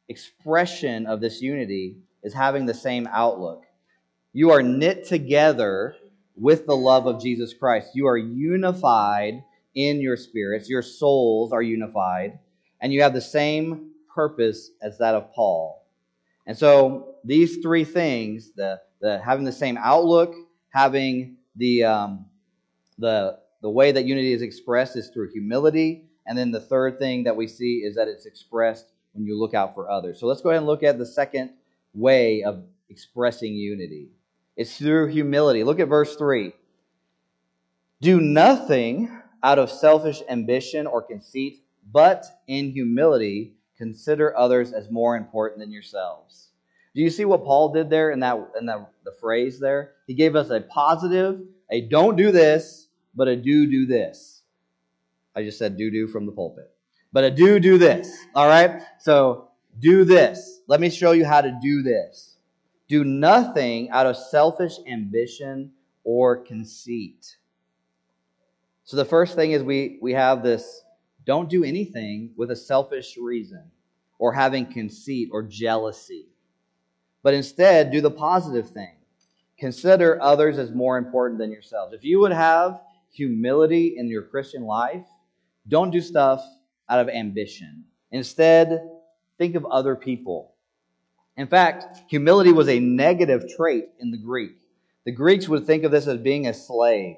expression 0.09 1.07
of 1.07 1.21
this 1.21 1.43
unity 1.43 1.97
is 2.23 2.33
having 2.33 2.65
the 2.65 2.75
same 2.75 3.09
outlook. 3.11 3.65
You 4.33 4.53
are 4.53 4.63
knit 4.63 5.05
together 5.05 5.97
with 6.39 6.67
the 6.67 6.77
love 6.77 7.07
of 7.07 7.21
Jesus 7.21 7.53
Christ. 7.53 7.91
You 7.95 8.07
are 8.07 8.17
unified 8.17 9.43
in 9.75 10.01
your 10.01 10.17
spirits, 10.17 10.69
your 10.69 10.83
souls 10.83 11.53
are 11.53 11.63
unified, 11.63 12.39
and 12.81 12.93
you 12.93 13.03
have 13.03 13.13
the 13.15 13.21
same 13.21 13.91
purpose 14.15 14.71
as 14.83 14.99
that 14.99 15.15
of 15.15 15.33
Paul. 15.35 15.87
And 16.47 16.57
so 16.57 17.17
these 17.25 17.59
three 17.59 17.85
things, 17.85 18.53
the, 18.57 18.81
the 19.01 19.21
having 19.21 19.45
the 19.45 19.53
same 19.53 19.77
outlook, 19.77 20.35
having 20.71 21.37
the 21.57 21.85
um, 21.85 22.27
the 22.99 23.39
the 23.61 23.71
way 23.71 23.93
that 23.93 24.05
unity 24.05 24.33
is 24.33 24.43
expressed 24.43 24.97
is 24.97 25.09
through 25.09 25.31
humility, 25.33 26.05
and 26.27 26.39
then 26.39 26.51
the 26.51 26.61
third 26.61 26.99
thing 26.99 27.25
that 27.25 27.37
we 27.37 27.47
see 27.47 27.79
is 27.79 27.97
that 27.97 28.09
it's 28.09 28.27
expressed 28.27 28.87
when 29.13 29.27
you 29.27 29.39
look 29.39 29.55
out 29.55 29.75
for 29.75 29.91
others. 29.91 30.21
So 30.21 30.27
let's 30.27 30.41
go 30.41 30.51
ahead 30.51 30.59
and 30.59 30.67
look 30.67 30.83
at 30.83 30.99
the 30.99 31.07
second 31.07 31.51
way 31.95 32.43
of 32.45 32.65
expressing 32.89 33.55
unity. 33.55 34.09
It's 34.59 34.77
through 34.77 35.07
humility. 35.07 35.63
Look 35.63 35.79
at 35.79 35.87
verse 35.87 36.17
3. 36.17 36.53
Do 38.01 38.21
nothing 38.21 39.09
out 39.41 39.61
of 39.61 39.71
selfish 39.71 40.21
ambition 40.29 40.89
or 40.89 41.01
conceit, 41.01 41.63
but 41.93 42.27
in 42.49 42.73
humility 42.73 43.55
consider 43.77 44.37
others 44.37 44.73
as 44.73 44.91
more 44.91 45.17
important 45.17 45.61
than 45.61 45.71
yourselves. 45.71 46.49
Do 46.93 47.03
you 47.03 47.09
see 47.09 47.25
what 47.25 47.45
Paul 47.45 47.73
did 47.73 47.89
there 47.89 48.11
in 48.11 48.19
that 48.21 48.37
in 48.59 48.67
that 48.67 48.91
the 49.05 49.13
phrase 49.13 49.61
there? 49.61 49.93
He 50.09 50.15
gave 50.15 50.35
us 50.35 50.51
a 50.51 50.61
positive, 50.61 51.41
a 51.71 51.83
don't 51.83 52.17
do 52.17 52.33
this, 52.33 52.89
but 53.15 53.29
a 53.29 53.37
do 53.37 53.71
do 53.71 53.87
this. 53.87 54.43
I 55.37 55.45
just 55.45 55.59
said 55.59 55.77
do 55.77 55.89
do 55.93 56.09
from 56.09 56.27
the 56.27 56.33
pulpit. 56.33 56.69
But 57.13 57.23
a 57.23 57.31
do 57.31 57.61
do 57.61 57.79
this. 57.79 58.13
All 58.35 58.49
right? 58.49 58.83
So 58.99 59.51
do 59.79 60.05
this. 60.05 60.63
Let 60.67 60.81
me 60.81 60.91
show 60.91 61.13
you 61.13 61.25
how 61.25 61.43
to 61.43 61.57
do 61.63 61.83
this. 61.83 62.38
Do 62.89 63.05
nothing 63.05 63.91
out 63.91 64.07
of 64.07 64.17
selfish 64.17 64.75
ambition 64.87 65.73
or 66.05 66.37
conceit. 66.37 67.37
So 68.85 68.97
the 68.97 69.05
first 69.05 69.35
thing 69.35 69.53
is 69.53 69.63
we, 69.63 69.99
we 70.01 70.15
have 70.15 70.43
this 70.43 70.83
don't 71.27 71.51
do 71.51 71.63
anything 71.63 72.31
with 72.39 72.51
a 72.51 72.57
selfish 72.57 73.19
reason 73.19 73.63
or 74.19 74.33
having 74.33 74.65
conceit 74.65 75.29
or 75.31 75.43
jealousy. 75.43 76.27
But 77.23 77.35
instead, 77.35 77.91
do 77.91 78.01
the 78.01 78.11
positive 78.11 78.71
thing. 78.71 78.97
Consider 79.59 80.23
others 80.23 80.57
as 80.57 80.73
more 80.73 80.97
important 80.97 81.39
than 81.39 81.53
yourselves. 81.53 81.93
If 81.93 82.03
you 82.03 82.21
would 82.21 82.33
have 82.33 82.81
humility 83.13 83.97
in 83.99 84.09
your 84.09 84.23
Christian 84.23 84.63
life, 84.63 85.05
don't 85.69 85.91
do 85.91 86.01
stuff 86.01 86.43
out 86.89 87.01
of 87.01 87.11
ambition. 87.11 87.85
Instead, 88.13 88.89
think 89.37 89.55
of 89.55 89.67
other 89.67 89.95
people 89.95 90.55
in 91.39 91.47
fact, 91.47 92.03
humility 92.09 92.51
was 92.51 92.69
a 92.69 92.81
negative 92.81 93.45
trait 93.57 93.91
in 94.01 94.11
the 94.11 94.19
Greek. 94.19 94.57
The 95.05 95.13
Greeks 95.13 95.49
would 95.49 95.67
think 95.67 95.85
of 95.85 95.93
this 95.93 96.09
as 96.09 96.19
being 96.19 96.49
a 96.49 96.53
slave. 96.53 97.15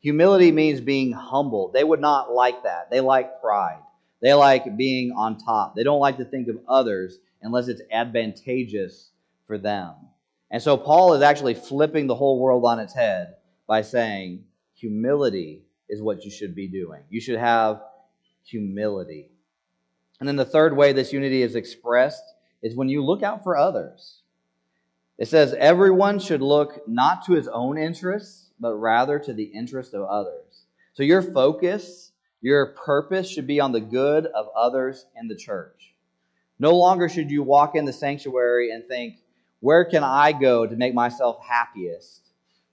Humility 0.00 0.50
means 0.50 0.80
being 0.80 1.12
humble. 1.12 1.70
They 1.72 1.84
would 1.84 2.00
not 2.00 2.32
like 2.32 2.64
that. 2.64 2.90
They 2.90 3.00
like 3.00 3.40
pride. 3.40 3.78
They 4.20 4.34
like 4.34 4.76
being 4.76 5.12
on 5.12 5.38
top. 5.38 5.76
They 5.76 5.84
don't 5.84 6.00
like 6.00 6.16
to 6.16 6.24
think 6.24 6.48
of 6.48 6.58
others 6.68 7.20
unless 7.40 7.68
it's 7.68 7.82
advantageous 7.92 9.10
for 9.46 9.58
them. 9.58 9.94
And 10.50 10.60
so 10.60 10.76
Paul 10.76 11.14
is 11.14 11.22
actually 11.22 11.54
flipping 11.54 12.08
the 12.08 12.16
whole 12.16 12.40
world 12.40 12.64
on 12.64 12.80
its 12.80 12.92
head 12.92 13.36
by 13.68 13.82
saying 13.82 14.42
humility 14.74 15.62
is 15.88 16.02
what 16.02 16.24
you 16.24 16.32
should 16.32 16.56
be 16.56 16.66
doing. 16.66 17.02
You 17.10 17.20
should 17.20 17.38
have 17.38 17.80
humility. 18.44 19.30
And 20.18 20.28
then 20.28 20.36
the 20.36 20.44
third 20.44 20.76
way 20.76 20.92
this 20.92 21.12
unity 21.12 21.42
is 21.42 21.54
expressed 21.54 22.24
is 22.62 22.76
when 22.76 22.88
you 22.88 23.04
look 23.04 23.22
out 23.22 23.42
for 23.42 23.56
others. 23.56 24.20
It 25.18 25.28
says, 25.28 25.54
everyone 25.54 26.18
should 26.18 26.42
look 26.42 26.88
not 26.88 27.26
to 27.26 27.32
his 27.32 27.48
own 27.48 27.78
interests, 27.78 28.50
but 28.58 28.74
rather 28.74 29.18
to 29.18 29.32
the 29.32 29.44
interest 29.44 29.94
of 29.94 30.02
others. 30.02 30.64
So 30.94 31.02
your 31.02 31.22
focus, 31.22 32.12
your 32.40 32.66
purpose 32.66 33.28
should 33.28 33.46
be 33.46 33.60
on 33.60 33.72
the 33.72 33.80
good 33.80 34.26
of 34.26 34.48
others 34.56 35.06
and 35.14 35.30
the 35.30 35.36
church. 35.36 35.94
No 36.58 36.76
longer 36.76 37.08
should 37.08 37.30
you 37.30 37.42
walk 37.42 37.74
in 37.74 37.84
the 37.84 37.92
sanctuary 37.92 38.70
and 38.70 38.86
think, 38.86 39.16
where 39.60 39.84
can 39.84 40.02
I 40.02 40.32
go 40.32 40.66
to 40.66 40.76
make 40.76 40.94
myself 40.94 41.38
happiest? 41.40 42.20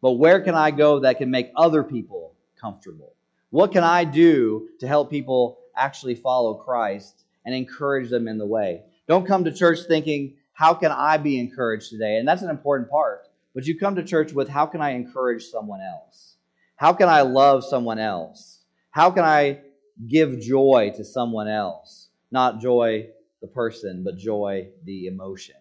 But 0.02 0.14
where 0.14 0.42
can 0.42 0.56
I 0.56 0.72
go 0.72 1.00
that 1.00 1.18
can 1.18 1.30
make 1.30 1.52
other 1.56 1.84
people 1.84 2.34
comfortable? 2.60 3.14
What 3.52 3.72
can 3.72 3.84
I 3.84 4.04
do 4.04 4.70
to 4.80 4.88
help 4.88 5.10
people 5.10 5.60
actually 5.76 6.16
follow 6.16 6.56
Christ 6.56 7.24
and 7.46 7.54
encourage 7.54 8.10
them 8.10 8.28
in 8.28 8.38
the 8.38 8.46
way? 8.46 8.84
Don't 9.10 9.26
come 9.26 9.44
to 9.46 9.52
church 9.52 9.80
thinking, 9.88 10.36
how 10.54 10.76
can 10.76 10.92
I 10.92 11.18
be 11.18 11.40
encouraged 11.40 11.90
today? 11.90 12.18
And 12.18 12.28
that's 12.28 12.44
an 12.44 12.52
important 12.52 12.92
part. 12.92 13.28
But 13.56 13.66
you 13.66 13.76
come 13.76 13.96
to 13.96 14.04
church 14.04 14.34
with, 14.34 14.48
how 14.48 14.68
can 14.68 14.82
I 14.82 14.92
encourage 14.92 15.46
someone 15.46 15.82
else? 15.82 16.36
How 16.76 16.94
can 16.94 17.10
I 17.10 17.22
love 17.22 17.66
someone 17.66 17.98
else? 17.98 18.64
How 18.92 19.10
can 19.10 19.24
I 19.24 19.62
give 20.08 20.40
joy 20.40 20.94
to 20.96 21.04
someone 21.04 21.48
else? 21.48 22.10
Not 22.32 22.62
joy 22.62 23.08
the 23.42 23.48
person, 23.48 24.04
but 24.04 24.16
joy 24.16 24.68
the 24.84 25.08
emotion, 25.08 25.56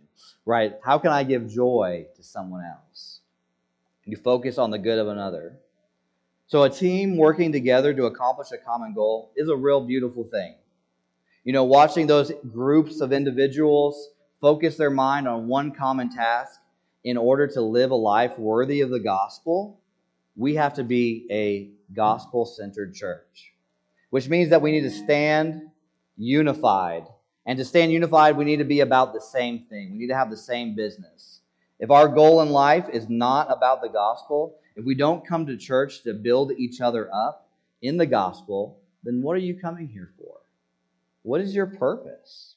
right? 0.44 0.74
How 0.84 0.98
can 0.98 1.10
I 1.10 1.24
give 1.24 1.48
joy 1.48 2.06
to 2.16 2.22
someone 2.22 2.64
else? 2.64 3.20
You 4.04 4.18
focus 4.18 4.58
on 4.58 4.70
the 4.70 4.78
good 4.78 4.98
of 4.98 5.08
another. 5.08 5.56
So, 6.48 6.64
a 6.64 6.70
team 6.70 7.16
working 7.16 7.52
together 7.52 7.94
to 7.94 8.06
accomplish 8.06 8.48
a 8.52 8.58
common 8.58 8.94
goal 8.94 9.32
is 9.36 9.48
a 9.48 9.56
real 9.56 9.80
beautiful 9.80 10.24
thing. 10.24 10.54
You 11.48 11.54
know, 11.54 11.64
watching 11.64 12.06
those 12.06 12.30
groups 12.52 13.00
of 13.00 13.10
individuals 13.10 14.10
focus 14.38 14.76
their 14.76 14.90
mind 14.90 15.26
on 15.26 15.48
one 15.48 15.72
common 15.72 16.10
task 16.10 16.60
in 17.04 17.16
order 17.16 17.46
to 17.46 17.62
live 17.62 17.90
a 17.90 17.94
life 17.94 18.38
worthy 18.38 18.82
of 18.82 18.90
the 18.90 19.00
gospel, 19.00 19.80
we 20.36 20.56
have 20.56 20.74
to 20.74 20.84
be 20.84 21.26
a 21.30 21.70
gospel 21.94 22.44
centered 22.44 22.94
church, 22.94 23.54
which 24.10 24.28
means 24.28 24.50
that 24.50 24.60
we 24.60 24.72
need 24.72 24.82
to 24.82 24.90
stand 24.90 25.70
unified. 26.18 27.04
And 27.46 27.56
to 27.56 27.64
stand 27.64 27.92
unified, 27.92 28.36
we 28.36 28.44
need 28.44 28.58
to 28.58 28.64
be 28.64 28.80
about 28.80 29.14
the 29.14 29.20
same 29.22 29.64
thing. 29.70 29.92
We 29.92 30.00
need 30.00 30.08
to 30.08 30.16
have 30.16 30.28
the 30.28 30.36
same 30.36 30.74
business. 30.74 31.40
If 31.80 31.90
our 31.90 32.08
goal 32.08 32.42
in 32.42 32.50
life 32.50 32.90
is 32.92 33.08
not 33.08 33.50
about 33.50 33.80
the 33.80 33.88
gospel, 33.88 34.56
if 34.76 34.84
we 34.84 34.94
don't 34.94 35.26
come 35.26 35.46
to 35.46 35.56
church 35.56 36.02
to 36.02 36.12
build 36.12 36.52
each 36.58 36.82
other 36.82 37.08
up 37.10 37.48
in 37.80 37.96
the 37.96 38.04
gospel, 38.04 38.80
then 39.02 39.22
what 39.22 39.34
are 39.34 39.40
you 39.40 39.58
coming 39.58 39.88
here 39.88 40.10
for? 40.18 40.37
What 41.22 41.40
is 41.40 41.54
your 41.54 41.66
purpose? 41.66 42.54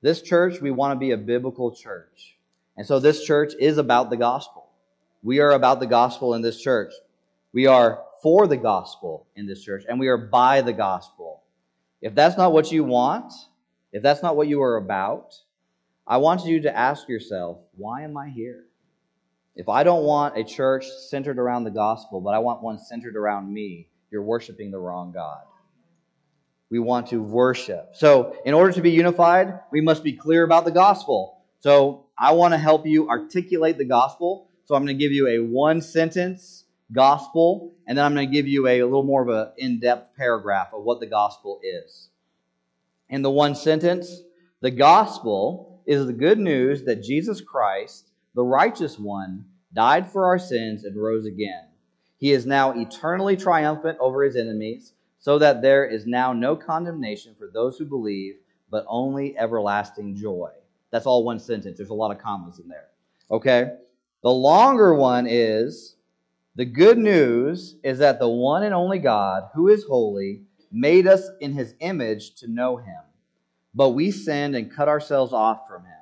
This 0.00 0.22
church, 0.22 0.60
we 0.60 0.70
want 0.70 0.94
to 0.94 0.98
be 0.98 1.12
a 1.12 1.16
biblical 1.16 1.74
church. 1.74 2.36
And 2.76 2.86
so 2.86 3.00
this 3.00 3.24
church 3.24 3.54
is 3.58 3.78
about 3.78 4.10
the 4.10 4.16
gospel. 4.16 4.66
We 5.22 5.40
are 5.40 5.52
about 5.52 5.80
the 5.80 5.86
gospel 5.86 6.34
in 6.34 6.42
this 6.42 6.60
church. 6.60 6.92
We 7.52 7.66
are 7.66 8.04
for 8.22 8.46
the 8.46 8.56
gospel 8.56 9.26
in 9.34 9.46
this 9.46 9.62
church, 9.64 9.84
and 9.88 9.98
we 9.98 10.08
are 10.08 10.18
by 10.18 10.60
the 10.60 10.72
gospel. 10.72 11.42
If 12.00 12.14
that's 12.14 12.36
not 12.36 12.52
what 12.52 12.70
you 12.70 12.84
want, 12.84 13.32
if 13.92 14.02
that's 14.02 14.22
not 14.22 14.36
what 14.36 14.48
you 14.48 14.62
are 14.62 14.76
about, 14.76 15.34
I 16.06 16.18
want 16.18 16.44
you 16.44 16.60
to 16.62 16.76
ask 16.76 17.08
yourself, 17.08 17.58
why 17.76 18.02
am 18.02 18.16
I 18.16 18.28
here? 18.28 18.64
If 19.56 19.68
I 19.68 19.82
don't 19.82 20.04
want 20.04 20.38
a 20.38 20.44
church 20.44 20.86
centered 21.08 21.38
around 21.38 21.64
the 21.64 21.70
gospel, 21.70 22.20
but 22.20 22.30
I 22.30 22.38
want 22.38 22.62
one 22.62 22.78
centered 22.78 23.16
around 23.16 23.52
me, 23.52 23.88
you're 24.10 24.22
worshiping 24.22 24.70
the 24.70 24.78
wrong 24.78 25.10
God 25.10 25.42
we 26.70 26.78
want 26.78 27.08
to 27.08 27.22
worship. 27.22 27.90
So, 27.94 28.36
in 28.44 28.54
order 28.54 28.72
to 28.72 28.82
be 28.82 28.90
unified, 28.90 29.60
we 29.72 29.80
must 29.80 30.04
be 30.04 30.12
clear 30.12 30.44
about 30.44 30.64
the 30.64 30.70
gospel. 30.70 31.42
So, 31.60 32.06
I 32.18 32.32
want 32.32 32.52
to 32.54 32.58
help 32.58 32.86
you 32.86 33.08
articulate 33.08 33.78
the 33.78 33.84
gospel. 33.84 34.48
So, 34.66 34.74
I'm 34.74 34.84
going 34.84 34.98
to 34.98 35.02
give 35.02 35.12
you 35.12 35.28
a 35.28 35.38
one 35.38 35.80
sentence 35.80 36.64
gospel, 36.92 37.72
and 37.86 37.96
then 37.96 38.04
I'm 38.04 38.14
going 38.14 38.28
to 38.28 38.32
give 38.32 38.46
you 38.46 38.66
a, 38.66 38.80
a 38.80 38.84
little 38.84 39.02
more 39.02 39.22
of 39.22 39.28
an 39.28 39.52
in 39.56 39.80
depth 39.80 40.16
paragraph 40.16 40.68
of 40.72 40.82
what 40.82 41.00
the 41.00 41.06
gospel 41.06 41.60
is. 41.62 42.10
In 43.08 43.22
the 43.22 43.30
one 43.30 43.54
sentence, 43.54 44.22
the 44.60 44.70
gospel 44.70 45.82
is 45.86 46.06
the 46.06 46.12
good 46.12 46.38
news 46.38 46.84
that 46.84 47.02
Jesus 47.02 47.40
Christ, 47.40 48.10
the 48.34 48.44
righteous 48.44 48.98
one, 48.98 49.46
died 49.72 50.10
for 50.10 50.26
our 50.26 50.38
sins 50.38 50.84
and 50.84 50.96
rose 50.96 51.24
again. 51.24 51.64
He 52.18 52.32
is 52.32 52.44
now 52.44 52.78
eternally 52.78 53.36
triumphant 53.36 53.98
over 54.00 54.24
his 54.24 54.36
enemies 54.36 54.92
so 55.18 55.38
that 55.38 55.62
there 55.62 55.84
is 55.84 56.06
now 56.06 56.32
no 56.32 56.56
condemnation 56.56 57.34
for 57.38 57.48
those 57.52 57.76
who 57.76 57.84
believe, 57.84 58.36
but 58.70 58.84
only 58.88 59.36
everlasting 59.38 60.14
joy. 60.14 60.50
That's 60.90 61.06
all 61.06 61.24
one 61.24 61.38
sentence. 61.38 61.76
There's 61.76 61.90
a 61.90 61.94
lot 61.94 62.14
of 62.14 62.22
commas 62.22 62.58
in 62.58 62.68
there. 62.68 62.88
Okay? 63.30 63.72
The 64.22 64.30
longer 64.30 64.94
one 64.94 65.26
is 65.28 65.96
the 66.54 66.64
good 66.64 66.98
news 66.98 67.76
is 67.84 67.98
that 67.98 68.18
the 68.18 68.28
one 68.28 68.64
and 68.64 68.74
only 68.74 68.98
God, 68.98 69.50
who 69.54 69.68
is 69.68 69.84
holy, 69.84 70.42
made 70.72 71.06
us 71.06 71.28
in 71.40 71.52
his 71.52 71.74
image 71.80 72.34
to 72.36 72.48
know 72.48 72.76
him. 72.76 73.00
But 73.74 73.90
we 73.90 74.10
sinned 74.10 74.56
and 74.56 74.74
cut 74.74 74.88
ourselves 74.88 75.32
off 75.32 75.68
from 75.68 75.82
him. 75.82 75.92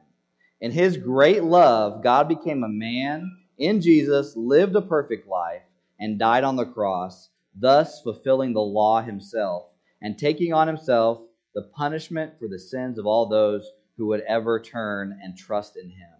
In 0.60 0.70
his 0.70 0.96
great 0.96 1.44
love, 1.44 2.02
God 2.02 2.28
became 2.28 2.64
a 2.64 2.68
man 2.68 3.30
in 3.58 3.80
Jesus, 3.80 4.34
lived 4.36 4.74
a 4.76 4.82
perfect 4.82 5.28
life, 5.28 5.62
and 6.00 6.18
died 6.18 6.44
on 6.44 6.56
the 6.56 6.64
cross, 6.64 7.28
thus 7.58 8.02
fulfilling 8.02 8.52
the 8.52 8.60
law 8.60 9.00
himself, 9.02 9.64
and 10.02 10.18
taking 10.18 10.52
on 10.52 10.68
himself 10.68 11.20
the 11.54 11.62
punishment 11.62 12.38
for 12.38 12.48
the 12.48 12.58
sins 12.58 12.98
of 12.98 13.06
all 13.06 13.26
those 13.26 13.68
who 13.96 14.06
would 14.06 14.20
ever 14.28 14.60
turn 14.60 15.18
and 15.22 15.36
trust 15.36 15.76
in 15.76 15.88
him. 15.88 16.10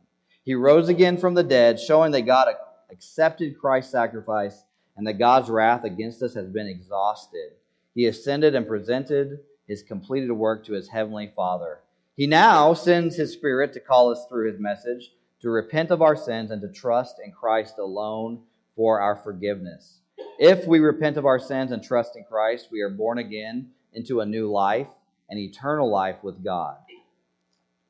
He 0.44 0.54
rose 0.54 0.88
again 0.88 1.18
from 1.18 1.34
the 1.34 1.42
dead, 1.42 1.78
showing 1.78 2.12
that 2.12 2.22
God 2.22 2.48
accepted 2.90 3.58
Christ's 3.58 3.92
sacrifice 3.92 4.64
and 4.96 5.06
that 5.06 5.18
God's 5.18 5.50
wrath 5.50 5.84
against 5.84 6.22
us 6.22 6.34
has 6.34 6.48
been 6.48 6.66
exhausted. 6.66 7.52
He 7.94 8.06
ascended 8.06 8.54
and 8.54 8.66
presented 8.66 9.40
his 9.66 9.82
completed 9.82 10.32
work 10.32 10.64
to 10.64 10.72
his 10.72 10.88
heavenly 10.88 11.32
Father. 11.34 11.80
He 12.16 12.26
now 12.26 12.72
sends 12.72 13.16
his 13.16 13.32
Spirit 13.32 13.74
to 13.74 13.80
call 13.80 14.10
us 14.10 14.24
through 14.28 14.50
his 14.50 14.60
message 14.60 15.12
to 15.42 15.50
repent 15.50 15.90
of 15.90 16.00
our 16.00 16.16
sins 16.16 16.50
and 16.50 16.62
to 16.62 16.72
trust 16.72 17.16
in 17.22 17.30
Christ 17.32 17.78
alone 17.78 18.42
for 18.74 19.00
our 19.00 19.16
forgiveness. 19.16 20.00
If 20.38 20.66
we 20.66 20.80
repent 20.80 21.16
of 21.16 21.24
our 21.24 21.38
sins 21.38 21.72
and 21.72 21.82
trust 21.82 22.14
in 22.14 22.24
Christ, 22.24 22.68
we 22.70 22.82
are 22.82 22.90
born 22.90 23.16
again 23.16 23.70
into 23.94 24.20
a 24.20 24.26
new 24.26 24.50
life, 24.50 24.88
an 25.30 25.38
eternal 25.38 25.90
life 25.90 26.16
with 26.22 26.44
God. 26.44 26.76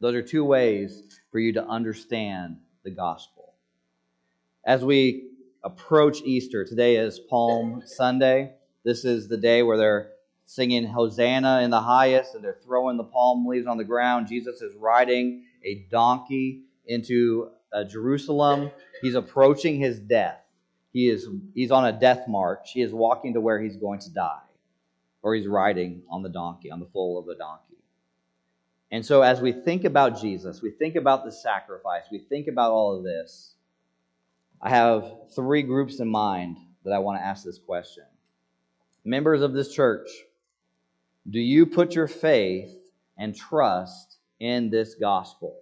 Those 0.00 0.14
are 0.14 0.22
two 0.22 0.44
ways 0.44 1.02
for 1.32 1.40
you 1.40 1.54
to 1.54 1.66
understand 1.66 2.58
the 2.84 2.92
gospel. 2.92 3.54
As 4.64 4.84
we 4.84 5.30
approach 5.64 6.22
Easter, 6.22 6.64
today 6.64 6.96
is 6.96 7.18
Palm 7.18 7.82
Sunday. 7.84 8.52
This 8.84 9.04
is 9.04 9.26
the 9.26 9.36
day 9.36 9.64
where 9.64 9.76
they're 9.76 10.10
singing 10.44 10.86
Hosanna 10.86 11.62
in 11.62 11.70
the 11.70 11.80
highest 11.80 12.36
and 12.36 12.44
they're 12.44 12.58
throwing 12.62 12.96
the 12.96 13.02
palm 13.02 13.44
leaves 13.44 13.66
on 13.66 13.76
the 13.76 13.84
ground. 13.84 14.28
Jesus 14.28 14.62
is 14.62 14.72
riding 14.76 15.42
a 15.64 15.84
donkey 15.90 16.62
into 16.86 17.50
uh, 17.72 17.82
Jerusalem. 17.82 18.70
He's 19.02 19.16
approaching 19.16 19.80
his 19.80 19.98
death. 19.98 20.45
He 20.96 21.10
is 21.10 21.28
he's 21.52 21.70
on 21.70 21.84
a 21.84 21.92
death 21.92 22.26
march. 22.26 22.70
He 22.72 22.80
is 22.80 22.90
walking 22.90 23.34
to 23.34 23.40
where 23.42 23.60
he's 23.60 23.76
going 23.76 23.98
to 24.00 24.10
die. 24.10 24.48
Or 25.20 25.34
he's 25.34 25.46
riding 25.46 26.00
on 26.08 26.22
the 26.22 26.30
donkey, 26.30 26.70
on 26.70 26.80
the 26.80 26.86
foal 26.86 27.18
of 27.18 27.26
the 27.26 27.34
donkey. 27.34 27.76
And 28.90 29.04
so, 29.04 29.20
as 29.20 29.42
we 29.42 29.52
think 29.52 29.84
about 29.84 30.18
Jesus, 30.18 30.62
we 30.62 30.70
think 30.70 30.94
about 30.96 31.26
the 31.26 31.32
sacrifice, 31.32 32.04
we 32.10 32.18
think 32.18 32.48
about 32.48 32.72
all 32.72 32.96
of 32.96 33.04
this, 33.04 33.52
I 34.62 34.70
have 34.70 35.12
three 35.34 35.60
groups 35.60 36.00
in 36.00 36.08
mind 36.08 36.56
that 36.86 36.94
I 36.94 36.98
want 37.00 37.20
to 37.20 37.26
ask 37.26 37.44
this 37.44 37.58
question. 37.58 38.04
Members 39.04 39.42
of 39.42 39.52
this 39.52 39.74
church, 39.74 40.08
do 41.28 41.40
you 41.40 41.66
put 41.66 41.94
your 41.94 42.08
faith 42.08 42.74
and 43.18 43.36
trust 43.36 44.16
in 44.40 44.70
this 44.70 44.94
gospel? 44.94 45.60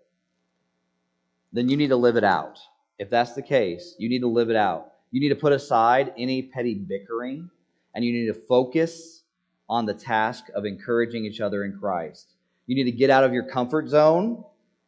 Then 1.52 1.68
you 1.68 1.76
need 1.76 1.88
to 1.88 1.96
live 1.96 2.14
it 2.14 2.22
out. 2.22 2.60
If 3.00 3.10
that's 3.10 3.32
the 3.32 3.42
case, 3.42 3.96
you 3.98 4.08
need 4.08 4.20
to 4.20 4.28
live 4.28 4.48
it 4.48 4.56
out. 4.56 4.92
You 5.14 5.20
need 5.20 5.28
to 5.28 5.36
put 5.36 5.52
aside 5.52 6.12
any 6.18 6.42
petty 6.42 6.74
bickering 6.74 7.48
and 7.94 8.04
you 8.04 8.12
need 8.12 8.26
to 8.26 8.34
focus 8.48 9.22
on 9.68 9.86
the 9.86 9.94
task 9.94 10.46
of 10.56 10.64
encouraging 10.64 11.24
each 11.24 11.40
other 11.40 11.62
in 11.62 11.78
Christ. 11.78 12.34
You 12.66 12.74
need 12.74 12.90
to 12.90 12.96
get 12.96 13.10
out 13.10 13.22
of 13.22 13.32
your 13.32 13.44
comfort 13.44 13.88
zone 13.88 14.42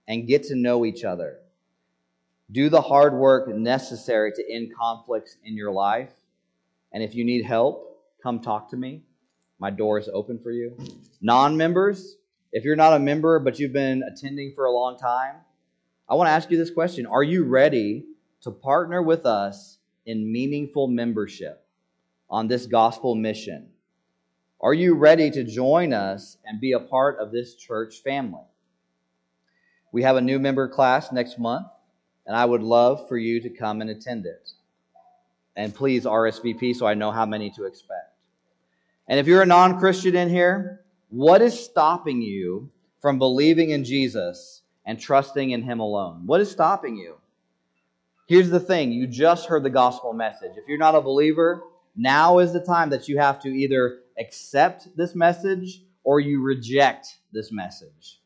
and 0.08 0.26
get 0.26 0.42
to 0.48 0.56
know 0.56 0.84
each 0.84 1.04
other. 1.04 1.38
Do 2.50 2.68
the 2.68 2.80
hard 2.80 3.14
work 3.14 3.46
necessary 3.46 4.32
to 4.32 4.52
end 4.52 4.72
conflicts 4.76 5.36
in 5.44 5.54
your 5.54 5.70
life. 5.70 6.10
And 6.92 7.04
if 7.04 7.14
you 7.14 7.24
need 7.24 7.44
help, 7.44 8.02
come 8.20 8.40
talk 8.40 8.68
to 8.70 8.76
me. 8.76 9.02
My 9.60 9.70
door 9.70 9.96
is 9.96 10.08
open 10.12 10.40
for 10.40 10.50
you. 10.50 10.76
Non 11.20 11.56
members, 11.56 12.16
if 12.50 12.64
you're 12.64 12.74
not 12.74 12.94
a 12.94 12.98
member 12.98 13.38
but 13.38 13.60
you've 13.60 13.72
been 13.72 14.02
attending 14.02 14.54
for 14.56 14.64
a 14.64 14.72
long 14.72 14.98
time, 14.98 15.36
I 16.08 16.16
want 16.16 16.26
to 16.26 16.32
ask 16.32 16.50
you 16.50 16.58
this 16.58 16.72
question 16.72 17.06
Are 17.06 17.22
you 17.22 17.44
ready 17.44 18.06
to 18.40 18.50
partner 18.50 19.00
with 19.00 19.24
us 19.24 19.75
in 20.06 20.32
meaningful 20.32 20.86
membership 20.86 21.66
on 22.30 22.48
this 22.48 22.66
gospel 22.66 23.14
mission? 23.14 23.68
Are 24.60 24.72
you 24.72 24.94
ready 24.94 25.30
to 25.30 25.44
join 25.44 25.92
us 25.92 26.38
and 26.44 26.60
be 26.60 26.72
a 26.72 26.80
part 26.80 27.18
of 27.18 27.30
this 27.30 27.54
church 27.56 28.02
family? 28.02 28.44
We 29.92 30.02
have 30.02 30.16
a 30.16 30.20
new 30.20 30.38
member 30.38 30.68
class 30.68 31.12
next 31.12 31.38
month, 31.38 31.66
and 32.26 32.34
I 32.34 32.44
would 32.44 32.62
love 32.62 33.08
for 33.08 33.18
you 33.18 33.40
to 33.42 33.50
come 33.50 33.80
and 33.80 33.90
attend 33.90 34.26
it. 34.26 34.50
And 35.56 35.74
please 35.74 36.04
RSVP 36.04 36.74
so 36.74 36.86
I 36.86 36.94
know 36.94 37.10
how 37.10 37.26
many 37.26 37.50
to 37.50 37.64
expect. 37.64 38.14
And 39.08 39.20
if 39.20 39.26
you're 39.26 39.42
a 39.42 39.46
non 39.46 39.78
Christian 39.78 40.16
in 40.16 40.28
here, 40.28 40.84
what 41.08 41.40
is 41.40 41.58
stopping 41.58 42.20
you 42.20 42.70
from 43.00 43.18
believing 43.18 43.70
in 43.70 43.84
Jesus 43.84 44.62
and 44.84 44.98
trusting 44.98 45.50
in 45.50 45.62
Him 45.62 45.80
alone? 45.80 46.22
What 46.26 46.40
is 46.40 46.50
stopping 46.50 46.96
you? 46.96 47.16
Here's 48.26 48.50
the 48.50 48.60
thing 48.60 48.90
you 48.90 49.06
just 49.06 49.46
heard 49.46 49.62
the 49.62 49.70
gospel 49.70 50.12
message. 50.12 50.52
If 50.56 50.66
you're 50.66 50.78
not 50.78 50.96
a 50.96 51.00
believer, 51.00 51.62
now 51.94 52.38
is 52.40 52.52
the 52.52 52.60
time 52.60 52.90
that 52.90 53.08
you 53.08 53.18
have 53.18 53.40
to 53.42 53.48
either 53.48 54.00
accept 54.18 54.88
this 54.96 55.14
message 55.14 55.82
or 56.02 56.18
you 56.18 56.42
reject 56.42 57.18
this 57.32 57.52
message. 57.52 58.20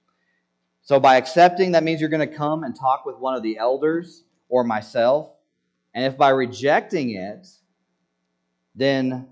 So, 0.82 0.98
by 0.98 1.16
accepting, 1.16 1.72
that 1.72 1.84
means 1.84 2.00
you're 2.00 2.10
going 2.10 2.28
to 2.28 2.34
come 2.34 2.64
and 2.64 2.74
talk 2.74 3.04
with 3.04 3.16
one 3.18 3.34
of 3.34 3.42
the 3.42 3.58
elders 3.58 4.24
or 4.48 4.64
myself. 4.64 5.30
And 5.94 6.04
if 6.04 6.16
by 6.16 6.30
rejecting 6.30 7.10
it, 7.10 7.46
then 8.74 9.28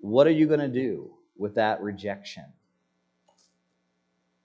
what 0.00 0.26
are 0.26 0.32
you 0.32 0.46
going 0.46 0.60
to 0.60 0.68
do 0.68 1.14
with 1.36 1.54
that 1.54 1.80
rejection? 1.80 2.44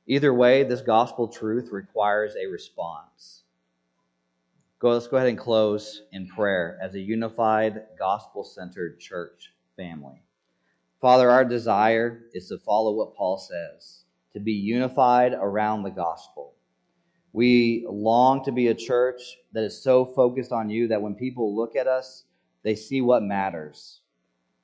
Either 0.05 0.33
way, 0.33 0.63
this 0.63 0.81
gospel 0.81 1.27
truth 1.27 1.69
requires 1.71 2.35
a 2.35 2.47
response. 2.47 3.42
Go, 4.83 4.89
let's 4.89 5.07
go 5.07 5.15
ahead 5.15 5.29
and 5.29 5.37
close 5.37 6.01
in 6.11 6.27
prayer 6.27 6.77
as 6.81 6.93
a 6.93 6.99
unified, 6.99 7.83
gospel 7.97 8.43
centered 8.43 8.99
church 8.99 9.53
family. 9.77 10.21
Father, 10.99 11.31
our 11.31 11.45
desire 11.45 12.23
is 12.33 12.49
to 12.49 12.57
follow 12.57 12.91
what 12.91 13.15
Paul 13.15 13.37
says, 13.37 14.03
to 14.33 14.41
be 14.41 14.51
unified 14.51 15.31
around 15.31 15.83
the 15.83 15.89
gospel. 15.89 16.55
We 17.31 17.85
long 17.89 18.43
to 18.43 18.51
be 18.51 18.67
a 18.67 18.75
church 18.75 19.21
that 19.53 19.63
is 19.63 19.81
so 19.81 20.03
focused 20.03 20.51
on 20.51 20.69
you 20.69 20.89
that 20.89 21.01
when 21.01 21.15
people 21.15 21.55
look 21.55 21.77
at 21.77 21.87
us, 21.87 22.25
they 22.63 22.75
see 22.75 22.99
what 22.99 23.23
matters. 23.23 24.01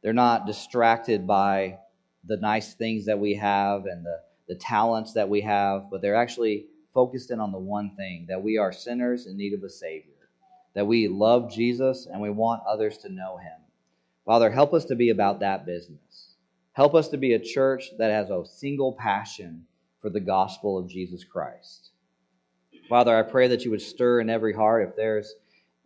They're 0.04 0.12
not 0.12 0.46
distracted 0.46 1.28
by 1.28 1.78
the 2.26 2.36
nice 2.36 2.74
things 2.74 3.06
that 3.06 3.20
we 3.20 3.36
have 3.36 3.86
and 3.86 4.06
the, 4.06 4.20
the 4.50 4.56
talents 4.56 5.14
that 5.14 5.30
we 5.30 5.40
have, 5.40 5.90
but 5.90 6.02
they're 6.02 6.18
actually 6.18 6.66
focused 7.00 7.32
in 7.32 7.40
on 7.40 7.54
the 7.54 7.58
one 7.58 7.96
thing 7.96 8.26
that 8.28 8.44
we 8.44 8.58
are 8.58 8.74
sinners 8.74 9.26
in 9.26 9.38
need 9.38 9.54
of 9.54 9.64
a 9.64 9.70
Savior, 9.70 10.28
that 10.74 10.86
we 10.86 11.08
love 11.08 11.50
Jesus 11.50 12.08
and 12.12 12.20
we 12.20 12.30
want 12.30 12.62
others 12.68 12.98
to 12.98 13.08
know 13.08 13.38
Him. 13.38 13.58
Father, 14.26 14.52
help 14.52 14.74
us 14.74 14.84
to 14.84 14.98
be 14.98 15.12
about 15.12 15.40
that 15.40 15.66
business. 15.66 16.36
Help 16.74 16.96
us 16.96 17.08
to 17.08 17.18
be 17.18 17.36
a 17.36 17.40
church 17.40 17.86
that 18.00 18.12
has 18.12 18.30
a 18.30 18.44
single 18.46 18.92
passion 18.92 19.64
for 20.02 20.10
the 20.10 20.20
gospel 20.20 20.78
of 20.78 20.90
Jesus 20.90 21.24
Christ. 21.24 21.92
Father, 22.90 23.16
I 23.16 23.22
pray 23.22 23.48
that 23.48 23.64
you 23.64 23.72
would 23.72 23.82
stir 23.82 24.20
in 24.20 24.30
every 24.30 24.52
heart 24.52 24.90
if 24.90 24.98
there's 24.98 25.36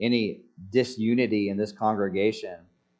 any 0.01 0.41
disunity 0.71 1.49
in 1.49 1.57
this 1.57 1.71
congregation, 1.71 2.57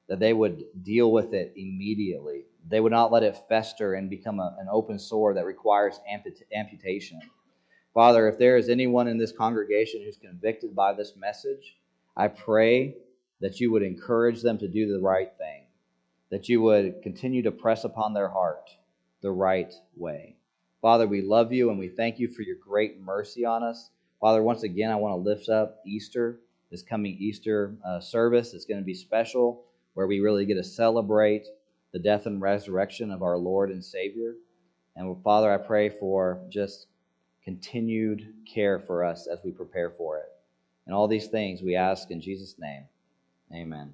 that 0.07 0.19
they 0.19 0.33
would 0.33 0.65
deal 0.83 1.11
with 1.11 1.33
it 1.33 1.53
immediately. 1.55 2.43
They 2.69 2.79
would 2.79 2.91
not 2.91 3.11
let 3.11 3.23
it 3.23 3.41
fester 3.49 3.95
and 3.95 4.07
become 4.07 4.39
a, 4.39 4.55
an 4.59 4.67
open 4.71 4.99
sore 4.99 5.33
that 5.33 5.45
requires 5.47 5.99
amputation. 6.53 7.19
Father, 7.93 8.27
if 8.27 8.39
there 8.39 8.57
is 8.57 8.69
anyone 8.69 9.07
in 9.07 9.17
this 9.19 9.31
congregation 9.31 10.01
who's 10.03 10.17
convicted 10.17 10.75
by 10.75 10.93
this 10.93 11.15
message, 11.15 11.77
I 12.17 12.27
pray 12.27 12.95
that 13.39 13.59
you 13.59 13.71
would 13.71 13.83
encourage 13.83 14.41
them 14.41 14.57
to 14.57 14.67
do 14.67 14.91
the 14.91 14.99
right 14.99 15.31
thing, 15.37 15.65
that 16.31 16.49
you 16.49 16.61
would 16.61 17.03
continue 17.03 17.43
to 17.43 17.51
press 17.51 17.83
upon 17.83 18.13
their 18.13 18.29
heart 18.29 18.69
the 19.21 19.31
right 19.31 19.73
way. 19.95 20.37
Father, 20.81 21.07
we 21.07 21.21
love 21.21 21.53
you 21.53 21.69
and 21.69 21.77
we 21.77 21.87
thank 21.87 22.19
you 22.19 22.27
for 22.27 22.41
your 22.41 22.57
great 22.57 22.99
mercy 22.99 23.45
on 23.45 23.61
us. 23.61 23.91
Father, 24.19 24.41
once 24.41 24.63
again, 24.63 24.89
I 24.89 24.95
want 24.95 25.13
to 25.13 25.29
lift 25.29 25.49
up 25.49 25.79
Easter, 25.85 26.39
this 26.71 26.81
coming 26.81 27.15
Easter 27.19 27.75
uh, 27.85 27.99
service. 27.99 28.53
It's 28.53 28.65
going 28.65 28.79
to 28.79 28.85
be 28.85 28.95
special, 28.95 29.65
where 29.93 30.07
we 30.07 30.19
really 30.19 30.45
get 30.45 30.55
to 30.55 30.63
celebrate 30.63 31.45
the 31.91 31.99
death 31.99 32.25
and 32.25 32.41
resurrection 32.41 33.11
of 33.11 33.21
our 33.21 33.37
Lord 33.37 33.69
and 33.69 33.83
Savior. 33.83 34.33
And 34.95 35.21
Father, 35.23 35.53
I 35.53 35.57
pray 35.57 35.89
for 35.89 36.41
just 36.49 36.87
continued 37.43 38.33
care 38.51 38.79
for 38.79 39.03
us 39.03 39.27
as 39.27 39.39
we 39.43 39.51
prepare 39.51 39.91
for 39.91 40.17
it. 40.17 40.29
And 40.85 40.95
all 40.95 41.07
these 41.07 41.27
things 41.27 41.61
we 41.61 41.75
ask 41.75 42.11
in 42.11 42.21
Jesus' 42.21 42.55
name. 42.59 42.85
Amen. 43.53 43.93